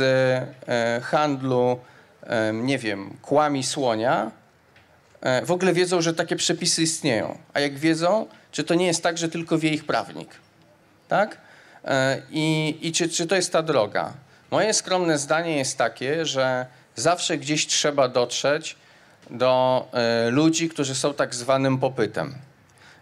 e, 0.68 1.02
handlu, 1.02 1.80
e, 2.24 2.54
nie 2.54 2.78
wiem, 2.78 3.18
kłami 3.22 3.64
słonia, 3.64 4.32
e, 5.22 5.46
w 5.46 5.52
ogóle 5.52 5.74
wiedzą, 5.74 6.02
że 6.02 6.14
takie 6.14 6.36
przepisy 6.36 6.84
istnieją. 6.84 7.38
A 7.54 7.60
jak 7.60 7.78
wiedzą, 7.78 8.28
czy 8.52 8.64
to 8.64 8.76
nie 8.76 8.86
jest 8.86 9.04
tak, 9.04 9.18
że 9.18 9.30
tylko 9.30 9.58
wie 9.58 9.70
ich 9.70 9.86
prawnik? 9.86 10.30
Tak? 11.08 11.38
I, 12.32 12.78
i 12.82 12.92
czy, 12.92 13.10
czy 13.10 13.28
to 13.28 13.36
jest 13.36 13.52
ta 13.52 13.62
droga? 13.62 14.14
Moje 14.52 14.74
skromne 14.74 15.18
zdanie 15.18 15.58
jest 15.58 15.78
takie, 15.78 16.26
że 16.26 16.66
zawsze 16.96 17.38
gdzieś 17.38 17.68
trzeba 17.68 18.08
dotrzeć 18.08 18.76
do 19.30 19.88
ludzi, 20.32 20.70
którzy 20.70 20.96
są 20.96 21.14
tak 21.14 21.36
zwanym 21.36 21.78
popytem. 21.78 22.36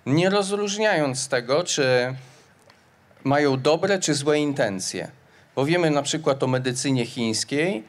nie 0.05 0.29
rozróżniając 0.29 1.27
tego, 1.27 1.63
czy 1.63 2.15
mają 3.23 3.61
dobre 3.61 3.99
czy 3.99 4.13
złe 4.13 4.39
intencje. 4.39 5.11
Bo 5.57 5.65
wiemy 5.65 5.89
na 5.89 6.01
przykład 6.01 6.43
o 6.43 6.47
medycynie 6.47 7.05
chińskiej 7.05 7.83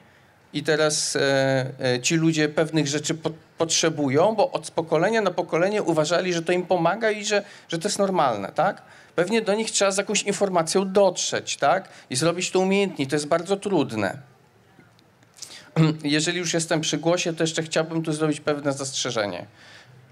i 0.53 0.62
teraz 0.62 1.16
e, 1.16 1.66
e, 1.81 2.01
ci 2.01 2.16
ludzie 2.16 2.49
pewnych 2.49 2.87
rzeczy 2.87 3.14
po, 3.14 3.31
potrzebują, 3.59 4.35
bo 4.35 4.51
od 4.51 4.71
pokolenia 4.71 5.21
na 5.21 5.31
pokolenie 5.31 5.83
uważali, 5.83 6.33
że 6.33 6.43
to 6.43 6.53
im 6.53 6.66
pomaga 6.66 7.11
i 7.11 7.25
że, 7.25 7.45
że 7.69 7.79
to 7.79 7.89
jest 7.89 7.99
normalne, 7.99 8.53
tak? 8.53 8.83
Pewnie 9.16 9.43
do 9.43 9.55
nich 9.55 9.71
trzeba 9.71 9.91
z 9.91 9.99
jakąś 9.99 10.23
informacją 10.23 10.93
dotrzeć, 10.93 11.57
tak? 11.57 11.89
I 12.11 12.16
zrobić 12.16 12.51
to 12.51 12.61
umiejętnie. 12.61 13.07
To 13.07 13.16
jest 13.16 13.27
bardzo 13.27 13.57
trudne. 13.57 14.19
Jeżeli 16.05 16.39
już 16.39 16.55
jestem 16.55 16.81
przy 16.81 16.99
głosie, 16.99 17.35
to 17.35 17.43
jeszcze 17.43 17.62
chciałbym 17.62 18.03
tu 18.03 18.12
zrobić 18.12 18.41
pewne 18.41 18.73
zastrzeżenie. 18.73 19.47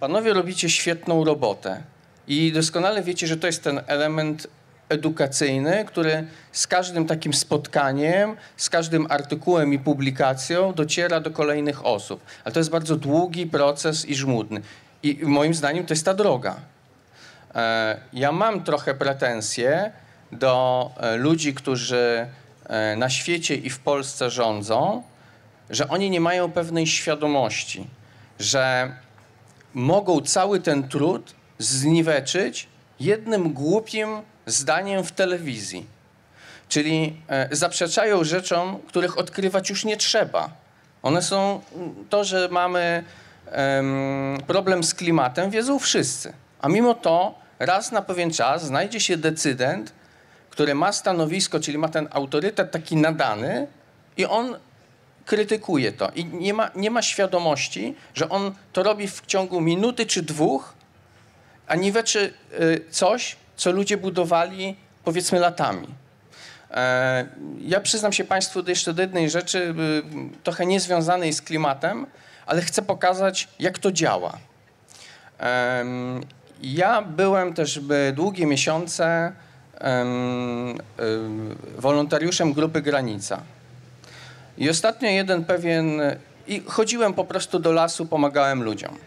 Panowie 0.01 0.33
robicie 0.33 0.71
świetną 0.71 1.25
robotę 1.25 1.83
i 2.29 2.53
doskonale 2.53 3.03
wiecie, 3.03 3.27
że 3.27 3.37
to 3.37 3.47
jest 3.47 3.63
ten 3.63 3.81
element 3.87 4.49
edukacyjny, 4.89 5.85
który 5.85 6.27
z 6.53 6.67
każdym 6.67 7.07
takim 7.07 7.35
spotkaniem, 7.35 8.37
z 8.57 8.71
każdym 8.71 9.07
artykułem 9.11 9.73
i 9.73 9.79
publikacją 9.79 10.73
dociera 10.73 11.21
do 11.21 11.31
kolejnych 11.31 11.87
osób. 11.87 12.21
Ale 12.45 12.53
to 12.53 12.61
jest 12.61 12.71
bardzo 12.71 12.97
długi 12.97 13.47
proces 13.47 14.05
i 14.05 14.15
żmudny. 14.15 14.61
I 15.03 15.19
moim 15.23 15.55
zdaniem 15.55 15.87
to 15.87 15.95
jest 15.95 16.05
ta 16.05 16.15
droga. 16.15 16.57
E, 17.55 18.01
Ja 18.13 18.33
mam 18.33 18.65
trochę 18.65 18.95
pretensje 18.95 19.93
do 20.33 20.91
e, 20.97 21.17
ludzi, 21.17 21.55
którzy 21.55 22.27
e, 22.67 22.97
na 22.97 23.11
świecie 23.11 23.55
i 23.55 23.71
w 23.71 23.79
Polsce 23.79 24.31
rządzą, 24.31 25.03
że 25.71 25.89
oni 25.89 26.11
nie 26.11 26.21
mają 26.21 26.53
pewnej 26.53 26.87
świadomości, 26.87 27.87
że 28.39 28.93
mogą 29.75 30.21
cały 30.21 30.61
ten 30.61 30.89
trud 30.89 31.35
zniweczyć 31.59 32.69
jednym 33.01 33.53
głupim 33.53 34.09
zdaniem 34.47 35.05
w 35.05 35.13
telewizji. 35.13 35.87
Czyli 36.69 37.17
e, 37.29 37.49
zaprzeczają 37.57 38.25
rzeczom, 38.25 38.79
których 38.89 39.19
odkrywać 39.19 39.71
już 39.71 39.85
nie 39.85 39.97
trzeba. 39.97 40.51
One 41.03 41.23
są 41.23 41.61
mm, 41.75 42.05
to, 42.11 42.25
że 42.25 42.49
mamy 42.51 43.05
em, 43.47 44.39
problem 44.47 44.85
z 44.85 44.95
klimatem, 44.95 45.51
wiedzą 45.51 45.79
wszyscy. 45.79 46.33
A 46.61 46.69
mimo 46.69 46.95
to 46.95 47.35
raz 47.59 47.93
na 47.93 48.03
pewien 48.03 48.31
czas 48.31 48.65
znajdzie 48.65 49.01
się 49.01 49.17
decydent, 49.17 49.93
który 50.51 50.75
ma 50.75 50.93
stanowisko, 50.93 51.61
czyli 51.61 51.79
ma 51.79 51.89
ten 51.89 52.09
autorytet 52.11 52.71
taki 52.71 52.97
nadany 52.97 53.67
i 54.17 54.27
on 54.27 54.57
krytykuje 55.27 55.93
to. 55.93 56.11
I 56.15 56.25
nie 56.25 56.55
ma, 56.55 56.71
nie 56.75 56.91
ma 56.91 57.03
świadomości, 57.03 57.95
że 58.15 58.29
on 58.29 58.55
to 58.73 58.83
robi 58.83 59.09
w 59.09 59.27
ciągu 59.27 59.61
minuty 59.61 60.07
czy 60.07 60.23
dwóch, 60.23 60.75
a 61.67 61.77
niweczy 61.77 62.35
y, 62.61 62.85
coś, 62.91 63.37
co 63.57 63.73
ludzie 63.73 63.97
budowali 63.97 64.77
powiedzmy 65.05 65.39
latami. 65.39 65.89
E, 66.71 67.27
Ja 67.61 67.81
przyznam 67.81 68.13
się 68.13 68.25
Państwu 68.25 68.63
do 68.63 68.71
jeszcze 68.71 68.95
do 68.95 69.03
jednej 69.03 69.31
rzeczy, 69.31 69.59
y, 69.59 70.43
trochę 70.43 70.67
niezwiązanej 70.67 71.33
z 71.33 71.43
klimatem, 71.43 72.07
ale 72.47 72.63
chcę 72.63 72.83
pokazać, 72.83 73.49
jak 73.59 73.79
to 73.79 73.93
działa. 73.93 74.39
Ja 76.63 77.03
byłem 77.03 77.55
też 77.55 77.81
długie 78.13 78.47
miesiące 78.47 79.33
y, 79.75 79.81
wolontariuszem 81.79 82.53
grupy 82.53 82.83
Granica. 82.83 83.43
I 84.59 84.71
ostatnio 84.71 85.09
jeden 85.11 85.45
pewien. 85.45 86.01
I 86.47 86.63
chodziłem 86.67 87.15
po 87.15 87.25
prostu 87.25 87.59
do 87.59 87.73
lasu, 87.73 88.07
pomagałem 88.07 88.63
ludziom. 88.63 88.99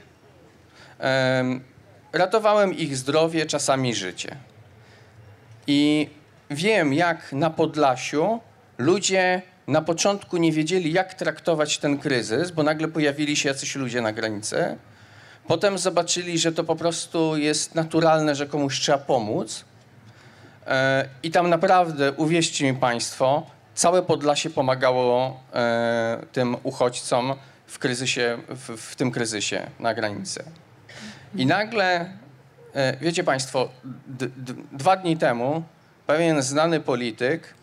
Em, 2.11 2.19
ratowałem 2.19 2.73
ich 2.73 2.97
zdrowie, 2.97 3.45
czasami 3.45 3.95
życie. 3.95 4.35
I 5.67 6.09
wiem, 6.49 6.93
jak 6.93 7.33
na 7.33 7.49
Podlasiu 7.49 8.39
ludzie 8.77 9.41
na 9.67 9.81
początku 9.81 10.37
nie 10.37 10.51
wiedzieli, 10.51 10.93
jak 10.93 11.13
traktować 11.13 11.77
ten 11.77 11.97
kryzys, 11.97 12.51
bo 12.51 12.63
nagle 12.63 12.87
pojawili 12.87 13.35
się 13.35 13.49
jacyś 13.49 13.75
ludzie 13.75 14.01
na 14.01 14.11
granicy. 14.11 14.77
Potem 15.47 15.77
zobaczyli, 15.77 16.39
że 16.39 16.51
to 16.51 16.63
po 16.63 16.75
prostu 16.75 17.37
jest 17.37 17.75
naturalne, 17.75 18.35
że 18.35 18.47
komuś 18.47 18.79
trzeba 18.79 18.97
pomóc. 18.97 19.65
E, 20.67 21.09
I 21.23 21.31
tam 21.31 21.49
naprawdę, 21.49 22.11
uwierzcie 22.11 22.73
mi 22.73 22.79
Państwo, 22.79 23.45
całe 23.75 24.01
Podlasie 24.01 24.49
pomagało 24.49 25.39
e, 25.53 26.25
tym 26.31 26.57
uchodźcom 26.63 27.33
w, 27.67 27.79
kryzysie, 27.79 28.37
w, 28.49 28.77
w 28.77 28.95
tym 28.95 29.11
kryzysie 29.11 29.69
na 29.79 29.93
granicy. 29.93 30.43
I 31.35 31.45
nagle, 31.45 32.09
e, 32.73 32.97
wiecie 33.01 33.23
Państwo, 33.23 33.69
dwa 34.71 34.95
dni 34.95 35.17
temu 35.17 35.63
pewien 36.07 36.41
znany 36.41 36.79
polityk 36.79 37.53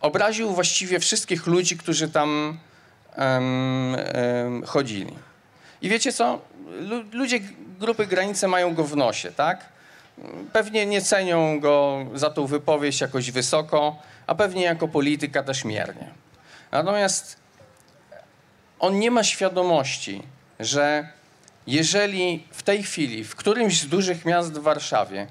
obraził 0.00 0.50
właściwie 0.52 1.00
wszystkich 1.00 1.46
ludzi, 1.46 1.76
którzy 1.76 2.08
tam 2.08 2.58
em, 3.16 3.96
em, 3.98 4.62
chodzili. 4.66 5.14
I 5.82 5.88
wiecie 5.88 6.12
co? 6.12 6.40
Lu- 6.80 7.04
Ludzie 7.12 7.40
grupy 7.80 8.06
granice 8.06 8.48
mają 8.48 8.74
go 8.74 8.84
w 8.84 8.96
nosie, 8.96 9.30
tak? 9.32 9.64
Pewnie 10.52 10.86
nie 10.86 11.02
cenią 11.02 11.60
go 11.60 12.04
za 12.14 12.30
tą 12.30 12.46
wypowiedź 12.46 13.00
jakoś 13.00 13.30
wysoko, 13.30 13.96
a 14.26 14.34
pewnie 14.34 14.62
jako 14.62 14.88
polityka 14.88 15.42
też 15.42 15.64
miernie. 15.64 16.08
Natomiast 16.72 17.36
on 18.80 18.98
nie 18.98 19.10
ma 19.10 19.24
świadomości, 19.24 20.22
że 20.60 21.08
jeżeli 21.70 22.46
w 22.50 22.62
tej 22.62 22.82
chwili 22.82 23.24
w 23.24 23.36
którymś 23.36 23.80
z 23.80 23.86
dużych 23.86 24.24
miast 24.24 24.52
w 24.52 24.62
Warszawie 24.62 25.26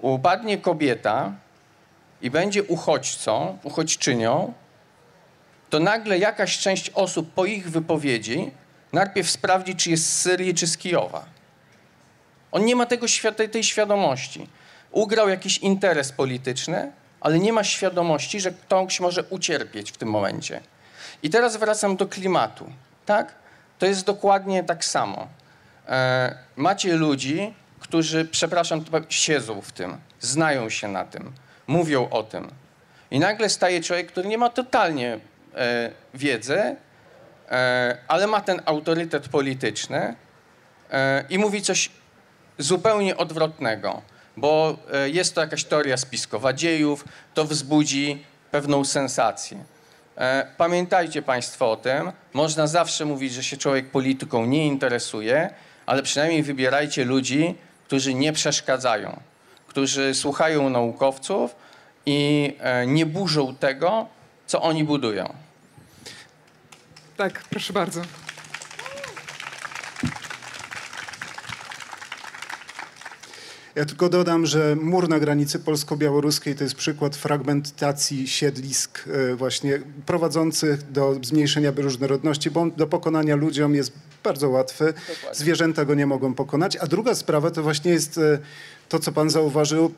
upadnie 0.00 0.58
kobieta 0.58 1.32
i 2.22 2.30
będzie 2.30 2.62
uchodźcą, 2.62 3.58
uchodźczynią, 3.62 4.52
to 5.70 5.80
nagle 5.80 6.18
jakaś 6.18 6.58
część 6.58 6.90
osób 6.90 7.32
po 7.32 7.44
ich 7.44 7.70
wypowiedzi 7.70 8.50
najpierw 8.92 9.30
sprawdzi, 9.30 9.76
czy 9.76 9.90
jest 9.90 10.06
z 10.06 10.20
Syrii, 10.20 10.54
czy 10.54 10.66
z 10.66 10.78
Kijowa. 10.78 11.24
On 12.52 12.64
nie 12.64 12.76
ma 12.76 12.86
tego, 12.86 13.06
tej 13.52 13.64
świadomości. 13.64 14.48
Ugrał 14.90 15.28
jakiś 15.28 15.58
interes 15.58 16.12
polityczny, 16.12 16.92
ale 17.20 17.38
nie 17.38 17.52
ma 17.52 17.64
świadomości, 17.64 18.40
że 18.40 18.50
ktoś 18.50 19.00
może 19.00 19.22
ucierpieć 19.22 19.92
w 19.92 19.96
tym 19.96 20.08
momencie. 20.08 20.60
I 21.22 21.30
teraz 21.30 21.56
wracam 21.56 21.96
do 21.96 22.06
klimatu. 22.06 22.72
Tak? 23.06 23.34
To 23.78 23.86
jest 23.86 24.06
dokładnie 24.06 24.64
tak 24.64 24.84
samo. 24.84 25.28
E, 25.88 26.34
macie 26.56 26.96
ludzi, 26.96 27.54
którzy, 27.80 28.24
przepraszam, 28.24 28.84
siedzą 29.08 29.60
w 29.60 29.72
tym, 29.72 29.96
znają 30.20 30.70
się 30.70 30.88
na 30.88 31.04
tym, 31.04 31.32
mówią 31.66 32.08
o 32.10 32.22
tym. 32.22 32.50
I 33.10 33.18
nagle 33.18 33.48
staje 33.48 33.80
człowiek, 33.80 34.12
który 34.12 34.28
nie 34.28 34.38
ma 34.38 34.50
totalnie 34.50 35.18
e, 35.54 35.90
wiedzy, 36.14 36.76
e, 37.50 37.96
ale 38.08 38.26
ma 38.26 38.40
ten 38.40 38.62
autorytet 38.64 39.28
polityczny 39.28 40.14
e, 40.90 41.24
i 41.30 41.38
mówi 41.38 41.62
coś 41.62 41.90
zupełnie 42.58 43.16
odwrotnego, 43.16 44.02
bo 44.36 44.76
e, 44.92 45.10
jest 45.10 45.34
to 45.34 45.40
jakaś 45.40 45.64
teoria 45.64 45.96
spiskowa 45.96 46.52
dziejów, 46.52 47.04
to 47.34 47.44
wzbudzi 47.44 48.24
pewną 48.50 48.84
sensację. 48.84 49.64
E, 50.16 50.46
Pamiętajcie 50.56 51.22
Państwo 51.22 51.72
o 51.72 51.76
tym, 51.76 52.12
można 52.32 52.66
zawsze 52.66 53.04
mówić, 53.04 53.32
że 53.32 53.42
się 53.42 53.56
człowiek 53.56 53.90
polityką 53.90 54.46
nie 54.46 54.66
interesuje, 54.66 55.50
ale 55.86 56.02
przynajmniej 56.02 56.42
wybierajcie 56.42 57.04
ludzi, 57.04 57.54
którzy 57.86 58.14
nie 58.14 58.32
przeszkadzają, 58.32 59.20
którzy 59.66 60.14
słuchają 60.14 60.70
naukowców 60.70 61.56
i 62.06 62.52
e, 62.60 62.86
nie 62.86 63.06
burzą 63.06 63.54
tego, 63.54 64.06
co 64.46 64.62
oni 64.62 64.84
budują. 64.84 65.34
Tak, 67.16 67.44
proszę 67.50 67.72
bardzo. 67.72 68.02
Ja 73.74 73.84
tylko 73.84 74.08
dodam, 74.08 74.46
że 74.46 74.76
mur 74.76 75.08
na 75.08 75.18
granicy 75.18 75.58
polsko-białoruskiej 75.58 76.54
to 76.54 76.64
jest 76.64 76.76
przykład 76.76 77.16
fragmentacji 77.16 78.28
siedlisk 78.28 79.04
e, 79.08 79.34
właśnie 79.34 79.80
prowadzących 80.06 80.92
do 80.92 81.16
zmniejszenia 81.22 81.72
bioróżnorodności, 81.72 82.50
bo 82.50 82.60
on 82.60 82.70
do 82.70 82.86
pokonania 82.86 83.36
ludziom 83.36 83.74
jest 83.74 83.92
bardzo 84.24 84.50
łatwy. 84.50 84.94
Zwierzęta 85.32 85.84
go 85.84 85.94
nie 85.94 86.06
mogą 86.06 86.34
pokonać. 86.34 86.76
A 86.76 86.86
druga 86.86 87.14
sprawa 87.14 87.50
to 87.50 87.62
właśnie 87.62 87.92
jest 87.92 88.18
e, 88.18 88.38
to, 88.88 88.98
co 88.98 89.12
pan 89.12 89.30
zauważył, 89.30 89.94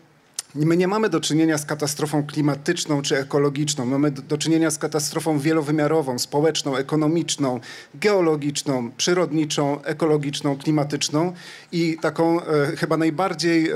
My 0.55 0.77
nie 0.77 0.89
mamy 0.89 1.09
do 1.09 1.21
czynienia 1.21 1.59
z 1.59 1.67
katastrofą 1.67 2.27
klimatyczną 2.27 3.03
czy 3.03 3.19
ekologiczną. 3.19 3.87
Mamy 3.87 4.11
do, 4.11 4.39
czynienia 4.39 4.71
z 4.71 4.79
katastrofą 4.79 5.39
wielowymiarową, 5.39 6.19
społeczną, 6.19 6.77
ekonomiczną, 6.77 7.61
geologiczną, 7.95 8.91
przyrodniczą, 8.97 9.83
ekologiczną, 9.83 10.59
klimatyczną 10.59 11.33
i 11.73 11.99
taką 12.03 12.41
e, 12.43 12.77
chyba 12.77 12.97
najbardziej 12.97 13.71
e, 13.71 13.75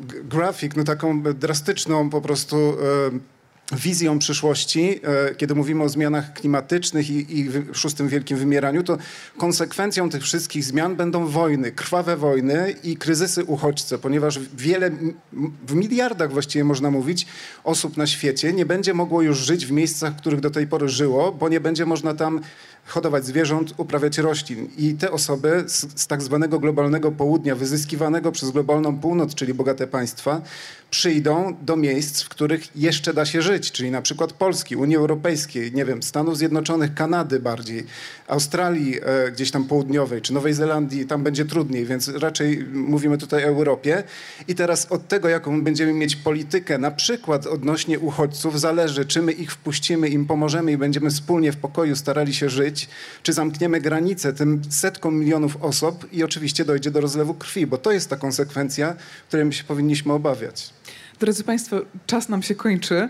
grafik, 0.00 0.76
no 0.76 0.84
taką 0.84 1.22
drastyczną 1.22 2.10
po 2.10 2.20
prostu 2.20 2.56
e, 2.56 3.37
wizją 3.72 4.18
przyszłości, 4.18 5.00
e, 5.02 5.34
kiedy 5.34 5.54
mówimy 5.54 5.84
o 5.84 5.88
zmianach 5.88 6.32
klimatycznych 6.32 7.10
i, 7.10 7.40
i 7.40 7.50
szóstym 7.72 8.08
wielkim 8.08 8.38
wymieraniu, 8.38 8.82
to 8.82 8.98
konsekwencją 9.38 10.10
tych 10.10 10.22
wszystkich 10.22 10.64
zmian 10.64 10.96
będą 10.96 11.26
wojny, 11.26 11.72
krwawe 11.72 12.16
wojny 12.16 12.74
i 12.84 12.96
kryzysy 12.96 13.44
uchodźcze, 13.44 13.98
ponieważ 13.98 14.40
wiele, 14.56 14.90
w 15.66 15.74
miliardach 15.74 16.32
właściwie 16.32 16.64
można 16.64 16.90
mówić, 16.90 17.26
osób 17.64 17.96
na 17.96 18.06
świecie 18.06 18.52
nie 18.52 18.66
będzie 18.66 18.94
mogło 18.94 19.22
już 19.22 19.38
żyć 19.38 19.66
w 19.66 19.70
miejscach, 19.70 20.12
w 20.12 20.16
których 20.16 20.40
do 20.40 20.50
tej 20.50 20.66
pory 20.66 20.88
żyło, 20.88 21.32
bo 21.32 21.48
nie 21.48 21.60
będzie 21.60 21.86
można 21.86 22.14
tam 22.14 22.40
hodować 22.86 23.26
zwierząt, 23.26 23.74
uprawiać 23.76 24.18
roślin. 24.18 24.68
I 24.78 24.94
te 24.94 25.10
osoby 25.10 25.64
z, 25.66 26.00
z 26.00 26.06
tak 26.06 26.22
zwanego 26.22 26.58
globalnego 26.58 27.12
południa, 27.12 27.54
wyzyskiwanego 27.54 28.32
przez 28.32 28.50
globalną 28.50 28.98
północ, 28.98 29.34
czyli 29.34 29.54
bogate 29.54 29.86
państwa, 29.86 30.40
przyjdą 30.90 31.56
do 31.62 31.76
miejsc, 31.76 32.22
w 32.22 32.28
których 32.28 32.76
jeszcze 32.76 33.14
da 33.14 33.26
się 33.26 33.42
żyć, 33.42 33.72
czyli 33.72 33.90
na 33.90 34.02
przykład 34.02 34.32
Polski, 34.32 34.76
Unii 34.76 34.96
Europejskiej, 34.96 35.72
nie 35.72 35.84
wiem, 35.84 36.02
Stanów 36.02 36.38
Zjednoczonych, 36.38 36.94
Kanady 36.94 37.40
bardziej, 37.40 37.86
Australii 38.28 39.00
e, 39.02 39.32
gdzieś 39.32 39.50
tam 39.50 39.64
południowej, 39.64 40.22
czy 40.22 40.32
Nowej 40.32 40.54
Zelandii, 40.54 41.06
tam 41.06 41.22
będzie 41.22 41.44
trudniej, 41.44 41.86
więc 41.86 42.08
raczej 42.08 42.64
mówimy 42.72 43.18
tutaj 43.18 43.44
o 43.44 43.48
Europie. 43.48 44.02
I 44.48 44.54
teraz 44.54 44.92
od 44.92 45.08
tego, 45.08 45.28
jaką 45.28 45.62
będziemy 45.62 45.92
mieć 45.92 46.16
politykę, 46.16 46.78
na 46.78 46.90
przykład 46.90 47.46
odnośnie 47.46 47.98
uchodźców, 47.98 48.60
zależy, 48.60 49.04
czy 49.04 49.22
my 49.22 49.32
ich 49.32 49.52
wpuścimy, 49.52 50.08
im 50.08 50.26
pomożemy 50.26 50.72
i 50.72 50.76
będziemy 50.76 51.10
wspólnie 51.10 51.52
w 51.52 51.56
pokoju 51.56 51.96
starali 51.96 52.34
się 52.34 52.48
żyć, 52.48 52.88
czy 53.22 53.32
zamkniemy 53.32 53.80
granice 53.80 54.32
tym 54.32 54.62
setkom 54.68 55.18
milionów 55.18 55.56
osób 55.62 56.12
i 56.12 56.24
oczywiście 56.24 56.64
dojdzie 56.64 56.90
do 56.90 57.00
rozlewu 57.00 57.34
krwi, 57.34 57.66
bo 57.66 57.78
to 57.78 57.92
jest 57.92 58.10
ta 58.10 58.16
konsekwencja, 58.16 58.96
której 59.28 59.46
my 59.46 59.52
się 59.52 59.64
powinniśmy 59.64 60.12
obawiać. 60.12 60.77
Drodzy 61.20 61.44
Państwo, 61.44 61.76
czas 62.06 62.28
nam 62.28 62.42
się 62.42 62.54
kończy. 62.54 63.08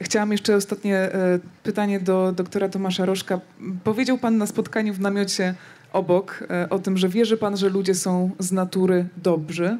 Chciałam 0.00 0.32
jeszcze 0.32 0.56
ostatnie 0.56 0.96
e, 0.96 1.38
pytanie 1.62 2.00
do 2.00 2.32
doktora 2.32 2.68
Tomasza 2.68 3.04
Rożka. 3.06 3.40
Powiedział 3.84 4.18
Pan 4.18 4.38
na 4.38 4.46
spotkaniu 4.46 4.94
w 4.94 5.00
namiocie 5.00 5.54
obok 5.92 6.44
e, 6.50 6.68
o 6.70 6.78
tym, 6.78 6.96
że 6.98 7.08
wierzy 7.08 7.36
Pan, 7.36 7.56
że 7.56 7.68
ludzie 7.68 7.94
są 7.94 8.30
z 8.38 8.52
natury 8.52 9.06
dobrzy. 9.16 9.78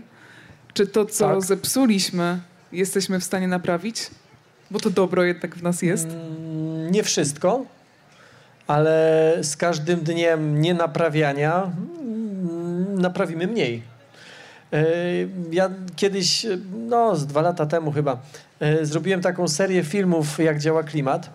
Czy 0.74 0.86
to, 0.86 1.04
co 1.06 1.28
Tak. 1.28 1.42
zepsuliśmy, 1.42 2.40
jesteśmy 2.72 3.20
w 3.20 3.24
stanie 3.24 3.48
naprawić? 3.48 4.10
Bo 4.70 4.80
to 4.80 4.90
dobro 4.90 5.24
jednak 5.24 5.54
w 5.56 5.62
nas 5.62 5.82
jest. 5.82 6.06
Mm, 6.06 6.90
Nie 6.90 7.02
wszystko, 7.02 7.64
ale 8.66 9.36
z 9.42 9.56
każdym 9.56 10.00
dniem 10.00 10.60
nienaprawiania 10.60 11.62
mm, 12.00 12.98
naprawimy 13.00 13.46
mniej. 13.46 13.93
E, 14.72 14.84
Ja 15.52 15.70
kiedyś, 15.96 16.46
no 16.88 17.16
z 17.16 17.26
dwa 17.26 17.40
lata 17.40 17.66
temu 17.66 17.92
chyba, 17.92 18.18
e, 18.60 18.86
zrobiłem 18.86 19.20
taką 19.20 19.48
serię 19.48 19.84
filmów, 19.84 20.38
jak 20.38 20.58
działa 20.58 20.82
klimat. 20.82 21.30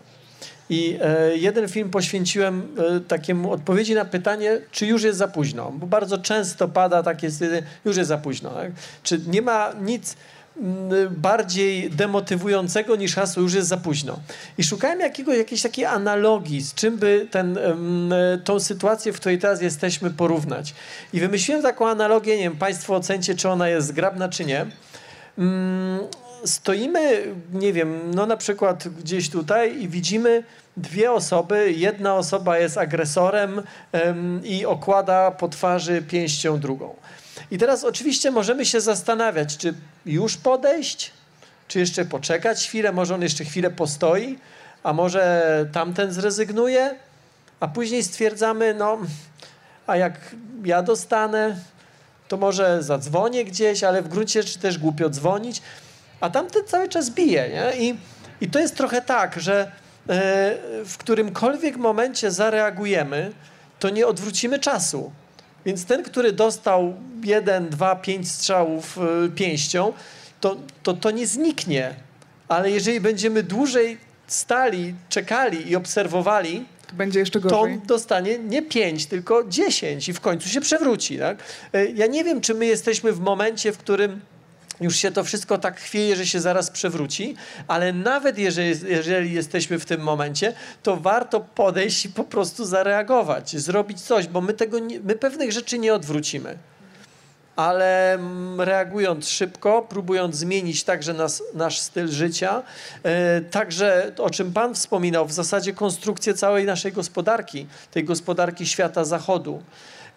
I 0.70 0.98
e, 1.02 1.38
jeden 1.38 1.68
film 1.68 1.90
poświęciłem 1.90 2.76
takiemu 3.08 3.52
odpowiedzi 3.52 3.96
na 3.96 4.06
pytanie, 4.06 4.62
czy 4.72 4.86
już 4.86 5.04
jest 5.04 5.18
za 5.18 5.28
późno. 5.28 5.72
Bo 5.72 5.88
bardzo 5.88 6.18
często 6.18 6.68
pada 6.68 7.04
takie 7.04 7.30
już 7.86 7.98
jest 7.98 8.08
za 8.08 8.18
późno. 8.18 8.50
Tak? 8.50 8.72
Czy 9.04 9.20
nie 9.28 9.42
ma 9.42 9.74
nic 9.82 10.16
bardziej 11.10 11.90
demotywującego 11.90 12.96
niż 12.96 13.16
hasło 13.16 13.44
już 13.44 13.54
jest 13.54 13.68
za 13.68 13.78
późno. 13.78 14.20
I 14.58 14.64
szukałem 14.64 15.00
jakiego, 15.00 15.34
jakiejś 15.34 15.62
takiej 15.62 15.86
analogii, 15.86 16.62
z 16.62 16.74
czym 16.74 16.98
by 16.98 17.28
ten, 17.32 17.58
em, 17.58 18.14
tą 18.44 18.60
sytuację, 18.60 19.14
w 19.14 19.20
której 19.20 19.40
teraz 19.40 19.62
jesteśmy, 19.62 20.10
porównać. 20.10 20.74
I 21.14 21.20
wymyśliłem 21.20 21.64
taką 21.64 21.90
analogię, 21.90 22.38
nie 22.38 22.44
wiem, 22.44 22.58
Państwo 22.58 22.96
ocencie, 22.96 23.36
czy 23.36 23.50
ona 23.50 23.70
jest 23.70 23.88
zgrabna, 23.88 24.30
czy 24.30 24.46
nie. 24.46 24.66
Mm, 25.38 26.00
stoimy, 26.46 27.24
nie 27.54 27.74
wiem, 27.74 28.12
no 28.16 28.26
na 28.26 28.38
przykład 28.38 28.88
gdzieś 28.88 29.30
tutaj 29.30 29.82
i 29.82 29.88
widzimy 29.88 30.44
dwie 30.78 31.12
osoby. 31.12 31.74
Jedna 31.78 32.16
osoba 32.16 32.58
jest 32.58 32.78
agresorem 32.78 33.62
em, 33.92 34.42
i 34.44 34.66
okłada 34.66 35.32
po 35.32 35.48
twarzy 35.48 36.02
pięścią 36.02 36.60
drugą. 36.60 36.96
I 37.52 37.58
teraz 37.58 37.84
oczywiście 37.84 38.32
możemy 38.32 38.66
się 38.66 38.82
zastanawiać, 38.82 39.58
czy 39.58 39.74
już 40.06 40.38
podejść, 40.38 41.12
czy 41.68 41.80
jeszcze 41.80 42.06
poczekać 42.06 42.68
chwilę, 42.68 42.92
może 42.92 43.16
on 43.16 43.22
jeszcze 43.22 43.46
chwilę 43.46 43.70
postoi, 43.70 44.38
a 44.84 44.94
może 44.94 45.66
tamten 45.72 46.14
zrezygnuje, 46.14 46.96
a 47.60 47.68
później 47.68 48.04
stwierdzamy, 48.04 48.74
no, 48.74 48.98
a 49.88 49.98
jak 49.98 50.36
ja 50.64 50.84
dostanę, 50.84 51.56
to 52.28 52.38
może 52.38 52.84
zadzwonię 52.84 53.46
gdzieś, 53.46 53.84
ale 53.84 54.02
w 54.02 54.08
gruncie 54.08 54.44
rzeczy 54.44 54.60
też 54.60 54.78
głupio 54.78 55.10
dzwonić, 55.10 55.62
a 56.20 56.30
tamten 56.30 56.66
cały 56.66 56.90
czas 56.90 57.10
bije, 57.10 57.50
nie? 57.50 57.88
I, 57.88 57.98
i 58.42 58.50
to 58.50 58.60
jest 58.60 58.76
trochę 58.76 59.02
tak, 59.02 59.40
że 59.40 59.62
e, 59.62 59.68
w 60.86 60.96
którymkolwiek 60.98 61.78
momencie 61.78 62.32
zareagujemy, 62.32 63.32
to 63.80 63.90
nie 63.90 64.08
odwrócimy 64.08 64.60
czasu. 64.60 65.12
Więc 65.66 65.86
ten, 65.86 66.04
który 66.04 66.32
dostał 66.32 66.94
jeden, 67.24 67.70
dwa, 67.70 67.96
pięć 67.96 68.32
strzałów 68.32 68.98
e, 68.98 69.30
pięścią, 69.30 69.94
to, 70.42 70.56
to, 70.84 70.94
to 70.94 71.12
nie 71.12 71.28
zniknie. 71.28 71.94
Ale 72.48 72.72
jeżeli 72.72 73.00
będziemy 73.02 73.44
dłużej 73.44 73.98
stali, 74.28 74.94
czekali 75.10 75.70
i 75.70 75.76
obserwowali, 75.76 76.66
To 76.88 76.94
będzie 76.96 77.20
jeszcze 77.20 77.42
to 77.42 77.50
gorzej. 77.50 77.74
on 77.74 77.82
dostanie 77.86 78.38
nie 78.40 78.62
5, 78.62 79.06
tylko 79.06 79.44
10 79.44 80.10
i 80.10 80.14
w 80.14 80.20
końcu 80.20 80.50
się 80.50 80.62
przewróci. 80.62 81.18
Tak? 81.20 81.38
E, 81.74 81.86
Ja 81.86 82.08
nie 82.08 82.24
wiem, 82.24 82.42
czy 82.42 82.54
my 82.54 82.66
jesteśmy 82.66 83.12
w 83.14 83.20
momencie, 83.20 83.72
w 83.72 83.78
którym 83.78 84.22
już 84.82 84.96
się 84.96 85.12
to 85.12 85.24
wszystko 85.24 85.58
tak 85.58 85.80
chwieje, 85.80 86.16
że 86.16 86.26
się 86.26 86.40
zaraz 86.40 86.72
przewróci, 86.72 87.36
ale 87.68 87.94
nawet 87.94 88.38
jeżeli, 88.38 88.76
jeżeli 88.88 89.34
jesteśmy 89.34 89.80
w 89.80 89.86
tym 89.86 90.02
momencie, 90.02 90.54
to 90.84 90.98
warto 90.98 91.40
podejść 91.40 92.06
i 92.06 92.10
po 92.10 92.24
prostu 92.24 92.66
zareagować, 92.66 93.58
zrobić 93.58 94.02
coś, 94.02 94.28
bo 94.28 94.42
my, 94.42 94.54
tego 94.54 94.80
nie, 94.80 95.00
my 95.00 95.16
pewnych 95.16 95.52
rzeczy 95.52 95.80
nie 95.80 95.94
odwrócimy. 95.94 96.58
Ale 97.56 98.14
mm, 98.14 98.62
reagując 98.62 99.30
szybko, 99.30 99.82
próbując 99.90 100.36
zmienić 100.36 100.84
także 100.84 101.14
nas, 101.14 101.44
nasz 101.54 101.80
styl 101.80 102.08
życia, 102.08 102.64
e, 103.04 103.42
także 103.42 104.12
o 104.18 104.30
czym 104.30 104.54
Pan 104.54 104.76
wspominał, 104.76 105.26
w 105.28 105.32
zasadzie 105.32 105.74
konstrukcję 105.74 106.34
całej 106.34 106.66
naszej 106.66 106.92
gospodarki, 106.92 107.68
tej 107.92 108.04
gospodarki 108.04 108.66
świata 108.66 109.06
zachodu. 109.06 109.64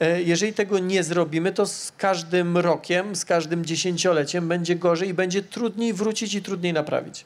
E, 0.03 0.23
Jeżeli 0.23 0.53
tego 0.53 0.79
nie 0.79 1.03
zrobimy, 1.05 1.53
to 1.53 1.67
z 1.67 1.93
każdym 1.99 2.59
rokiem, 2.59 3.17
z 3.17 3.25
każdym 3.25 3.65
dziesięcioleciem 3.65 4.49
będzie 4.49 4.77
gorzej 4.77 5.09
i 5.09 5.15
będzie 5.15 5.43
trudniej 5.43 5.93
wrócić 5.93 6.35
i 6.35 6.43
trudniej 6.43 6.73
naprawić. 6.73 7.25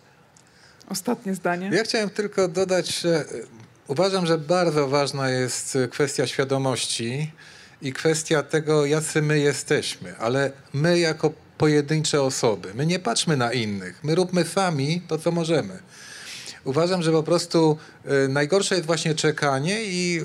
Ostatnie 0.88 1.34
zdanie. 1.34 1.70
Ja 1.72 1.84
chciałem 1.84 2.10
tylko 2.10 2.48
dodać, 2.48 3.00
że 3.00 3.24
y, 3.32 3.46
uważam, 3.86 4.26
że 4.26 4.38
bardzo 4.38 4.88
ważna 4.88 5.30
jest 5.30 5.76
y, 5.76 5.88
kwestia 5.88 6.26
świadomości 6.26 7.32
i 7.82 7.92
kwestia 7.92 8.42
tego, 8.42 8.86
jacy 8.86 9.22
my 9.22 9.38
jesteśmy, 9.38 10.16
ale 10.18 10.52
my 10.72 10.98
jako 10.98 11.32
pojedyncze 11.58 12.22
osoby, 12.22 12.74
my 12.74 12.86
nie 12.86 12.98
patrzmy 12.98 13.36
na 13.36 13.52
innych, 13.52 14.04
my 14.04 14.14
róbmy 14.14 14.44
sami 14.44 15.02
to, 15.08 15.18
co 15.18 15.30
możemy. 15.32 15.78
Uważam, 16.66 17.02
że 17.02 17.12
po 17.12 17.22
prostu 17.22 17.78
y, 18.24 18.28
najgorsze 18.28 18.74
jest 18.74 18.86
właśnie 18.86 19.14
czekanie 19.14 19.84
i 19.84 20.20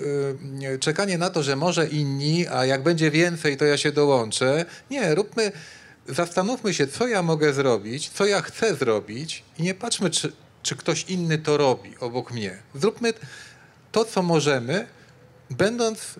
y, 0.73 0.79
czekanie 0.79 1.17
na 1.17 1.29
to, 1.29 1.43
że 1.43 1.55
może 1.55 1.87
inni, 1.87 2.47
a 2.47 2.65
jak 2.65 2.83
będzie 2.83 3.11
więcej, 3.11 3.57
to 3.57 3.65
ja 3.65 3.77
się 3.77 3.91
dołączę. 3.91 4.65
Nie, 4.89 5.15
róbmy, 5.15 5.51
zastanówmy 6.07 6.73
się, 6.73 6.87
co 6.87 7.07
ja 7.07 7.21
mogę 7.21 7.53
zrobić, 7.53 8.09
co 8.09 8.25
ja 8.25 8.41
chcę 8.41 8.75
zrobić 8.75 9.43
i 9.59 9.63
nie 9.63 9.73
patrzmy, 9.73 10.09
czy, 10.09 10.31
czy 10.63 10.75
ktoś 10.75 11.03
inny 11.03 11.37
to 11.37 11.57
robi 11.57 11.97
obok 11.99 12.31
mnie. 12.31 12.57
Zróbmy 12.75 13.13
to, 13.91 14.05
co 14.05 14.23
możemy, 14.23 14.87
będąc, 15.49 16.15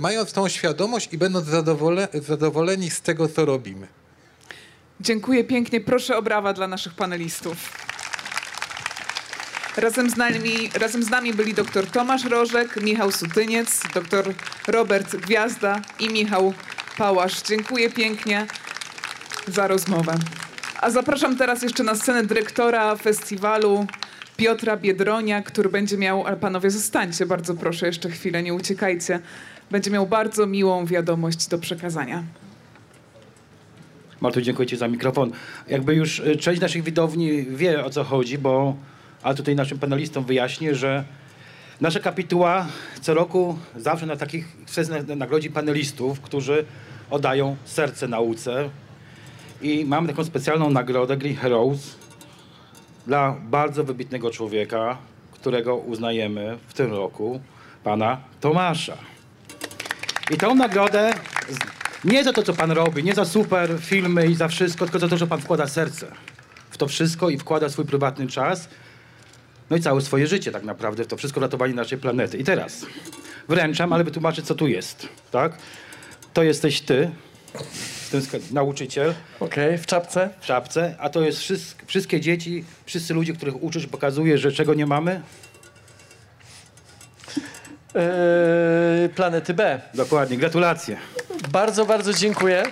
mając 0.00 0.32
tą 0.32 0.48
świadomość 0.48 1.08
i 1.12 1.18
będąc 1.18 1.46
zadowole, 1.46 2.08
zadowoleni 2.28 2.90
z 2.90 3.00
tego, 3.00 3.28
co 3.28 3.44
robimy. 3.44 3.86
Dziękuję 5.00 5.44
pięknie. 5.44 5.80
Proszę 5.80 6.16
o 6.16 6.22
brawa 6.22 6.52
dla 6.52 6.68
naszych 6.68 6.94
panelistów. 6.94 7.56
Razem 9.76 10.10
z 10.10 10.16
nami, 10.16 10.70
razem 10.80 11.02
z 11.02 11.10
nami 11.10 11.34
byli 11.34 11.54
dr 11.54 11.86
Tomasz 11.86 12.24
Rożek, 12.24 12.82
Michał 12.82 13.12
Sutyniec, 13.12 13.82
dr 13.94 14.34
Robert 14.68 15.16
Gwiazda 15.16 15.80
i 16.00 16.08
Michał 16.08 16.54
Pałasz. 16.98 17.42
Dziękuję 17.42 17.90
pięknie 17.90 18.46
za 19.48 19.66
rozmowę. 19.66 20.14
A 20.80 20.90
zapraszam 20.90 21.36
teraz 21.36 21.62
jeszcze 21.62 21.84
na 21.84 21.94
scenę 21.94 22.24
dyrektora 22.24 22.96
festiwalu 22.96 23.86
Piotra 24.36 24.76
Biedronia, 24.76 25.42
który 25.42 25.68
będzie 25.68 25.96
miał, 25.96 26.26
ale 26.26 26.36
panowie 26.36 26.70
zostańcie, 26.70 27.26
bardzo 27.26 27.54
proszę, 27.54 27.86
jeszcze 27.86 28.10
chwilę, 28.10 28.42
nie 28.42 28.54
uciekajcie. 28.54 29.20
Będzie 29.70 29.90
miał 29.90 30.06
bardzo 30.06 30.46
miłą 30.46 30.86
wiadomość 30.86 31.48
do 31.48 31.58
przekazania. 31.58 32.22
Martu, 34.20 34.40
dziękuję 34.40 34.68
Ci 34.68 34.76
za 34.76 34.88
mikrofon. 34.88 35.32
Jakby 35.68 35.94
już 35.94 36.18
y, 36.18 36.36
część 36.36 36.60
naszych 36.60 36.82
widowni 36.82 37.42
wie 37.42 37.84
o 37.84 37.90
co 37.90 38.04
chodzi, 38.04 38.38
bo 38.38 38.76
a 39.24 39.34
tutaj 39.34 39.56
naszym 39.56 39.78
panelistom 39.78 40.24
wyjaśnię, 40.24 40.74
że 40.74 41.04
nasza 41.80 42.00
kapituła 42.00 42.66
co 43.00 43.14
roku 43.14 43.58
zawsze 43.76 44.06
na 44.06 44.16
takich 44.16 44.56
nagrodzi 45.16 45.50
panelistów, 45.50 46.20
którzy 46.20 46.64
oddają 47.10 47.56
serce 47.64 48.08
nauce. 48.08 48.70
I 49.62 49.84
mamy 49.84 50.08
taką 50.08 50.24
specjalną 50.24 50.70
nagrodę 50.70 51.16
Green 51.16 51.36
Heroes. 51.36 51.96
dla 53.06 53.36
bardzo 53.42 53.84
wybitnego 53.84 54.30
człowieka, 54.30 54.98
którego 55.32 55.76
uznajemy 55.76 56.58
w 56.68 56.74
tym 56.74 56.92
roku, 56.92 57.40
pana 57.84 58.20
Tomasza. 58.40 58.96
I 60.30 60.36
tą 60.36 60.54
nagrodę 60.54 61.14
nie 62.04 62.24
za 62.24 62.32
to, 62.32 62.42
co 62.42 62.54
pan 62.54 62.70
robi, 62.70 63.04
nie 63.04 63.14
za 63.14 63.24
super 63.24 63.70
filmy 63.80 64.26
i 64.26 64.34
za 64.34 64.48
wszystko, 64.48 64.84
tylko 64.84 64.98
za 64.98 65.08
to, 65.08 65.16
że 65.16 65.26
pan 65.26 65.40
wkłada 65.40 65.66
serce 65.66 66.06
w 66.74 66.78
to 66.78 66.88
wszystko 66.88 67.30
i 67.30 67.38
wkłada 67.38 67.68
swój 67.68 67.84
prywatny 67.84 68.26
czas, 68.26 68.68
no 69.70 69.76
i 69.76 69.80
całe 69.80 70.00
swoje 70.00 70.26
życie 70.26 70.52
tak 70.52 70.62
naprawdę 70.64 71.04
to 71.04 71.16
wszystko 71.16 71.40
ratowanie 71.40 71.74
naszej 71.74 71.98
planety. 71.98 72.38
I 72.38 72.44
teraz 72.44 72.86
wręczam, 73.48 73.92
ale 73.92 74.04
wytłumaczę, 74.04 74.42
co 74.42 74.54
tu 74.54 74.66
jest, 74.68 75.08
tak? 75.30 75.52
To 76.32 76.42
jesteś 76.42 76.80
ty, 76.80 77.10
nauczyciel 78.52 79.14
Okej, 79.40 79.78
w 79.78 79.86
czapce. 79.86 80.30
w 80.40 80.46
czapce, 80.46 80.94
a 80.98 81.08
to 81.08 81.22
jest 81.22 81.38
wszystk- 81.38 81.82
wszystkie 81.86 82.20
dzieci, 82.20 82.64
wszyscy 82.86 83.14
ludzie, 83.14 83.32
których 83.32 83.62
uczysz, 83.62 83.86
pokazuje, 83.86 84.38
że 84.38 84.52
czego 84.52 84.74
nie 84.74 84.86
mamy? 84.86 85.20
Yy, 89.02 89.08
planety 89.08 89.54
B. 89.54 89.80
Dokładnie, 89.94 90.36
gratulacje. 90.36 90.96
Bardzo, 91.52 91.86
bardzo 91.86 92.12
dziękuję. 92.12 92.62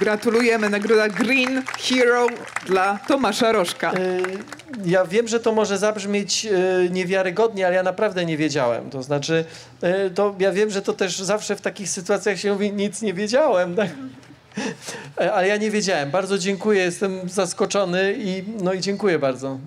Gratulujemy. 0.00 0.70
Nagroda 0.70 1.08
Green 1.08 1.62
Hero 1.88 2.26
dla 2.66 2.98
Tomasza 3.08 3.52
Rożka. 3.52 3.92
Yy, 3.92 4.22
Ja 4.84 5.04
wiem, 5.04 5.28
że 5.28 5.40
to 5.40 5.52
może 5.52 5.78
zabrzmieć 5.78 6.44
yy, 6.44 6.50
niewiarygodnie, 6.90 7.66
ale 7.66 7.76
ja 7.76 7.82
naprawdę 7.82 8.24
nie 8.24 8.36
wiedziałem. 8.36 8.90
To 8.90 9.02
znaczy, 9.02 9.44
yy, 9.82 10.10
to 10.14 10.34
ja 10.38 10.52
wiem, 10.52 10.70
że 10.70 10.82
to 10.82 10.92
też 10.92 11.18
zawsze 11.18 11.56
w 11.56 11.60
takich 11.60 11.88
sytuacjach 11.88 12.38
się 12.38 12.52
mówi, 12.52 12.72
nic 12.72 13.02
nie 13.02 13.14
wiedziałem. 13.14 13.76
Tak? 13.76 13.88
E, 15.20 15.32
Ale 15.32 15.48
ja 15.48 15.56
nie 15.56 15.70
wiedziałem. 15.70 16.10
Bardzo 16.10 16.38
dziękuję, 16.38 16.82
jestem 16.82 17.28
zaskoczony 17.28 18.14
i 18.18 18.44
no 18.62 18.72
i 18.72 18.80
dziękuję 18.80 19.18
bardzo. 19.18 19.58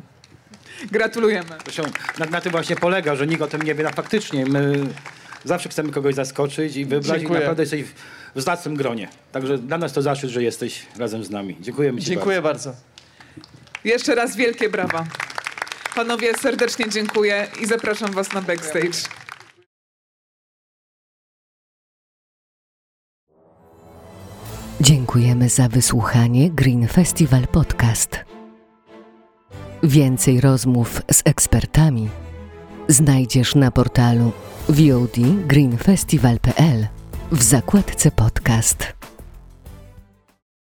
Gratulujemy. 0.92 1.50
Zresztą 1.64 1.84
na, 2.20 2.26
na 2.26 2.42
tym 2.42 2.52
właśnie 2.52 2.76
polega, 2.76 3.16
że 3.16 3.28
nikt 3.28 3.42
o 3.42 3.48
tym 3.48 3.62
nie 3.62 3.76
wie, 3.76 3.88
a 3.88 3.92
faktycznie 3.92 4.46
my 4.46 4.74
zawsze 5.44 5.70
chcemy 5.70 5.92
kogoś 5.92 6.16
zaskoczyć 6.16 6.76
i 6.76 6.86
wybrać 6.86 7.20
Dziękuję. 7.20 7.40
i 7.40 7.42
naprawdę 7.42 7.64
jesteś 7.64 7.84
w, 8.36 8.42
zacnym 8.42 8.76
gronie. 8.76 9.10
Także 9.32 9.58
dla 9.58 9.78
nas 9.78 9.94
to 9.94 10.02
zaszczyt, 10.02 10.30
że 10.30 10.44
jesteś 10.44 10.86
razem 10.98 11.24
z 11.24 11.30
nami. 11.30 11.58
Dziękujemy 11.62 12.02
ci 12.02 12.08
Dziękuję 12.08 12.42
bardzo. 12.42 12.74
Jeszcze 13.84 14.16
raz 14.16 14.36
wielkie 14.36 14.70
brawa. 14.70 15.06
Panowie, 15.96 16.34
serdecznie 16.38 16.90
dziękuję 16.90 17.48
i 17.62 17.66
zapraszam 17.66 18.12
was 18.12 18.34
na 18.34 18.42
backstage. 18.42 19.22
Dziękujemy 24.82 25.50
za 25.50 25.68
wysłuchanie 25.68 26.50
Green 26.50 26.88
Festival 26.88 27.48
Podcast. 27.48 28.20
Więcej 29.84 30.42
rozmów 30.42 31.02
z 31.12 31.22
ekspertami 31.26 32.10
znajdziesz 32.88 33.56
na 33.56 33.72
portalu 33.72 34.32
VOD 34.70 35.18
greenfestival.pl 35.48 37.01
w 37.32 37.44
zakładce 37.44 38.12
podcast. 38.12 39.01